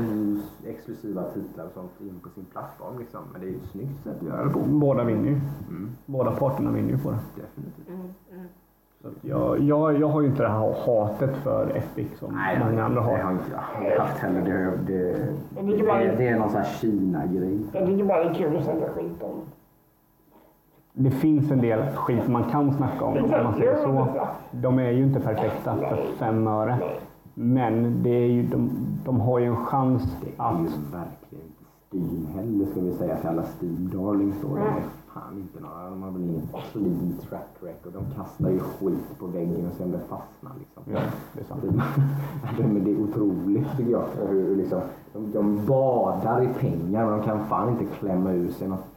[0.70, 3.20] exklusiva titlar och sånt in på sin plattform liksom.
[3.32, 4.60] Men det är ju ett snyggt sätt att göra det på.
[4.60, 5.40] Båda vinner ju.
[5.70, 7.20] Mm, Båda parterna vinner ju på det.
[7.36, 7.88] definitivt.
[7.90, 8.33] Att
[9.22, 13.08] jag, jag, jag har ju inte det här hatet för Epic som många andra det
[13.08, 13.18] har.
[13.18, 14.42] har inte jag haft heller.
[14.42, 15.14] Det, har- det,
[16.10, 17.60] det, det är någon sån här Kina-grej.
[17.74, 19.36] jag tycker bara det är kul att snacka skit om.
[20.94, 24.08] Det finns en del skit man kan snacka om, om man säger så.
[24.52, 26.78] De är ju inte perfekta för fem öre.
[27.34, 28.70] Men det är ju, de,
[29.06, 30.94] de har ju en chans Det är ju att...
[30.94, 34.56] verkligen inte Steam heller ska vi säga till alla Steam darlings då.
[34.56, 34.62] Är
[35.14, 37.94] fan inte några, de har väl ingen clean track record.
[37.94, 40.84] De kastar ju skit på väggen och sen det fastnar liksom.
[40.86, 41.00] Ja,
[41.34, 41.62] det är sant.
[42.58, 44.08] Det, men det är otroligt tycker jag.
[44.18, 44.82] Hur, hur liksom,
[45.14, 48.88] de, de badar i pengar men de kan fan inte klämma ur sig något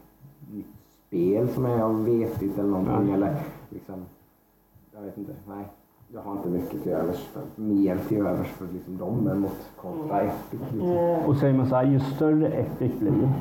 [0.53, 0.67] nytt
[1.07, 3.07] spel som är vetigt eller någonting.
[3.07, 3.15] Nej.
[3.15, 4.05] Eller liksom,
[4.95, 5.33] jag vet inte.
[5.49, 5.69] Nej.
[6.13, 9.71] Jag har inte mycket till övers för, mer till övers för liksom dem än mot
[9.77, 10.61] kontra Epic.
[10.73, 10.97] Liksom.
[11.27, 13.33] Och säger man så här, ju större Epic blir,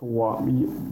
[0.00, 0.42] så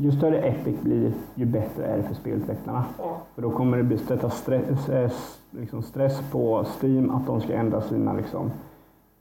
[0.00, 2.84] ju, större Epic blir, ju bättre är det för spelutvecklarna.
[2.98, 3.16] Ja.
[3.34, 5.10] För då kommer det bli sätta stress, eh,
[5.50, 8.50] liksom stress på Steam att de ska ändra sina, liksom,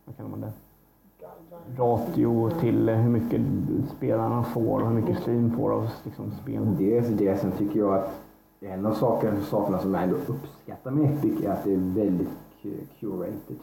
[0.05, 0.51] vad kallar man det?
[1.77, 3.41] ratio till hur mycket
[3.97, 6.75] spelarna får och hur mycket Steam får av liksom, spel.
[6.77, 8.21] Dels det, sen tycker jag att
[8.61, 12.29] en av sakerna, sakerna som jag ändå uppskattar med Epic är att det är väldigt
[12.61, 13.57] cu- curated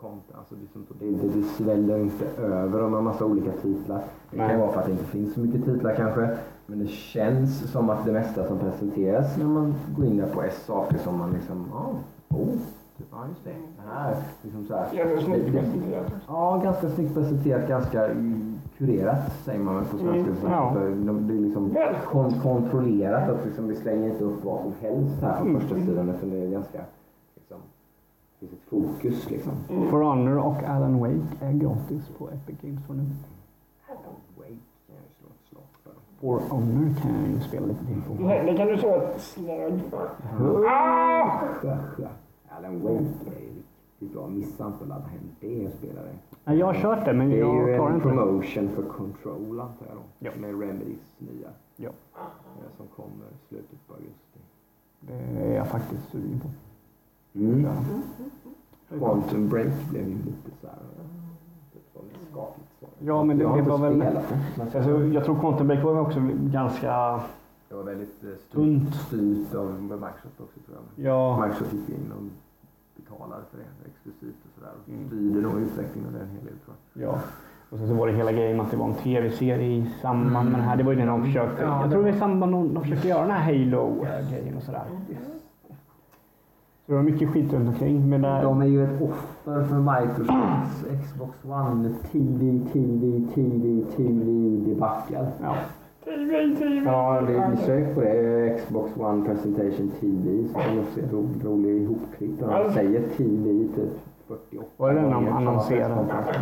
[0.00, 0.34] content.
[0.38, 4.00] Alltså det, det, det, det sväller inte över med en massa olika titlar.
[4.30, 4.56] Det kan Nej.
[4.58, 6.28] vara för att det inte finns så mycket titlar kanske.
[6.66, 10.42] Men det känns som att det mesta som presenteras när man går in där på
[10.42, 11.90] är saker som man liksom, ja,
[12.36, 12.48] oh,
[13.10, 13.50] ja just det.
[13.50, 14.86] Det här, liksom så här.
[14.92, 16.12] Ja, det är snyggt presenterat.
[16.28, 18.08] Ja, ganska snyggt presenterat, ganska
[18.78, 20.30] kurerat säger man väl på svenska.
[20.46, 20.72] Mm, ja.
[20.74, 21.70] För de- Det är liksom
[22.10, 25.60] kon kontrollerat att liksom, vi slänger inte upp vad som helst här på Mm.
[25.60, 26.78] första sidan utan det är ganska
[28.40, 29.52] finns ett fokus liksom.
[29.90, 33.02] For Honor och Alan Wake är gratis på Epic Games för nu.
[34.38, 35.92] Wait, kan jag ju slå ett slag för.
[36.20, 38.22] For Honor kan jag ju spela lite till på.
[38.22, 40.08] Det det kan du få ett slag för.
[40.66, 41.40] Ah!
[42.58, 42.94] Alan Wake
[43.36, 43.52] är ju
[44.00, 44.26] riktigt bra.
[44.28, 46.14] Missa inte att ladda hem det och spela det.
[46.44, 48.14] Ja, jag har kört det, men Det är jag ju klarar en inte det.
[48.14, 50.02] promotion för Control antar jag då.
[50.18, 50.30] Ja.
[50.40, 51.48] Med Remedys nya.
[51.76, 51.90] Ja.
[52.76, 54.38] Som kommer slutet på augusti.
[55.00, 56.48] Det är jag faktiskt sugen på.
[57.34, 57.64] Mm.
[57.64, 57.72] Ja.
[58.98, 60.76] Quantum Break blev ju lite så här,
[61.74, 62.66] lite skakigt.
[62.80, 62.86] Så.
[62.98, 64.24] Ja, men det- jag det var väl- spelat
[64.56, 64.62] det.
[64.62, 67.20] Alltså, jag tror Quantum Break var också ganska
[67.68, 71.04] Det var väldigt eh, styrt, styrt av Microsoft också tror jag.
[71.06, 72.22] Ja, Microsoft gick in och
[72.96, 74.72] betalade för det exklusivt och sådär.
[74.82, 75.06] Och Mm.
[75.06, 77.02] styrde då utvecklingen av den hel del tror jag.
[77.14, 77.18] ja.
[77.70, 80.60] Och sen så var det hela grejen att det var en tv-serie i samband med
[80.60, 80.76] det här.
[80.76, 81.62] Det var ju när de försökte.
[81.62, 84.56] Ja, Jag det tror det var- i samband med de försökte göra den här Halo-grejen
[84.56, 84.84] och sådär.
[84.88, 85.30] Så
[86.90, 88.08] det var mycket skit runt omkring.
[88.08, 94.24] Men där, De är ju ett offer för Microsofts Xbox One TV, TV, TV, TV
[94.66, 95.26] debacle.
[95.42, 95.56] ja.
[96.04, 96.82] TV, TV.
[96.84, 98.58] Ja, det är sök på det.
[98.58, 100.48] Xbox One Presentation TV.
[100.48, 102.40] Så det är också en rolig, rolig ihopklipp.
[102.40, 105.94] där De säger TV typ 48 Var det den de annonserade?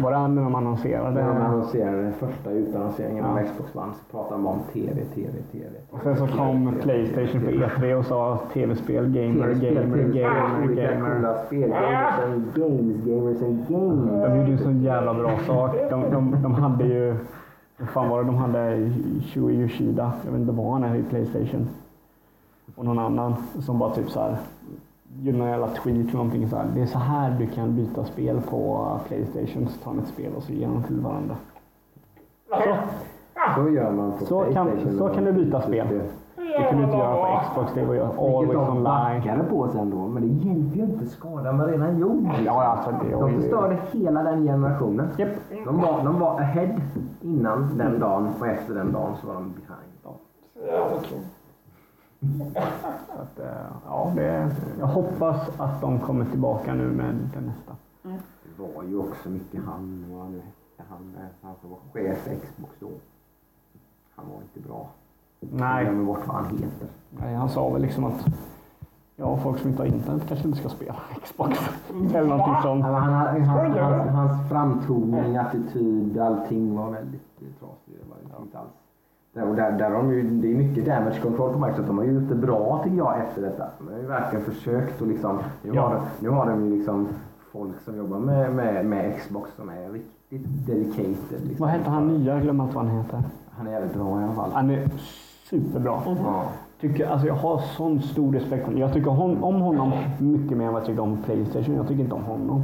[0.02, 1.10] Var det den de annonserade?
[1.10, 3.44] När de annonserade den första utannonseringen av Ja.
[3.44, 5.70] Xbox One så pratade de om TV, TV, TV.
[5.90, 11.14] Och sen så kom Playstation på E3 och sa tv-spel, gamer, gamer, gamer, gamer.
[11.14, 11.68] coola spel.
[11.70, 14.22] Gamers and games, gamers and games.
[14.22, 15.76] De gjorde ju en sån jävla bra sak.
[15.90, 17.16] De, de, de hade ju...
[17.78, 18.90] Vad fan var det de hade?
[19.34, 20.12] Shuei Yoshida.
[20.24, 21.68] Jag vet inte vad han är i Playstation.
[22.76, 24.36] och någon annan som bara typ så här
[25.20, 26.66] gjorde någon jävla tweet eller någonting så här.
[26.74, 29.68] Det är så här du kan byta spel på Playstation.
[29.68, 31.36] Så tar man ett spel och så ger man till varandra.
[32.48, 32.74] Så,
[33.62, 35.86] Så gör man på Så kan- Playstation så när kan du byta spel.
[36.36, 37.72] det kan du inte göra på Xbox.
[37.74, 38.84] Det var ju Vilket always de online.
[38.84, 39.96] backade på sen då.
[39.96, 41.06] Men det hjälper ju inte.
[41.06, 42.24] Skadan var redan gjord.
[42.46, 43.40] Ja, alltså det De ju...
[43.40, 45.08] förstörde hela den generationen.
[45.18, 45.28] Japp.
[45.64, 46.74] De var, de var ahead
[47.22, 50.16] innan den dagen och efter den dagen så var de behind.
[50.66, 51.18] Jävla kul.
[52.20, 57.76] Så att, eh, ja, det, jag hoppas att de kommer tillbaka nu med den nästa.
[58.56, 61.78] Det var ju också mycket han, vad han nu hette, han, eh, han som var
[61.92, 62.88] chef för Xbox då.
[64.16, 64.88] Han var inte bra.
[65.40, 66.88] Jag Nej, glömmer bort vad han heter.
[67.10, 68.24] nej, han sa väl liksom att
[69.16, 71.58] ja, folk som inte har internet kanske inte ska spela Xbox.
[72.14, 72.84] Eller någonting sånt.
[72.84, 77.86] Han, han, han, hans, hans, hans framtoning, attityd, allting var väldigt trasigt.
[77.86, 78.70] Det var inte alls.
[79.42, 81.86] Och där, där de ju, det är mycket damage control på Microsoft.
[81.86, 83.64] De har ju gjort det bra tycker jag efter detta.
[83.78, 85.82] De har ju verkligen försökt och liksom, nu, Ja.
[85.82, 87.08] har, de, nu har de ju liksom
[87.52, 91.40] folk som jobbar med, med, med Xbox som är riktigt dedicated.
[91.48, 91.66] Liksom.
[91.66, 92.32] Vad heter han nya?
[92.34, 93.22] Jag glömmer allt vad han heter.
[93.50, 94.50] Han är jävligt bra i alla fall.
[94.52, 94.88] Han är
[95.50, 95.92] superbra.
[96.06, 96.42] Ja.
[96.80, 98.80] Tycker, alltså jag har sån stor respekt för honom.
[98.80, 101.74] Jag tycker om, om honom mycket mer än vad jag tycker om Playstation.
[101.74, 102.62] Jag tycker inte om honom.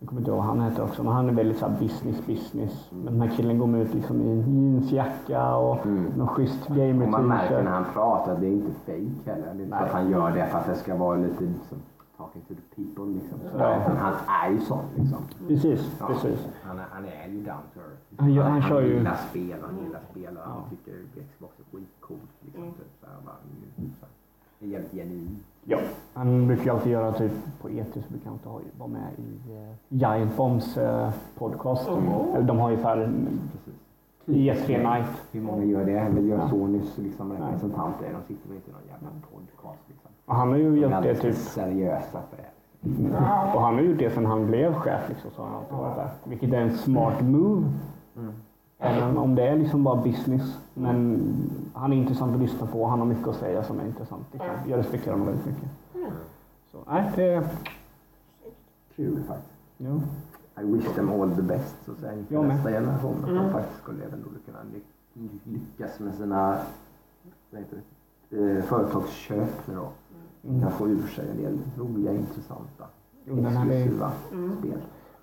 [0.00, 2.26] Jag kommer inte ihåg vad han heter också, men han är väldigt så här business
[2.26, 2.88] business.
[2.92, 6.04] Men den här killen går med ut liksom i en jeansjacka och Mm.
[6.16, 6.76] någon schysst Och
[7.08, 9.54] man märker när han pratar att det är inte fake heller.
[9.54, 9.84] Det är inte så Nej.
[9.84, 11.78] att han gör det för att det ska vara lite liksom,
[12.16, 13.38] talking to the people liksom.
[13.52, 13.58] Så.
[13.58, 15.18] Men han är ju sån liksom.
[15.48, 16.48] Precis, Ja, precis.
[16.62, 18.02] Han, är, han är ju down to earth.
[18.22, 20.70] Han gör- han kör ju- gillar spel, han gillar spel och han Ja.
[20.70, 22.32] tycker Xbox är skitcoolt.
[22.40, 24.12] Liksom, typ, så här, bara, mm, så här.
[24.58, 25.44] Det är jävligt genuint.
[25.70, 25.78] Ja.
[26.14, 29.74] Han brukar alltid göra typ på E3 så brukar han ha- vara med i eh,
[29.88, 31.88] Giant Bombs eh, podcast.
[32.34, 33.10] Eller de har ju så här
[34.26, 34.68] Precis.
[34.68, 35.06] E3 night.
[35.32, 36.08] Hur många gör det?
[36.14, 36.48] Väl gör Ja.
[36.48, 38.06] Sonys liksom, representanter.
[38.12, 39.78] De sitter väl inte i någon jävla podcast.
[39.88, 40.10] Liksom.
[40.26, 42.48] Och han har ju De gjort det typ seriösa för det.
[43.54, 45.08] Och han har gjort det sen han blev chef.
[45.08, 46.08] Liksom, så han alltid varit där.
[46.24, 47.66] Vilket är en smart move.
[48.16, 48.32] Mm.
[48.78, 50.58] Även om det är liksom bara business.
[50.78, 51.20] Men
[51.74, 52.86] han är intressant att lyssna på.
[52.86, 54.26] Han har mycket att säga som är intressant.
[54.32, 54.50] Liksom.
[54.68, 55.68] Jag respekterar honom väldigt mycket.
[56.72, 57.48] Så nej, det...
[58.96, 59.54] Kul faktiskt.
[59.76, 60.00] Ja.
[60.62, 63.16] I wish them all the best så att säga inför nästa generation.
[63.22, 63.42] Att Mm.
[63.44, 66.58] de faktiskt skulle även då kunna ly- lyckas med sina
[68.30, 69.88] eh, företagsköp nu då.
[70.48, 70.62] Mm.
[70.62, 72.84] Kan få ur sig en del roliga, intressanta,
[73.26, 74.56] exklusiva Mm.
[74.58, 74.78] spel.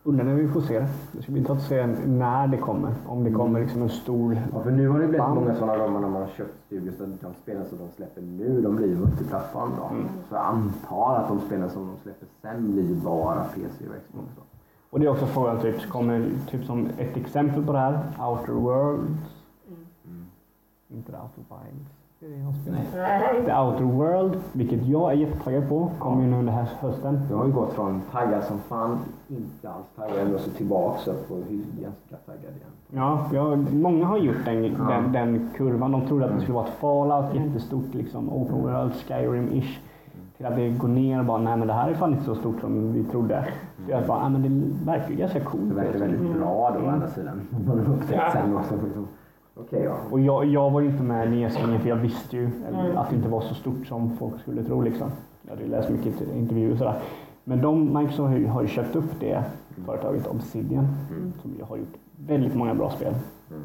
[0.06, 0.88] Undrar när vi får se det.
[1.12, 2.94] Det ska bli intressant att se när det kommer.
[3.08, 4.38] Om det kommer liksom en stor...
[4.54, 5.36] Ja, för nu har det blivit Band.
[5.36, 8.76] många sådana då när man har köpt studios de spelen som de släpper nu, de
[8.76, 9.86] blir multiplattform då.
[9.96, 10.08] Mm.
[10.30, 14.28] Så jag antar att de spelen som de släpper sen blir bara PC och Xbox
[14.36, 14.42] då.
[14.90, 18.00] Och det är också frågan typ, kommer typ som ett exempel på det här.
[18.30, 19.24] Outer Worlds.
[20.06, 20.26] Mm.
[20.88, 22.05] Inte Outer Wilds.
[23.46, 27.20] The Outer World, vilket jag är jättetaggad på, kommer ju nu under här hösten.
[27.30, 28.98] Jag har ju gått från taggad som fan,
[29.28, 32.70] inte alls taggad, ändå så tillbaks upp och hy- ganska taggad igen.
[32.90, 34.72] Ja, jag, många har gjort den, Ja.
[34.90, 35.92] den, den kurvan.
[35.92, 39.78] De trodde att det skulle vara ett Fallout, jättestort liksom, Open World, Skyrim-ish.
[40.38, 42.36] Till att det går ner och bara, nej men det här är fan inte så
[42.36, 43.48] stort som vi trodde.
[43.86, 45.70] Så jag bara, nej men det verkar ju ganska coolt.
[45.70, 47.42] Det verkar väldigt bra då å andra sidan.
[49.56, 49.98] Okej ja.
[50.12, 52.50] Och jag, jag var ju inte med i nedskrivningen för jag visste ju
[52.96, 54.82] att det inte var så stort som folk skulle tro.
[54.82, 55.12] Liksom.
[55.42, 57.00] Jag hade ju läst mycket intervjuer och sådär.
[57.44, 59.44] Men de, Microsoft har ju, har ju köpt upp det
[59.86, 61.34] företaget Obsidian Mm.
[61.42, 61.94] som har gjort
[62.28, 63.14] väldigt många bra spel.
[63.50, 63.64] Mm.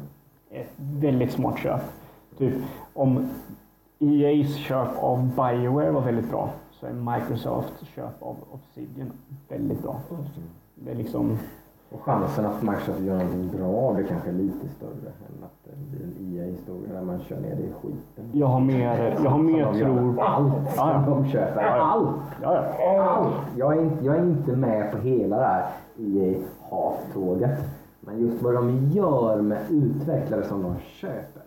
[0.49, 1.81] Ett väldigt smart köp.
[2.37, 2.53] Typ
[2.93, 3.29] om
[3.99, 9.11] EA's köp av Bioware var väldigt bra så är Microsofts köp av Obsidian
[9.49, 9.99] väldigt bra.
[10.75, 11.37] Det är liksom,
[11.91, 15.63] Och chansen att Microsoft gör någonting bra av det kanske är lite större än att
[15.63, 18.29] det blir en EA-historia där man kör ner det i skiten.
[18.31, 21.03] jag har mer, jag har mer de gör tro med Allt Ja, ja.
[21.07, 21.61] de köper.
[21.61, 21.83] Ja, ja.
[21.83, 22.21] Allt!
[22.41, 22.55] Ja,
[22.85, 23.03] ja.
[23.03, 23.35] Allt!
[23.57, 27.59] Jag är, inte, jag är inte med på hela det här EA-hattåget.
[27.99, 31.43] Men just vad de gör med utvecklare som de köper.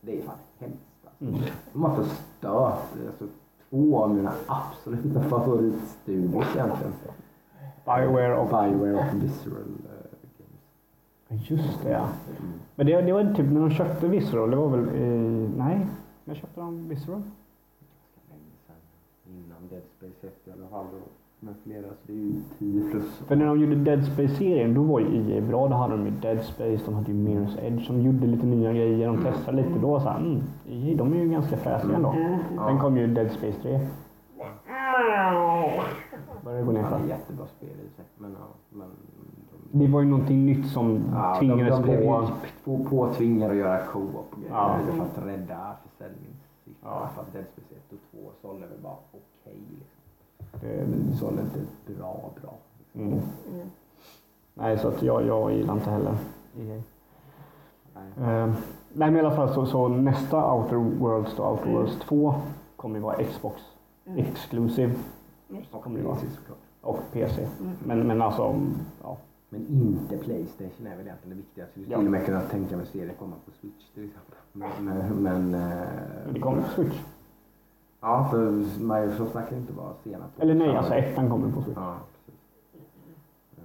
[0.00, 0.78] Det är fan hemskt.
[1.04, 1.24] Alltså.
[1.24, 1.40] Mm.
[1.72, 3.24] De har förstört alltså,
[3.70, 6.92] två av mina absoluta favoritstudios egentligen.
[7.84, 8.46] Bioware och...
[8.48, 10.48] Bioware och Visceral eh,
[11.28, 11.50] Games.
[11.50, 12.08] Just det ja.
[12.74, 15.08] Men det, det var typ när de köpte Visceral, det var väl i...
[15.56, 15.86] Nej,
[16.24, 17.22] när köpte de Visceral?
[17.22, 18.76] Ganska länge sedan.
[19.26, 20.86] Innan Dead Space 1 i alla fall.
[20.86, 23.18] och Med flera, så det är ju 10 plus.
[23.18, 25.68] För när de gjorde Dead Space-serien, då var ju EA bra.
[25.68, 28.72] Då hade de ju Dead Space, de hade ju Mirror's Edge som gjorde lite nya
[28.72, 29.06] grejer.
[29.06, 30.00] De testade lite då.
[30.00, 32.14] Så här, mm, EA, de är ju ganska fräsiga ändå.
[32.66, 33.80] Sen kom ju Dead Space 3.
[36.44, 36.96] Började gå ner för.
[36.96, 38.04] är jättebra spel i sig.
[38.18, 38.88] Men, ja, men
[39.72, 42.28] de, Det var ju någonting nytt som ja, de, tvingades de blev ju på.
[42.64, 44.78] på, påtvingade att göra co-op och grejer Ja.
[44.96, 46.74] för att rädda försäljningssiffror.
[46.82, 49.56] Ja, för att Dead Space 1 och 2 sålde väl bara okej.
[49.68, 50.00] liksom.
[51.10, 51.58] Det, sålde inte
[51.98, 52.54] bra, bra.
[52.78, 53.02] Liksom.
[53.12, 53.70] mm.
[54.54, 56.14] Nej, så att jag, jag gillar inte heller
[56.58, 56.82] EA.
[57.94, 58.12] Nej.
[58.16, 58.46] Eh,
[58.92, 62.34] nej, men i alla fall så, så nästa Outer Worlds då, Outer Worlds 2
[62.76, 63.62] kommer ju vara Xbox
[64.16, 64.94] Exclusive
[65.60, 66.14] Det vara.
[66.14, 66.58] Precis, såklart.
[66.80, 67.48] och PC.
[67.84, 68.60] Men, men alltså,
[69.02, 69.16] ja.
[69.48, 71.64] Men inte Playstation är väl egentligen det viktiga.
[71.64, 74.34] Jag skulle till och med kunna tänka mig se det komma på Switch till exempel.
[74.52, 75.52] Men, men, men
[76.32, 76.96] Det eh, kommer på Switch.
[78.00, 78.50] ja, för
[78.80, 81.78] Microsoft verkar inte vara sena på Eller nej, alltså ettan kommer på Switch.
[81.78, 81.96] Ja.
[83.56, 83.62] Eh,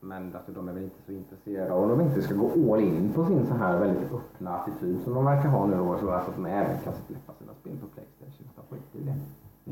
[0.00, 2.80] Men alltså, de är väl inte så intresserade av om de inte ska gå all
[2.80, 5.98] in på sin så här väldigt öppna attityd som de verkar ha nu då.
[5.98, 8.48] Så att de även kan släppa sina spel på Playstation.
[8.56, 9.14] De skiter i det.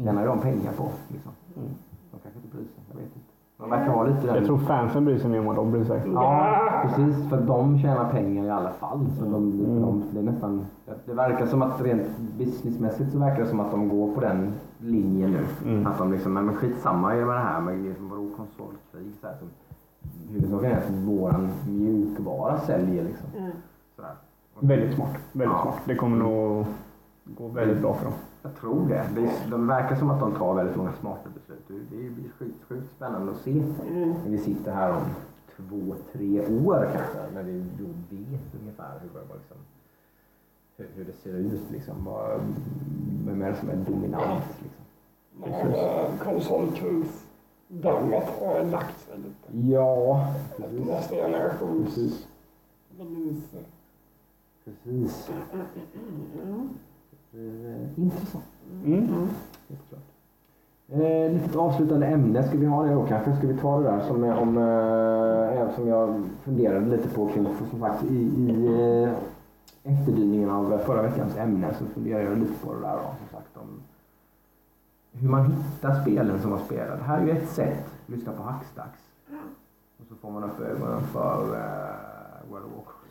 [0.03, 0.89] Tjänar de pengar på.
[1.09, 1.33] Liksom.
[1.57, 1.69] Mm.
[2.11, 3.19] De kanske inte bryr sig, jag vet inte.
[3.59, 4.35] De verkar ha lite den...
[4.37, 6.03] Jag tror fansen bryr sig mer än vad de bryr sig.
[6.15, 7.29] Ja, precis.
[7.31, 9.07] För de tjänar pengar i alla fall.
[9.19, 9.83] Så de, Mm.
[9.83, 10.66] de, det är nästan...
[11.07, 14.53] Det verkar som att rent businessmässigt så verkar det som att de går på den
[14.79, 15.71] linjen nu.
[15.71, 15.87] Mm.
[15.87, 19.35] Att de liksom, men men skitsamma med det här med liksom, vadå konsolkrig så här,
[19.39, 19.49] som
[20.33, 23.27] Huvudsaken är att våran mjukvara säljer liksom.
[23.39, 23.51] Mm.
[23.97, 24.11] Sådär.
[24.61, 25.16] Väldigt smart.
[25.33, 25.62] Väldigt Ja.
[25.62, 25.81] smart.
[25.85, 26.65] Det kommer nog
[27.25, 28.15] gå väldigt bra för dem.
[28.47, 29.09] Jag tror det.
[29.15, 31.65] det är, de verkar som att de tar väldigt många smarta beslut.
[31.91, 34.09] Det blir sjukt, sjukt spännande att se Mm.
[34.25, 35.03] när vi sitter här om
[35.57, 37.19] två, tre år kanske.
[37.35, 37.85] När vi då
[38.16, 39.57] vet ungefär hur, liksom,
[40.77, 41.71] hur, hur det ser ut.
[41.71, 42.05] Liksom.
[42.05, 42.41] Vad,
[43.27, 44.45] vem är det som är dominant?
[44.62, 44.85] Liksom.
[46.25, 47.27] Konsolkris
[47.69, 49.69] dammet har lagt sig lite.
[49.73, 50.27] Ja,
[50.59, 52.27] Efter nästa generations Precis.
[54.65, 55.31] precis.
[57.35, 58.44] Eh, intressant.
[58.85, 59.28] Mm.
[59.89, 60.02] Klart.
[60.89, 63.36] Eh, litet avslutande ämne, ska vi ha det då kanske?
[63.36, 67.28] Ska vi ta det där som, är om, eh, eh, som jag funderade lite på
[67.28, 68.66] kring, som sagt i, i
[69.02, 69.12] eh,
[69.82, 73.56] efterdyningen av förra veckans ämne så funderade jag lite på det där då, som sagt
[73.56, 73.82] om
[75.12, 76.97] hur man hittar spelen som man spelar.
[76.97, 79.01] Det här är ju ett sätt, lyssna på Hackstacks.
[80.01, 83.03] Och så får man upp ögonen för uh, World of Warcraft.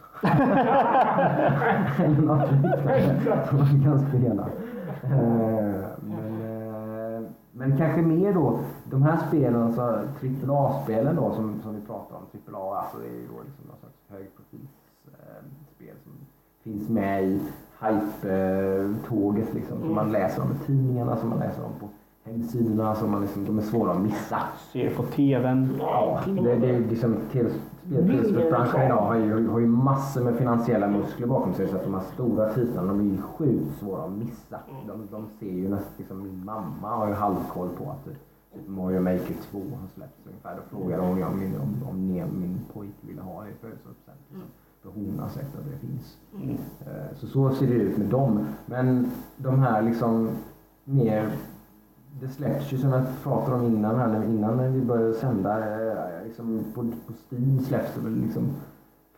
[2.00, 4.48] Eller något liknande som man kan spela.
[5.04, 7.22] Eh, men, eh,
[7.52, 8.60] men kanske mer då,
[8.90, 9.82] de här spelen, alltså
[10.48, 12.24] AAA-spelen då som, som vi pratar om,
[12.56, 16.12] AAA, alltså det är ju då liksom någon slags högprofilsspel som
[16.64, 17.40] finns med i
[17.82, 21.88] hype-tåget liksom, som man läser om i tidningarna, som man läser om på
[22.32, 24.40] hemsidorna, som man liksom, de är svåra att missa.
[24.74, 25.76] Ser på TVn.
[25.80, 27.16] Ja, Det, det är liksom
[27.88, 31.94] spelbranschen idag har ju, har ju massor med finansiella muskler bakom sig så att de
[31.94, 34.60] här stora titlarna de är ju sjukt svåra att missa.
[34.88, 38.18] De, de ser ju nästan, liksom min mamma har ju halvkoll på att typ
[38.54, 40.56] Super Mario Maker 2 har släppts ungefär.
[40.56, 42.08] Då frågade hon om min, om, om
[42.40, 44.20] min pojk ville ha det i födelsedagspresent.
[44.30, 44.50] Liksom.
[44.82, 46.18] För hon har sett att det finns.
[46.36, 46.50] Mm.
[46.86, 48.46] Eh, Så så ser det ut med dem.
[48.66, 50.30] Men de här liksom
[50.84, 51.32] mer
[52.22, 55.60] det släpps ju som jag pratade om innan här, innan vi började sända.
[56.34, 58.52] Liksom på, på Steam släpps det väl liksom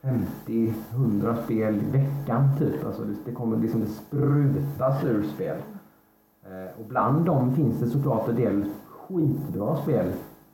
[0.02, 2.86] 50-100 spel i veckan typ.
[2.86, 5.58] Alltså det, det kommer liksom, det sprutas ur spel.
[6.44, 10.12] Eh, och bland dem finns det såklart en del skitbra spel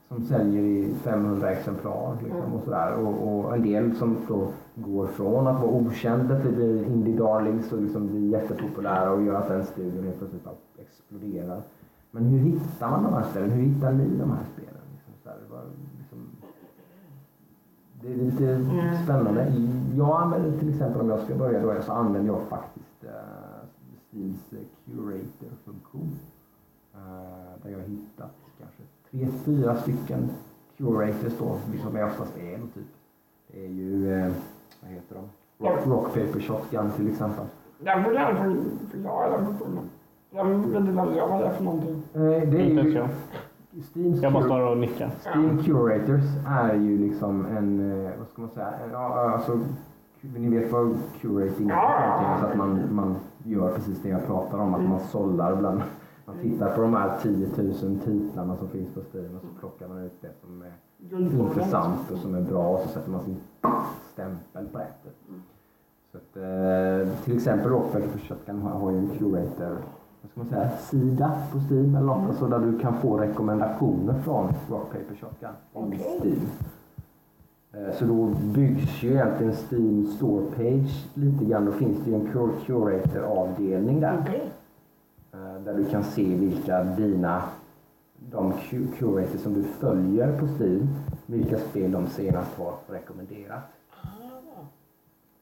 [0.08, 2.16] som säljer i 500 exemplar.
[2.22, 2.94] Liksom, och, sådär.
[2.94, 7.16] Och, och en del som då går från att vara okända till att bli indie
[7.16, 10.46] darlings och liksom bli jättepopulära och gör att den studion helt plötsligt
[10.78, 11.62] exploderar.
[12.10, 13.50] Men hur hittar man de här spelen?
[13.50, 14.82] Hur hittar ni de här spelen?
[14.92, 15.36] Liksom, så här,
[18.02, 19.52] det, är lite spännande.
[19.96, 23.10] Jag använder till exempel, om jag ska börja då, så använder jag faktiskt uh,
[24.08, 26.18] Steams eh, Curator-funktion.
[26.94, 30.30] Eh, där jag har hittat kanske tre, fyra stycken
[30.76, 32.86] Curators då, som jag oftast är då, typ.
[33.46, 34.32] Det är ju, eh,
[34.82, 35.24] vad heter de?
[35.66, 37.44] Rock, rock Paper Shotgun till exempel.
[37.78, 39.90] Den får gärna för- förklara den funktionen.
[40.30, 42.02] Jag vill inte vad det är för någonting.
[42.14, 43.08] Eh, det är ju
[43.72, 43.84] jag.
[43.84, 45.10] Steams Jag bara står och nickar.
[45.24, 49.60] Steam Curators är ju liksom en, eh, vad ska man säga, en, ja, alltså,
[50.20, 54.58] ni vet vad curating är någonting, så att man, man gör precis det jag pratar
[54.58, 55.82] om, att man sållar bland,
[56.24, 59.88] man tittar på de här 10 000 titlarna som finns på Steam och så plockar
[59.88, 60.72] man ut det som är
[61.40, 63.36] intressant och som är bra och så sätter man sin
[64.12, 65.10] stämpel på det.
[66.12, 69.76] Så att, eh, till exempel Rockpaper för Shotgun har ju en curator
[70.22, 74.14] vad ska man säga, sida på Steam eller något, alltså där du kan få rekommendationer
[74.24, 76.18] från Rock Paper Shotgun Okej.
[76.20, 76.40] Steam.
[77.86, 81.64] Eh, Så då byggs ju egentligen Steam Store Page lite grann.
[81.64, 84.18] Då finns det ju en cur- curator-avdelning där.
[84.22, 84.52] Okej.
[85.32, 87.42] Eh, Där du kan se vilka dina,
[88.30, 90.88] de cu- curators som du följer på Steam,
[91.26, 93.60] vilka spel de senast har rekommenderat.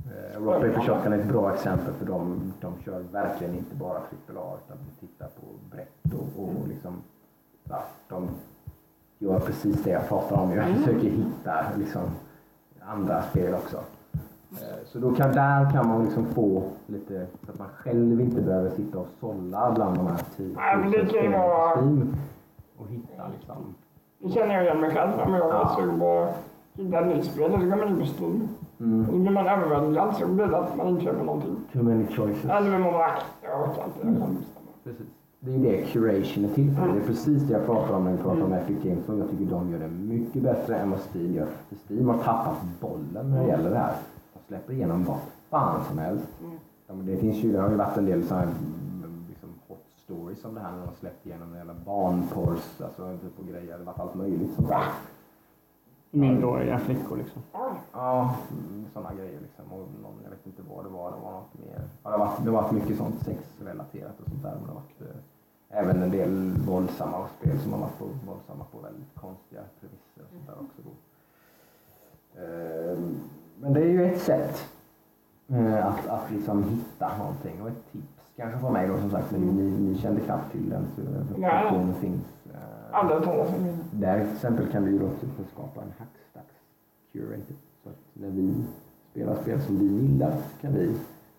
[0.07, 3.93] Eh, Rock Paper Shotgun är ett bra exempel för de, de kör verkligen inte bara
[3.99, 6.93] AAA utan de tittar på brett och, och liksom,
[7.69, 8.29] ja, de
[9.19, 10.53] gör precis det jag pratar om.
[10.53, 12.03] Jag försöker hitta liksom,
[12.87, 13.77] andra spel också.
[14.53, 18.41] Eh, Så då kan, där kan man liksom få lite, så att man själv inte
[18.43, 21.73] behöver sitta och sålla bland de här tio Nej, men det kan ju spelen på
[21.77, 22.17] Steam
[22.79, 23.75] och hitta liksom.
[24.19, 25.65] Det känner jag igen mig själv om jag Ja.
[25.65, 26.37] var sugen på att
[26.75, 27.51] hitta ett nytt spel.
[27.51, 28.49] Då går man in på Steam.
[28.81, 29.07] Mm.
[29.11, 31.57] Då blir man överväldigad så blir det att man inte köper någonting.
[31.73, 32.45] Too many choices.
[32.45, 33.11] Eller man bara,
[33.43, 34.71] jag orkar inte, jag kan bestämma.
[34.85, 35.07] Precis.
[35.43, 36.89] Det är det curation är till för.
[36.89, 39.31] Det är precis det jag pratar om när vi pratar om Epic Games och jag
[39.31, 41.47] tycker de gör det mycket bättre än vad Steam gör.
[41.69, 43.95] För Steam har tappat bollen när det gäller det här.
[44.35, 45.19] De släpper igenom vad
[45.51, 46.27] fan som helst.
[46.87, 48.53] Men det finns ju, det har ju varit en del sådana här
[49.03, 53.37] mm, liksom hot stories om det här när de släppt igenom hela barnporrs, alltså typ
[53.37, 53.73] på grejer.
[53.73, 54.85] Det har varit allt möjligt sånt där.
[56.11, 57.43] Minderåriga flickor liksom.
[57.93, 58.35] Ja,
[58.93, 59.73] sådana grejer liksom.
[59.73, 61.11] Och någon, jag vet inte vad det var.
[61.11, 61.89] Det var något mer.
[62.03, 64.55] Ja, det, har varit, det varit mycket sånt sexrelaterat och sånt där.
[64.55, 68.65] Men det har varit eh, även en del våldsamma spel som har varit på, våldsamma
[68.73, 70.83] på väldigt konstiga premisser och sånt där också.
[70.85, 70.91] Då.
[72.43, 72.99] Eh,
[73.61, 74.65] men det är ju ett sätt
[75.49, 79.31] eh, att, att liksom hitta någonting och ett tips kanske från mig då som sagt.
[79.31, 81.03] Men ni, ni kände knappt till den så
[81.41, 81.85] Ja.
[82.01, 82.23] finns.
[82.91, 84.07] Talat om det.
[84.07, 85.09] där till exempel kan vi ju då
[85.53, 86.55] skapa en hackstacks
[87.13, 87.57] curated.
[87.83, 88.55] Så att när vi
[89.11, 90.95] spelar spel som vi gillar kan vi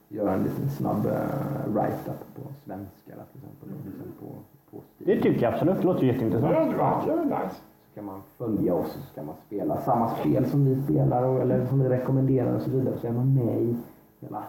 [0.10, 3.70] göra en liten snabb uh, write-up på svenska till exempel.
[3.70, 4.26] Och liksom på,
[4.72, 4.84] på.
[4.98, 5.78] Det tycker jag absolut.
[5.78, 6.76] Det låter jätteintressant.
[6.76, 7.56] bra, det nice.
[7.88, 11.24] Så kan man följa oss och så kan man spela samma spel som vi spelar
[11.24, 12.98] och, eller som vi rekommenderar och så vidare.
[13.02, 13.76] Så är man med i
[14.20, 14.44] hela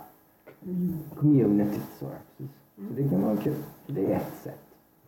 [1.16, 1.82] communityt.
[1.98, 2.46] Så, ja,
[2.76, 3.54] så det kan vara kul.
[3.86, 4.61] Det är ett sätt.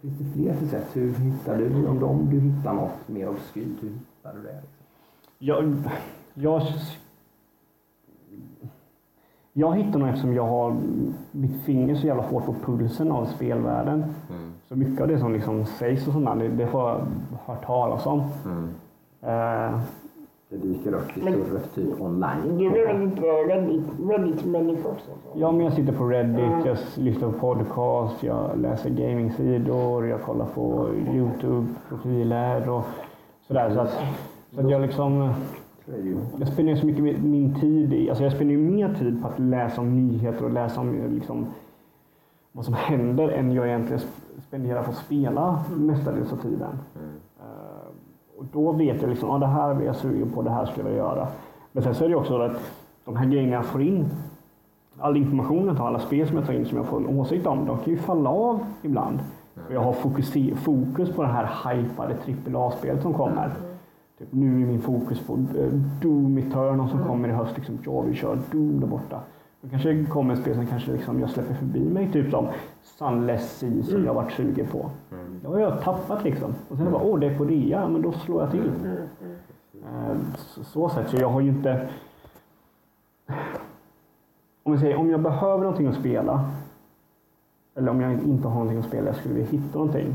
[0.04, 0.86] Finns det fler för sätt?
[0.92, 4.54] Hur hittar du, om, om du hittar något mer obskyrt, hur hittar du det?
[4.54, 4.84] Liksom?
[5.38, 5.74] Jag,
[6.34, 6.62] jag,
[9.52, 10.76] jag hittar nog eftersom jag har
[11.30, 14.04] mitt finger så jävla hårt på pulsen av spelvärlden.
[14.68, 17.06] Så mycket av det som liksom sägs och sånt där, det, det har jag
[17.46, 18.20] hört talas om.
[19.22, 19.80] Eh,
[20.62, 22.58] Det dyker upp surret typ online.
[22.58, 25.06] Du är väl inte Reddit, Reddit-människa också?
[25.06, 25.38] så?
[25.40, 30.46] ja, men jag sitter på Reddit, jag lyssnar på podcast, jag läser gamingsidor, jag kollar
[30.46, 32.84] på Youtube-profiler och
[33.46, 33.70] sådär.
[33.74, 33.90] Så att,
[34.54, 35.32] så att jag liksom...
[36.38, 39.80] Jag spenderar så mycket min tid i, alltså jag spenderar mer tid på att läsa
[39.80, 41.46] om nyheter och läsa om liksom,
[42.52, 46.78] vad som händer än jag egentligen sp- spenderar på att spela mestadels av tiden.
[46.94, 47.33] Eh,
[48.38, 50.88] och då vet jag liksom, ja det här är jag sugen på, det här skulle
[50.88, 51.28] jag göra.
[51.72, 52.72] Men sen så är det också att
[53.04, 54.08] de här grejerna jag får in,
[54.98, 57.46] all information jag tar, alla spel som jag tar in som jag får en åsikt
[57.46, 59.18] om, de kan ju falla av ibland.
[59.68, 62.16] Och jag har fokus på det här hypade
[62.58, 63.50] AAA-spelet som kommer.
[64.18, 67.56] Typ, nu är min fokus på eh, Doom Eternal som kommer i höst.
[67.56, 69.20] Liksom, ja, vi kör Doom där borta.
[69.64, 72.12] Då kanske kommer spel som kanske liksom jag släpper förbi mig.
[72.12, 72.48] Typ som
[72.82, 74.90] Sunless Sea som jag varit sugen på.
[75.42, 76.54] Det har jag tappat liksom.
[76.68, 78.70] Och sen bara, åh det är på rea, men då slår jag till.
[79.84, 81.08] Eh, Så, så sätt.
[81.08, 81.88] Så jag har ju inte...
[84.62, 86.44] Om jag säger, om jag behöver någonting att spela.
[87.76, 90.14] Eller om jag inte har någonting att spela, jag skulle vilja hitta någonting.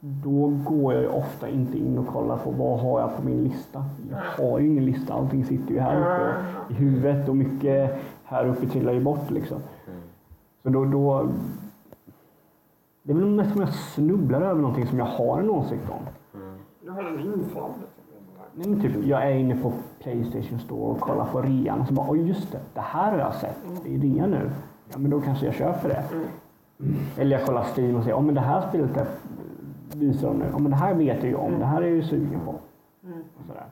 [0.00, 3.44] Då går jag ju ofta inte in och kollar på vad har jag på min
[3.44, 3.84] lista.
[4.10, 6.34] Jag har ju ingen lista, allting sitter ju här uppe
[6.74, 9.58] i huvudet och mycket här uppe trillar ju bort liksom.
[10.62, 11.28] Så då, då...
[13.02, 16.40] Det är väl mest om jag snubblar över någonting som jag har en åsikt om.
[16.82, 17.70] Du har en infall.
[18.54, 19.72] Nej, men typ, jag är inne på
[20.02, 23.18] Playstation Store och kollar på rean och så bara, oj just det, det här har
[23.18, 23.56] jag sett.
[23.84, 24.50] Det är rea nu.
[24.92, 26.04] Ja, men då kanske jag köper det.
[27.16, 29.08] Eller jag kollar Steam och säger, ja men det här spelet
[29.94, 30.44] visar de nu.
[30.52, 32.50] Ja men det här vet jag ju om, det här är jag ju sugen på.
[32.50, 33.66] Och sådär.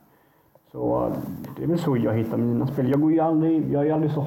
[0.74, 1.12] Så
[1.56, 2.90] det är väl så jag hittar mina spel.
[2.90, 4.26] Jag går ju aldrig, jag är aldrig så,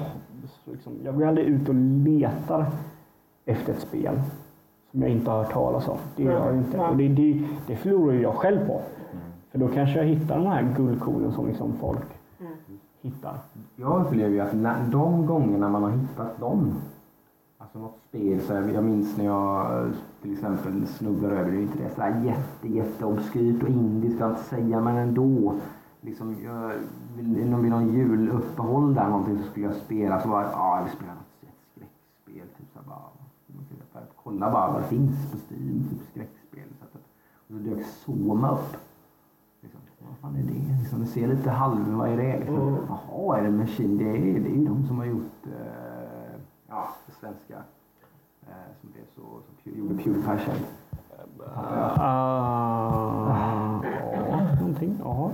[0.66, 2.66] liksom, jag går aldrig ut och letar
[3.46, 4.20] efter ett spel
[4.92, 5.98] som jag inte har hört talas om.
[6.16, 6.80] Det gör jag inte.
[6.80, 8.82] Och det, det, det förlorar ju jag själv på.
[9.52, 12.06] För då kanske jag hittar de här guldkornen som liksom folk
[13.02, 13.36] hittar.
[13.76, 16.74] Jag upplever ju att när, de gångerna man har hittat dem,
[17.58, 19.68] alltså något spel, så jag minns när jag
[20.22, 24.24] till exempel snubblar över, det är inte det sådär jätte, jätte obskyrt och indie ska
[24.24, 25.54] jag inte säga, men ändå.
[26.08, 26.72] Liksom, jag
[27.16, 31.14] vill, någon juluppehåll där någonting så skulle jag spela, så bara, ja jag vill spela
[31.14, 31.28] något
[31.72, 33.10] skräckspel, typ så bara,
[33.92, 36.70] för att kolla bara vad det finns på Steam, typ skräckspel.
[36.80, 37.02] Så att, och
[37.48, 38.78] så dök Soma upp.
[39.62, 40.80] Liksom, vad fan är det?
[40.80, 41.92] Liksom, det ser lite halv...
[41.94, 42.40] Vad är det?
[42.40, 43.98] Liksom, Jaha, är det Machine?
[43.98, 47.56] Det är, det är ju de som har gjort eh, ja, det svenska.
[48.42, 49.22] Eh, som blev så...
[49.64, 50.56] Som gjorde Pewdiepie.
[51.56, 51.94] Ah,
[54.30, 55.00] ja, någonting.
[55.04, 55.32] Ja.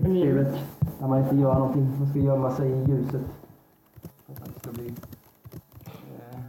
[0.00, 0.54] Skräckspelet.
[0.98, 1.88] Där man inte gör någonting.
[1.98, 3.22] Man ska gömma sig i ljuset.
[4.26, 4.94] För att man ska bli
[5.86, 6.40] eh,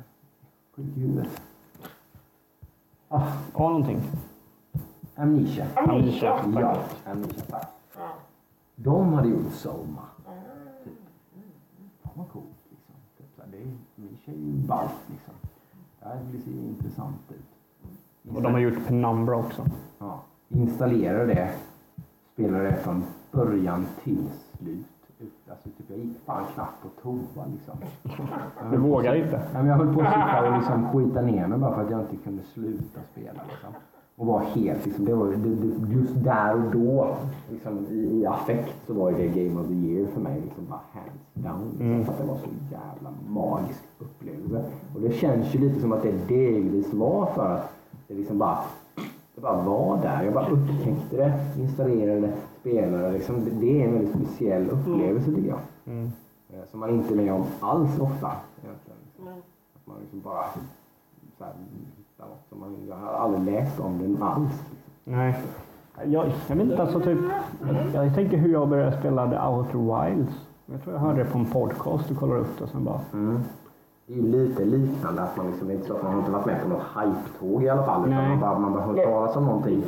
[0.76, 1.41] sjuk i huvudet.
[3.10, 3.22] Ah,
[3.53, 4.02] Ja, någonting.
[5.15, 5.65] Amnesia.
[5.76, 6.40] Amnesia.
[6.60, 7.68] Ja, Amnesia tack.
[8.76, 10.02] De hade gjort Soma.
[10.84, 10.94] Typ.
[12.03, 12.95] Fan vad coolt liksom.
[13.18, 15.34] Typ det är, Amnesia är ju ballt liksom.
[15.99, 18.36] Det här blir- ser ju intressant ut.
[18.36, 19.65] Och de har gjort Penumbra också.
[19.99, 20.22] Ja.
[20.49, 21.49] Installera det.
[22.34, 24.85] Spela det från början till slut.
[25.49, 27.77] Alltså, typ, jag gick fan knappt på toa liksom.
[28.72, 29.41] Du vågar inte.
[29.53, 31.91] Ja, men jag höll på att sitta och liksom skita ner mig bara för att
[31.91, 33.41] jag inte kunde sluta spela.
[33.49, 33.73] Liksom.
[34.15, 37.15] Och var helt, liksom, det var, det, just där och då,
[37.51, 40.41] liksom, i, i affekt, så var det Game of the Year för mig.
[40.41, 41.77] Liksom, bara hands down.
[41.80, 42.01] Mm.
[42.01, 44.64] Att det var så jävla magisk upplevelse.
[44.95, 47.73] Och det känns ju lite som att det delvis var för att
[48.07, 48.57] det liksom bara,
[49.44, 50.24] bara var där.
[50.24, 53.11] Jag bara upptäckte det, installerade spelade.
[53.11, 55.60] Liksom, det, är en väldigt speciell upplevelse tycker jag.
[55.86, 56.11] Mm.
[56.49, 58.32] Eh, Som man inte är med om alls ofta.
[58.64, 58.99] Egentligen.
[59.22, 59.34] Mm.
[59.76, 60.44] Att man liksom bara
[61.38, 61.53] så här,
[61.98, 62.78] hittar något som man...
[62.90, 64.64] Jag har aldrig läst om den alls.
[65.03, 65.36] Nej.
[66.06, 67.20] Jag, jag vet inte, alltså typ.
[67.94, 70.34] Jag tänker hur jag började spela The Outer Wilds.
[70.65, 73.02] Jag tror jag hörde det på en podcast och kollade upp det och sen bara.
[73.14, 73.40] Mm.
[74.08, 76.46] Det är ju lite liknande att man liksom, inte så att man har inte varit
[76.46, 78.08] med på något hype-tåg i alla fall.
[78.08, 79.80] Utan man bara, man bara hört talas om någonting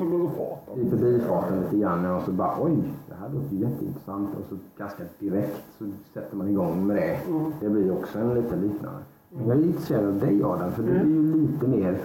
[0.76, 2.78] i förbifarten lite grann och så bara oj,
[3.08, 7.30] det här låter ju jätteintressant och så ganska direkt så sätter man igång med det.
[7.30, 7.52] Mm.
[7.60, 9.00] Det blir ju också en lite liknande.
[9.30, 11.98] Men jag är intresserad av dig Adam, för du är ju lite mer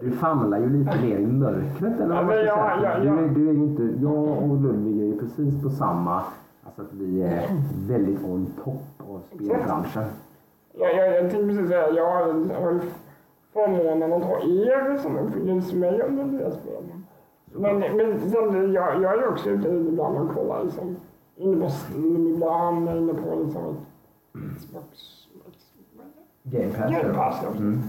[0.00, 2.98] du famlar ju lite mer i mörkret eller vad man ska Ja, säga.
[3.00, 6.22] Du, är, du är ju inte, jag och Ludvig är ju precis på samma,
[6.64, 7.42] alltså att vi är
[7.88, 10.04] väldigt on top av spelbranschen.
[10.72, 12.06] Jag, jag, jag tänkte precis säga, jag
[12.60, 12.80] har
[13.52, 17.06] förmånen att ha er som uppfyllelse mig under deras spelen.
[17.52, 20.96] Men, men sen, jag, jag är också ute ibland och kollar liksom,
[21.36, 23.76] inne på Steam ibland, inne på liksom
[24.58, 25.18] Xbox?
[26.42, 26.90] Game Pass.
[26.90, 27.50] Game Pass, ja.
[27.50, 27.82] Mm.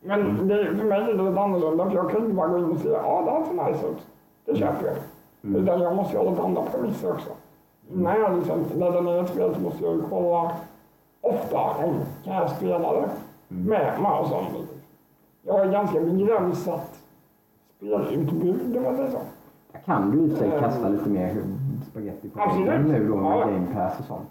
[0.00, 2.64] Men det, för mig är det lite annorlunda för jag kan inte bara gå in
[2.64, 4.06] och säga ja det här ser nice ut.
[4.44, 4.96] Det köper jag.
[5.44, 5.62] Mm.
[5.62, 7.30] Utan jag måste göra lite andra premisser också.
[7.92, 10.52] Innan jag liksom laddar ner ett spel så måste jag ju kolla
[11.22, 11.58] ofta
[12.24, 13.08] kan jag spela det
[13.50, 13.64] Mm.
[13.64, 13.98] med
[14.32, 14.66] on.
[15.42, 16.98] Jag har ganska begränsat
[17.76, 19.18] spelutbud om man säger så.
[19.72, 21.36] Där kan du i sig kasta lite mer
[21.90, 23.46] spagetti på väggen nu då med Ja.
[23.46, 24.28] Game Pass och sånt.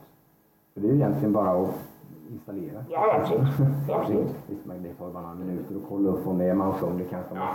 [0.73, 1.69] För det är ju egentligen bara att
[2.31, 2.84] installera.
[2.89, 3.41] Ja, absolut.
[3.91, 4.35] absolut.
[4.47, 7.03] Visst, men det tar bara några minuter att kolla upp om det är mouse only
[7.09, 7.35] kanske.
[7.35, 7.49] Ja.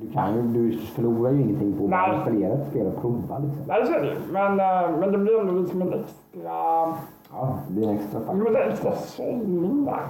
[0.00, 2.16] Du, kan ju, du förlorar ju ingenting på att Nej.
[2.16, 3.62] installera ett spel och prova liksom.
[3.66, 4.16] Nej, så är det.
[4.32, 6.52] Men, eh, men det blir ändå liksom en extra
[7.32, 8.44] Ja, det blir en extra Jo, faktor.
[8.44, 10.06] men det är extra sållning där.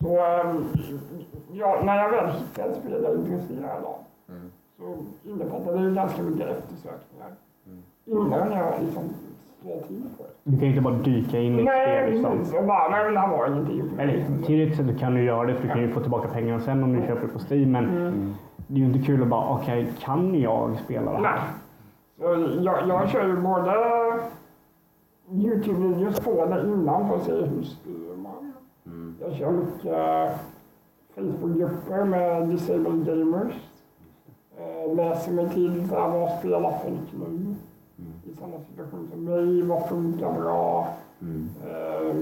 [0.00, 0.64] Så ehm,
[1.52, 3.94] ja, när jag väl hittar ett spel jag är intresserad av
[4.28, 4.50] Mm.
[4.78, 4.96] så
[5.30, 7.30] innefattar det ju ganska mycket eftersökningar
[7.66, 7.82] Mm.
[8.26, 9.02] innan jag liksom
[9.62, 10.30] slår till på det.
[10.50, 12.58] Du kan ju inte bara dyka in i ett Nej, spel liksom.
[12.60, 14.04] Och bara, nej men det här var ingenting för mig.
[14.04, 16.82] Eller teoretiskt sett kan du göra det för du kan ju få tillbaka pengarna sen
[16.84, 17.72] om du köper det på Steam.
[17.72, 18.34] Men Mm.
[18.66, 21.30] det är ju inte kul att bara, okej, kan jag spela det Nej.
[21.30, 21.40] här?
[22.18, 22.24] Så
[22.62, 23.72] jag, jag kör ju både
[25.32, 28.52] Youtube-videos på det innan för att se hur styr man.
[28.86, 29.14] Mm.
[29.20, 30.40] Jag kör mycket
[31.14, 33.54] Facebookgrupper med disabled gamers.
[34.58, 37.54] Eh, läser mig till så här, vad spelar folk nu
[37.98, 38.12] Mm.
[38.24, 40.88] i samma situation som mig, vad funkar bra.
[41.20, 41.48] Mm.
[41.66, 42.16] Eh,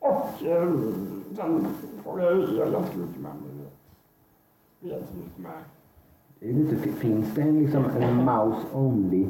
[0.00, 0.72] och eh,
[1.36, 1.66] sen
[2.04, 3.66] får jag ju el ganska mycket med mig.
[4.80, 5.50] Som just med.
[6.40, 9.26] Det är lite, finns det en, liksom, en mouse only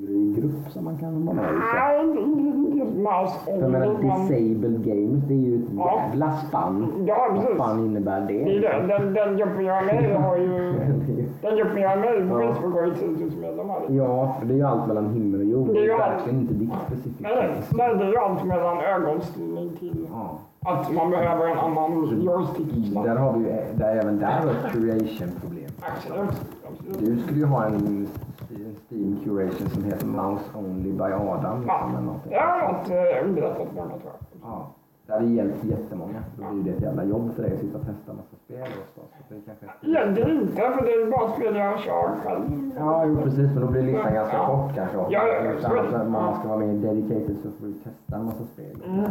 [0.00, 1.56] kategorigrupp som man kan vara med i?
[1.74, 6.00] Nej, mouse För menar, disabled gamers, det är ju ett Ja.
[6.08, 7.04] jävla spann.
[7.06, 8.44] Ja, Vad fan innebär det?
[8.44, 8.86] Det är det.
[8.98, 10.74] Den, den gruppen jag är med i har ju...
[11.42, 12.34] Den gruppen jag är med i på.
[12.54, 13.76] Facebook har ju 10 000 medlemmar.
[13.88, 15.66] Ja, för det är ju allt mellan himmel och jord.
[15.66, 17.28] Det Det är är ju verkligen inte ditt specifika
[17.76, 20.38] Nej, det är ju allt mellan ögonstyrning till Ja.
[20.66, 23.18] att man behöver en annan Där joystick-knapp.
[23.18, 25.70] har vi ju, där även där har ett curation-problem.
[25.80, 26.40] Absolut.
[26.70, 26.98] absolut.
[27.00, 28.06] Du skulle ju ha en,
[28.50, 31.64] en Steam curation som heter Mouse Only by Adam.
[31.66, 31.90] Ja,
[32.28, 34.40] det har eh, underlättat många tror jag.
[34.42, 34.66] Ja.
[35.06, 36.22] Det hade hjälpt jättemånga.
[36.38, 38.88] Då blir det ett jävla jobb för dig att sitta och testa massa spel och
[38.94, 39.00] så.
[39.28, 39.66] så det kanske...
[39.88, 42.70] Egentligen inte, för det är bara spel jag kör själv.
[42.78, 43.50] Ja, jo, precis.
[43.54, 44.46] Men då blir listan ganska Ja.
[44.46, 44.96] kort kanske.
[44.98, 45.12] också.
[45.12, 48.24] Ja, ja, Utan att man ska vara med i Dedicated så får du testa en
[48.24, 48.82] massa spel.
[48.86, 49.04] Mm.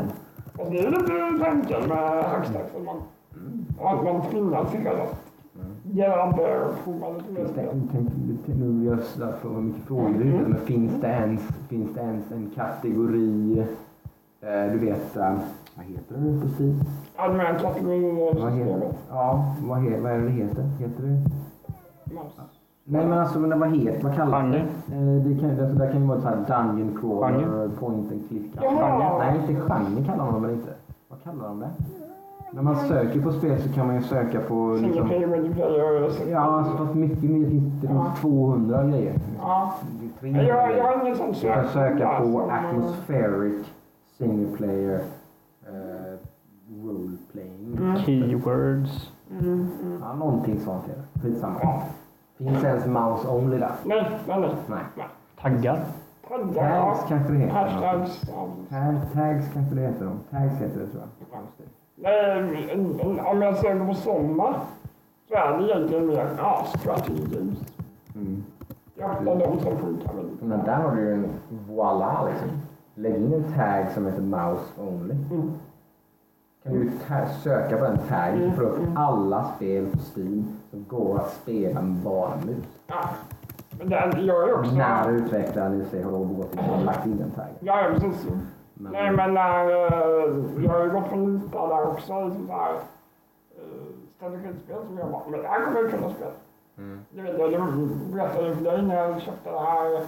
[0.57, 2.97] Och det är lite tanken med Hackstack, man,
[3.80, 5.07] att man att göra det
[7.35, 7.67] det, spel.
[7.71, 8.99] tänk, tänk, nu vill jag
[9.41, 13.59] få hur mycket frågor huvudet, men finns det ens, finns det ens en kategori,
[14.41, 15.34] eh, du vet, eh,
[15.75, 16.81] vad heter det Steam?
[17.15, 20.63] Allmän kategori Vad heter, ja, vad, he, vad är det det heter?
[20.63, 21.19] Heter det?
[22.13, 22.41] Mouse.
[22.85, 24.65] Nej men alltså, men vad heter vad kallas det?
[24.88, 25.17] Genre.
[25.17, 27.69] Eh, det kan, alltså, där kan ju vara så här dungeon crawler, Genre.
[27.80, 28.51] point and click.
[28.61, 29.17] Jaha.
[29.17, 30.73] Nej, inte genre kallar de det inte.
[31.09, 31.69] Vad kallar de det?
[32.55, 34.77] När man söker på spel så kan man ju söka på...
[34.77, 37.39] Single Liksom, ja, alltså fast mycket mer.
[37.39, 38.03] Det finns, det Ja.
[38.03, 39.19] finns 200 grejer.
[39.39, 39.73] Ja.
[40.01, 40.84] Jag, 300 jag grejer.
[40.84, 43.65] har ingen sån Du kan söka på atmospheric,
[44.17, 44.99] single player,
[45.69, 46.17] uh,
[46.85, 47.77] role playing.
[47.77, 47.97] Mm.
[47.97, 49.11] Keywords.
[49.31, 49.97] Mm, mm.
[50.01, 51.19] Ja, någonting sånt är det.
[51.21, 51.59] Skitsamma.
[51.63, 51.84] Ja.
[52.38, 53.71] Finns ens mouse only där?
[53.85, 54.80] Nej, nej, nej.
[54.97, 55.05] Nej.
[55.41, 55.80] Taggar.
[56.27, 57.53] Taggar, Tags kanske det heter.
[57.53, 58.21] Hashtags.
[59.13, 60.11] tags kanske det heter.
[60.31, 61.27] Tags heter det tror jag.
[62.02, 64.60] En- en- Om jag söker på sommar
[65.30, 66.28] så är det egentligen mer
[66.78, 67.57] strategy games.
[68.15, 68.44] Mm.
[68.95, 70.65] Jag har de som funkar väldigt Men bra.
[70.65, 71.30] där har du ju en
[71.68, 72.49] voila liksom.
[72.95, 75.14] Lägg in en tag som heter mouse only.
[75.32, 75.52] Mm.
[76.64, 76.91] Kan du
[77.44, 78.98] söka på den taggen så Mm, du upp mm.
[78.98, 82.65] alla spel på Steam som går att spela med bara mus.
[82.88, 83.10] Ja.
[83.78, 84.76] Men det gör ju också...
[84.76, 86.11] När utvecklaren i sig har
[86.53, 87.56] in och lagt in den taggen.
[87.60, 88.28] Ja, ja, precis.
[88.84, 92.14] Men, Nej, men när, eh, jag har ju gått på lite där också
[92.49, 92.73] här
[93.57, 93.85] eh,
[94.15, 96.31] strategispel som jag bara, men det här kommer jag kunna spela.
[96.77, 96.99] Mm.
[97.10, 100.05] Det vet jag, det berättade för dig när jag köpte det här,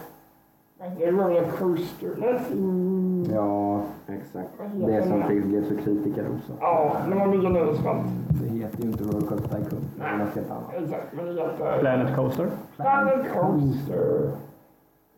[0.79, 4.49] heter det, Roller Coaster, nej, sin, Ja, exakt.
[4.73, 6.51] Det som blev så kritiker också.
[6.59, 8.07] ja, när man bygger nöjesfält.
[8.41, 9.81] Det heter ju inte Rollercoaster Tycoon.
[9.97, 10.03] Det
[10.51, 10.73] annat.
[10.73, 12.49] Exakt, men det heter Planet Coaster.
[12.75, 14.31] Planet Coaster.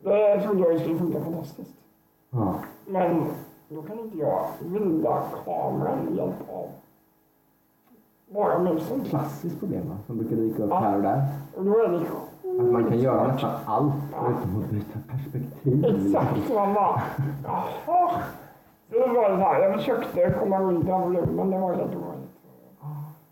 [0.02, 1.74] Det trodde jag skulle funka fantastiskt.
[2.30, 2.54] Ja.
[2.86, 3.26] Men
[3.68, 6.66] då kan inte jag vrida kameran med hjälp av
[8.34, 9.04] bara musen.
[9.04, 9.96] Klassiskt problem va?
[10.06, 10.78] som brukar dyka upp Ja.
[10.78, 11.22] här och där.
[11.56, 11.98] Då är det
[12.60, 15.84] Att man kan göra nästan allt förutom att byta perspektiv.
[15.84, 17.02] Exakt, man bara,
[17.44, 18.10] jaha.
[18.90, 22.28] Då var det så här, jag försökte komma runt den men det var helt omöjligt.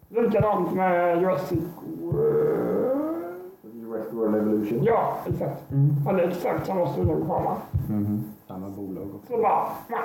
[0.08, 1.64] Likadant med Jurassic
[2.02, 3.26] World.
[3.72, 4.78] Jurassic World Evolution.
[4.84, 5.70] Ja, exakt.
[5.70, 5.90] Mm.
[6.06, 7.56] Hade exakt samma studiekamera.
[7.88, 8.24] Mhm.
[8.56, 9.32] Samma bolag också.
[9.32, 10.00] Så bara, nej.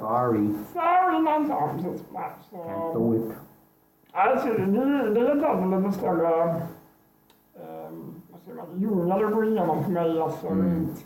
[0.00, 0.48] Sorry.
[0.72, 2.04] Sorry, man sa precis.
[2.12, 2.22] Nej,
[2.52, 2.98] Can't så.
[2.98, 3.32] do it.
[4.12, 6.54] Alltså, det, det är klart en lite större,
[8.76, 10.66] djungel att gå igenom för mig, alltså Mm.
[10.66, 11.04] rent,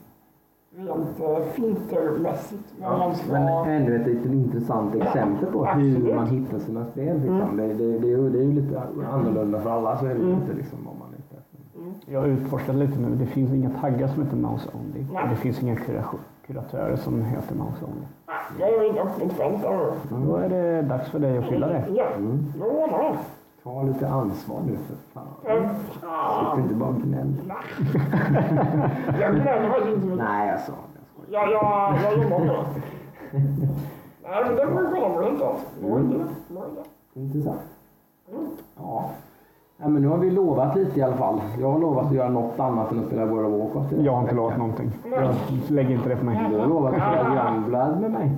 [0.76, 2.74] rent uh, filtermässigt.
[2.82, 7.16] Vad man ska, Men ännu ett litet intressant exempel på hur man hittar sina spel.
[7.16, 7.40] Liksom.
[7.40, 7.56] Mm.
[7.56, 8.82] Det, det, det, är ju- det är ju lite
[9.12, 10.32] annorlunda för alla, så är det Mm.
[10.32, 11.38] inte liksom vad man efter.
[11.78, 11.94] mm.
[12.06, 13.14] Jag har utforskat lite nu.
[13.16, 15.06] Det finns inga taggar som heter Mouse Only.
[15.12, 15.22] Nej.
[15.22, 18.06] Och det finns inga kuration- kuratörer som heter Mouse Only.
[18.58, 19.92] Jag är fält där.
[20.26, 21.84] Då är det dags för dig att fylla det.
[21.94, 22.52] Ja, Mm.
[22.58, 23.18] då det.
[23.62, 25.26] Ta lite ansvar nu för fan.
[26.54, 27.34] Sitt inte bara och gnäll.
[29.20, 30.16] Jag gnäller faktiskt inte så mycket.
[30.18, 31.32] Nej, jag sa det.
[31.32, 31.50] Jag.
[31.52, 32.66] Jag, jag, jobbar med det.
[34.22, 35.56] Nej, men det får vi kolla på.
[35.80, 36.24] Bra idé.
[36.48, 36.80] Bra idé.
[37.14, 37.60] Intressant.
[38.32, 38.46] Mm.
[38.76, 39.10] Ja.
[39.76, 39.88] Ja.
[39.88, 41.40] men nu har vi lovat lite i alla fall.
[41.60, 44.04] Jag har lovat att göra något annat än att spela World of Warcraft.
[44.04, 44.90] Jag har inte lovat någonting.
[45.10, 45.34] Jag
[45.68, 46.46] lägger inte det på mig.
[46.50, 48.30] Du har lovat att spela Youngblood med mig.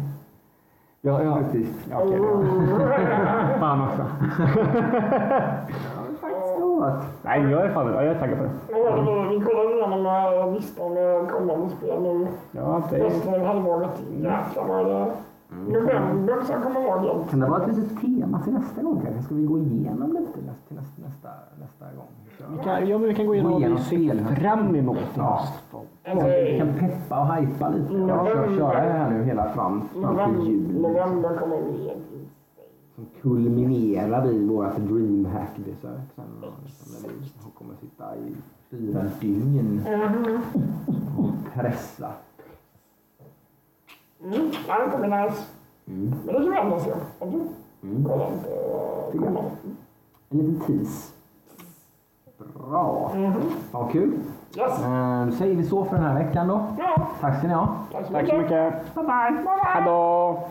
[1.00, 1.34] Ja, ja.
[1.34, 1.88] Faktiskt.
[1.90, 2.16] ja okej.
[2.16, 3.58] Mm.
[3.60, 4.04] Fan också.
[6.60, 7.04] Lovat.
[7.22, 8.50] Nej, jag är, fan, jag är taggad på det.
[9.30, 12.26] Vi kollar igenom listan med kommande spel nu.
[12.52, 13.04] Ja, det är...
[13.04, 14.02] Resten av halvåret.
[14.10, 15.12] Jäklar vad det
[15.72, 17.30] November som kommer vara jämt.
[17.30, 19.22] Kan det vara ett litet tema till nästa gång kanske?
[19.22, 21.28] Ska vi gå igenom lite nästa, till nästa, nästa,
[21.60, 22.06] nästa gång?
[22.58, 25.40] Vi kan, ja, men vi kan gå igenom vad vi ser fram emot i Ja.
[25.40, 25.86] höst.
[26.04, 27.94] Vi kan peppa och hypa lite.
[27.94, 28.08] Mm.
[28.08, 30.80] Jag kör, köra det här nu hela fram, fram till november, jul.
[30.80, 32.26] november kommer egentligen.
[32.94, 36.24] Som kulminerar i vårt DreamHack-besök liksom,
[37.02, 38.34] När vi kommer sitta i
[38.70, 40.40] fyra dygn Mhm.
[41.18, 42.08] och pressa.
[44.24, 45.42] Mm, ja, det kommer nice.
[45.88, 46.14] Mm.
[46.26, 46.90] Men det kan vi ändå se.
[47.18, 47.38] Om du
[47.88, 48.04] Mm.
[48.04, 48.50] kollar inte.
[50.30, 51.12] En liten tease.
[52.68, 53.10] Bra.
[53.14, 53.32] Mhm.
[53.72, 54.12] Ja, kul.
[54.56, 54.82] Yes.
[54.82, 56.64] Eh, Då säger vi så för den här veckan då.
[56.78, 57.68] Ja, Tack ska ni ha.
[57.92, 58.94] tack så Tack så mycket.
[58.94, 59.30] Bye bye.
[59.30, 59.58] Bye bye.
[59.64, 60.48] Hej då!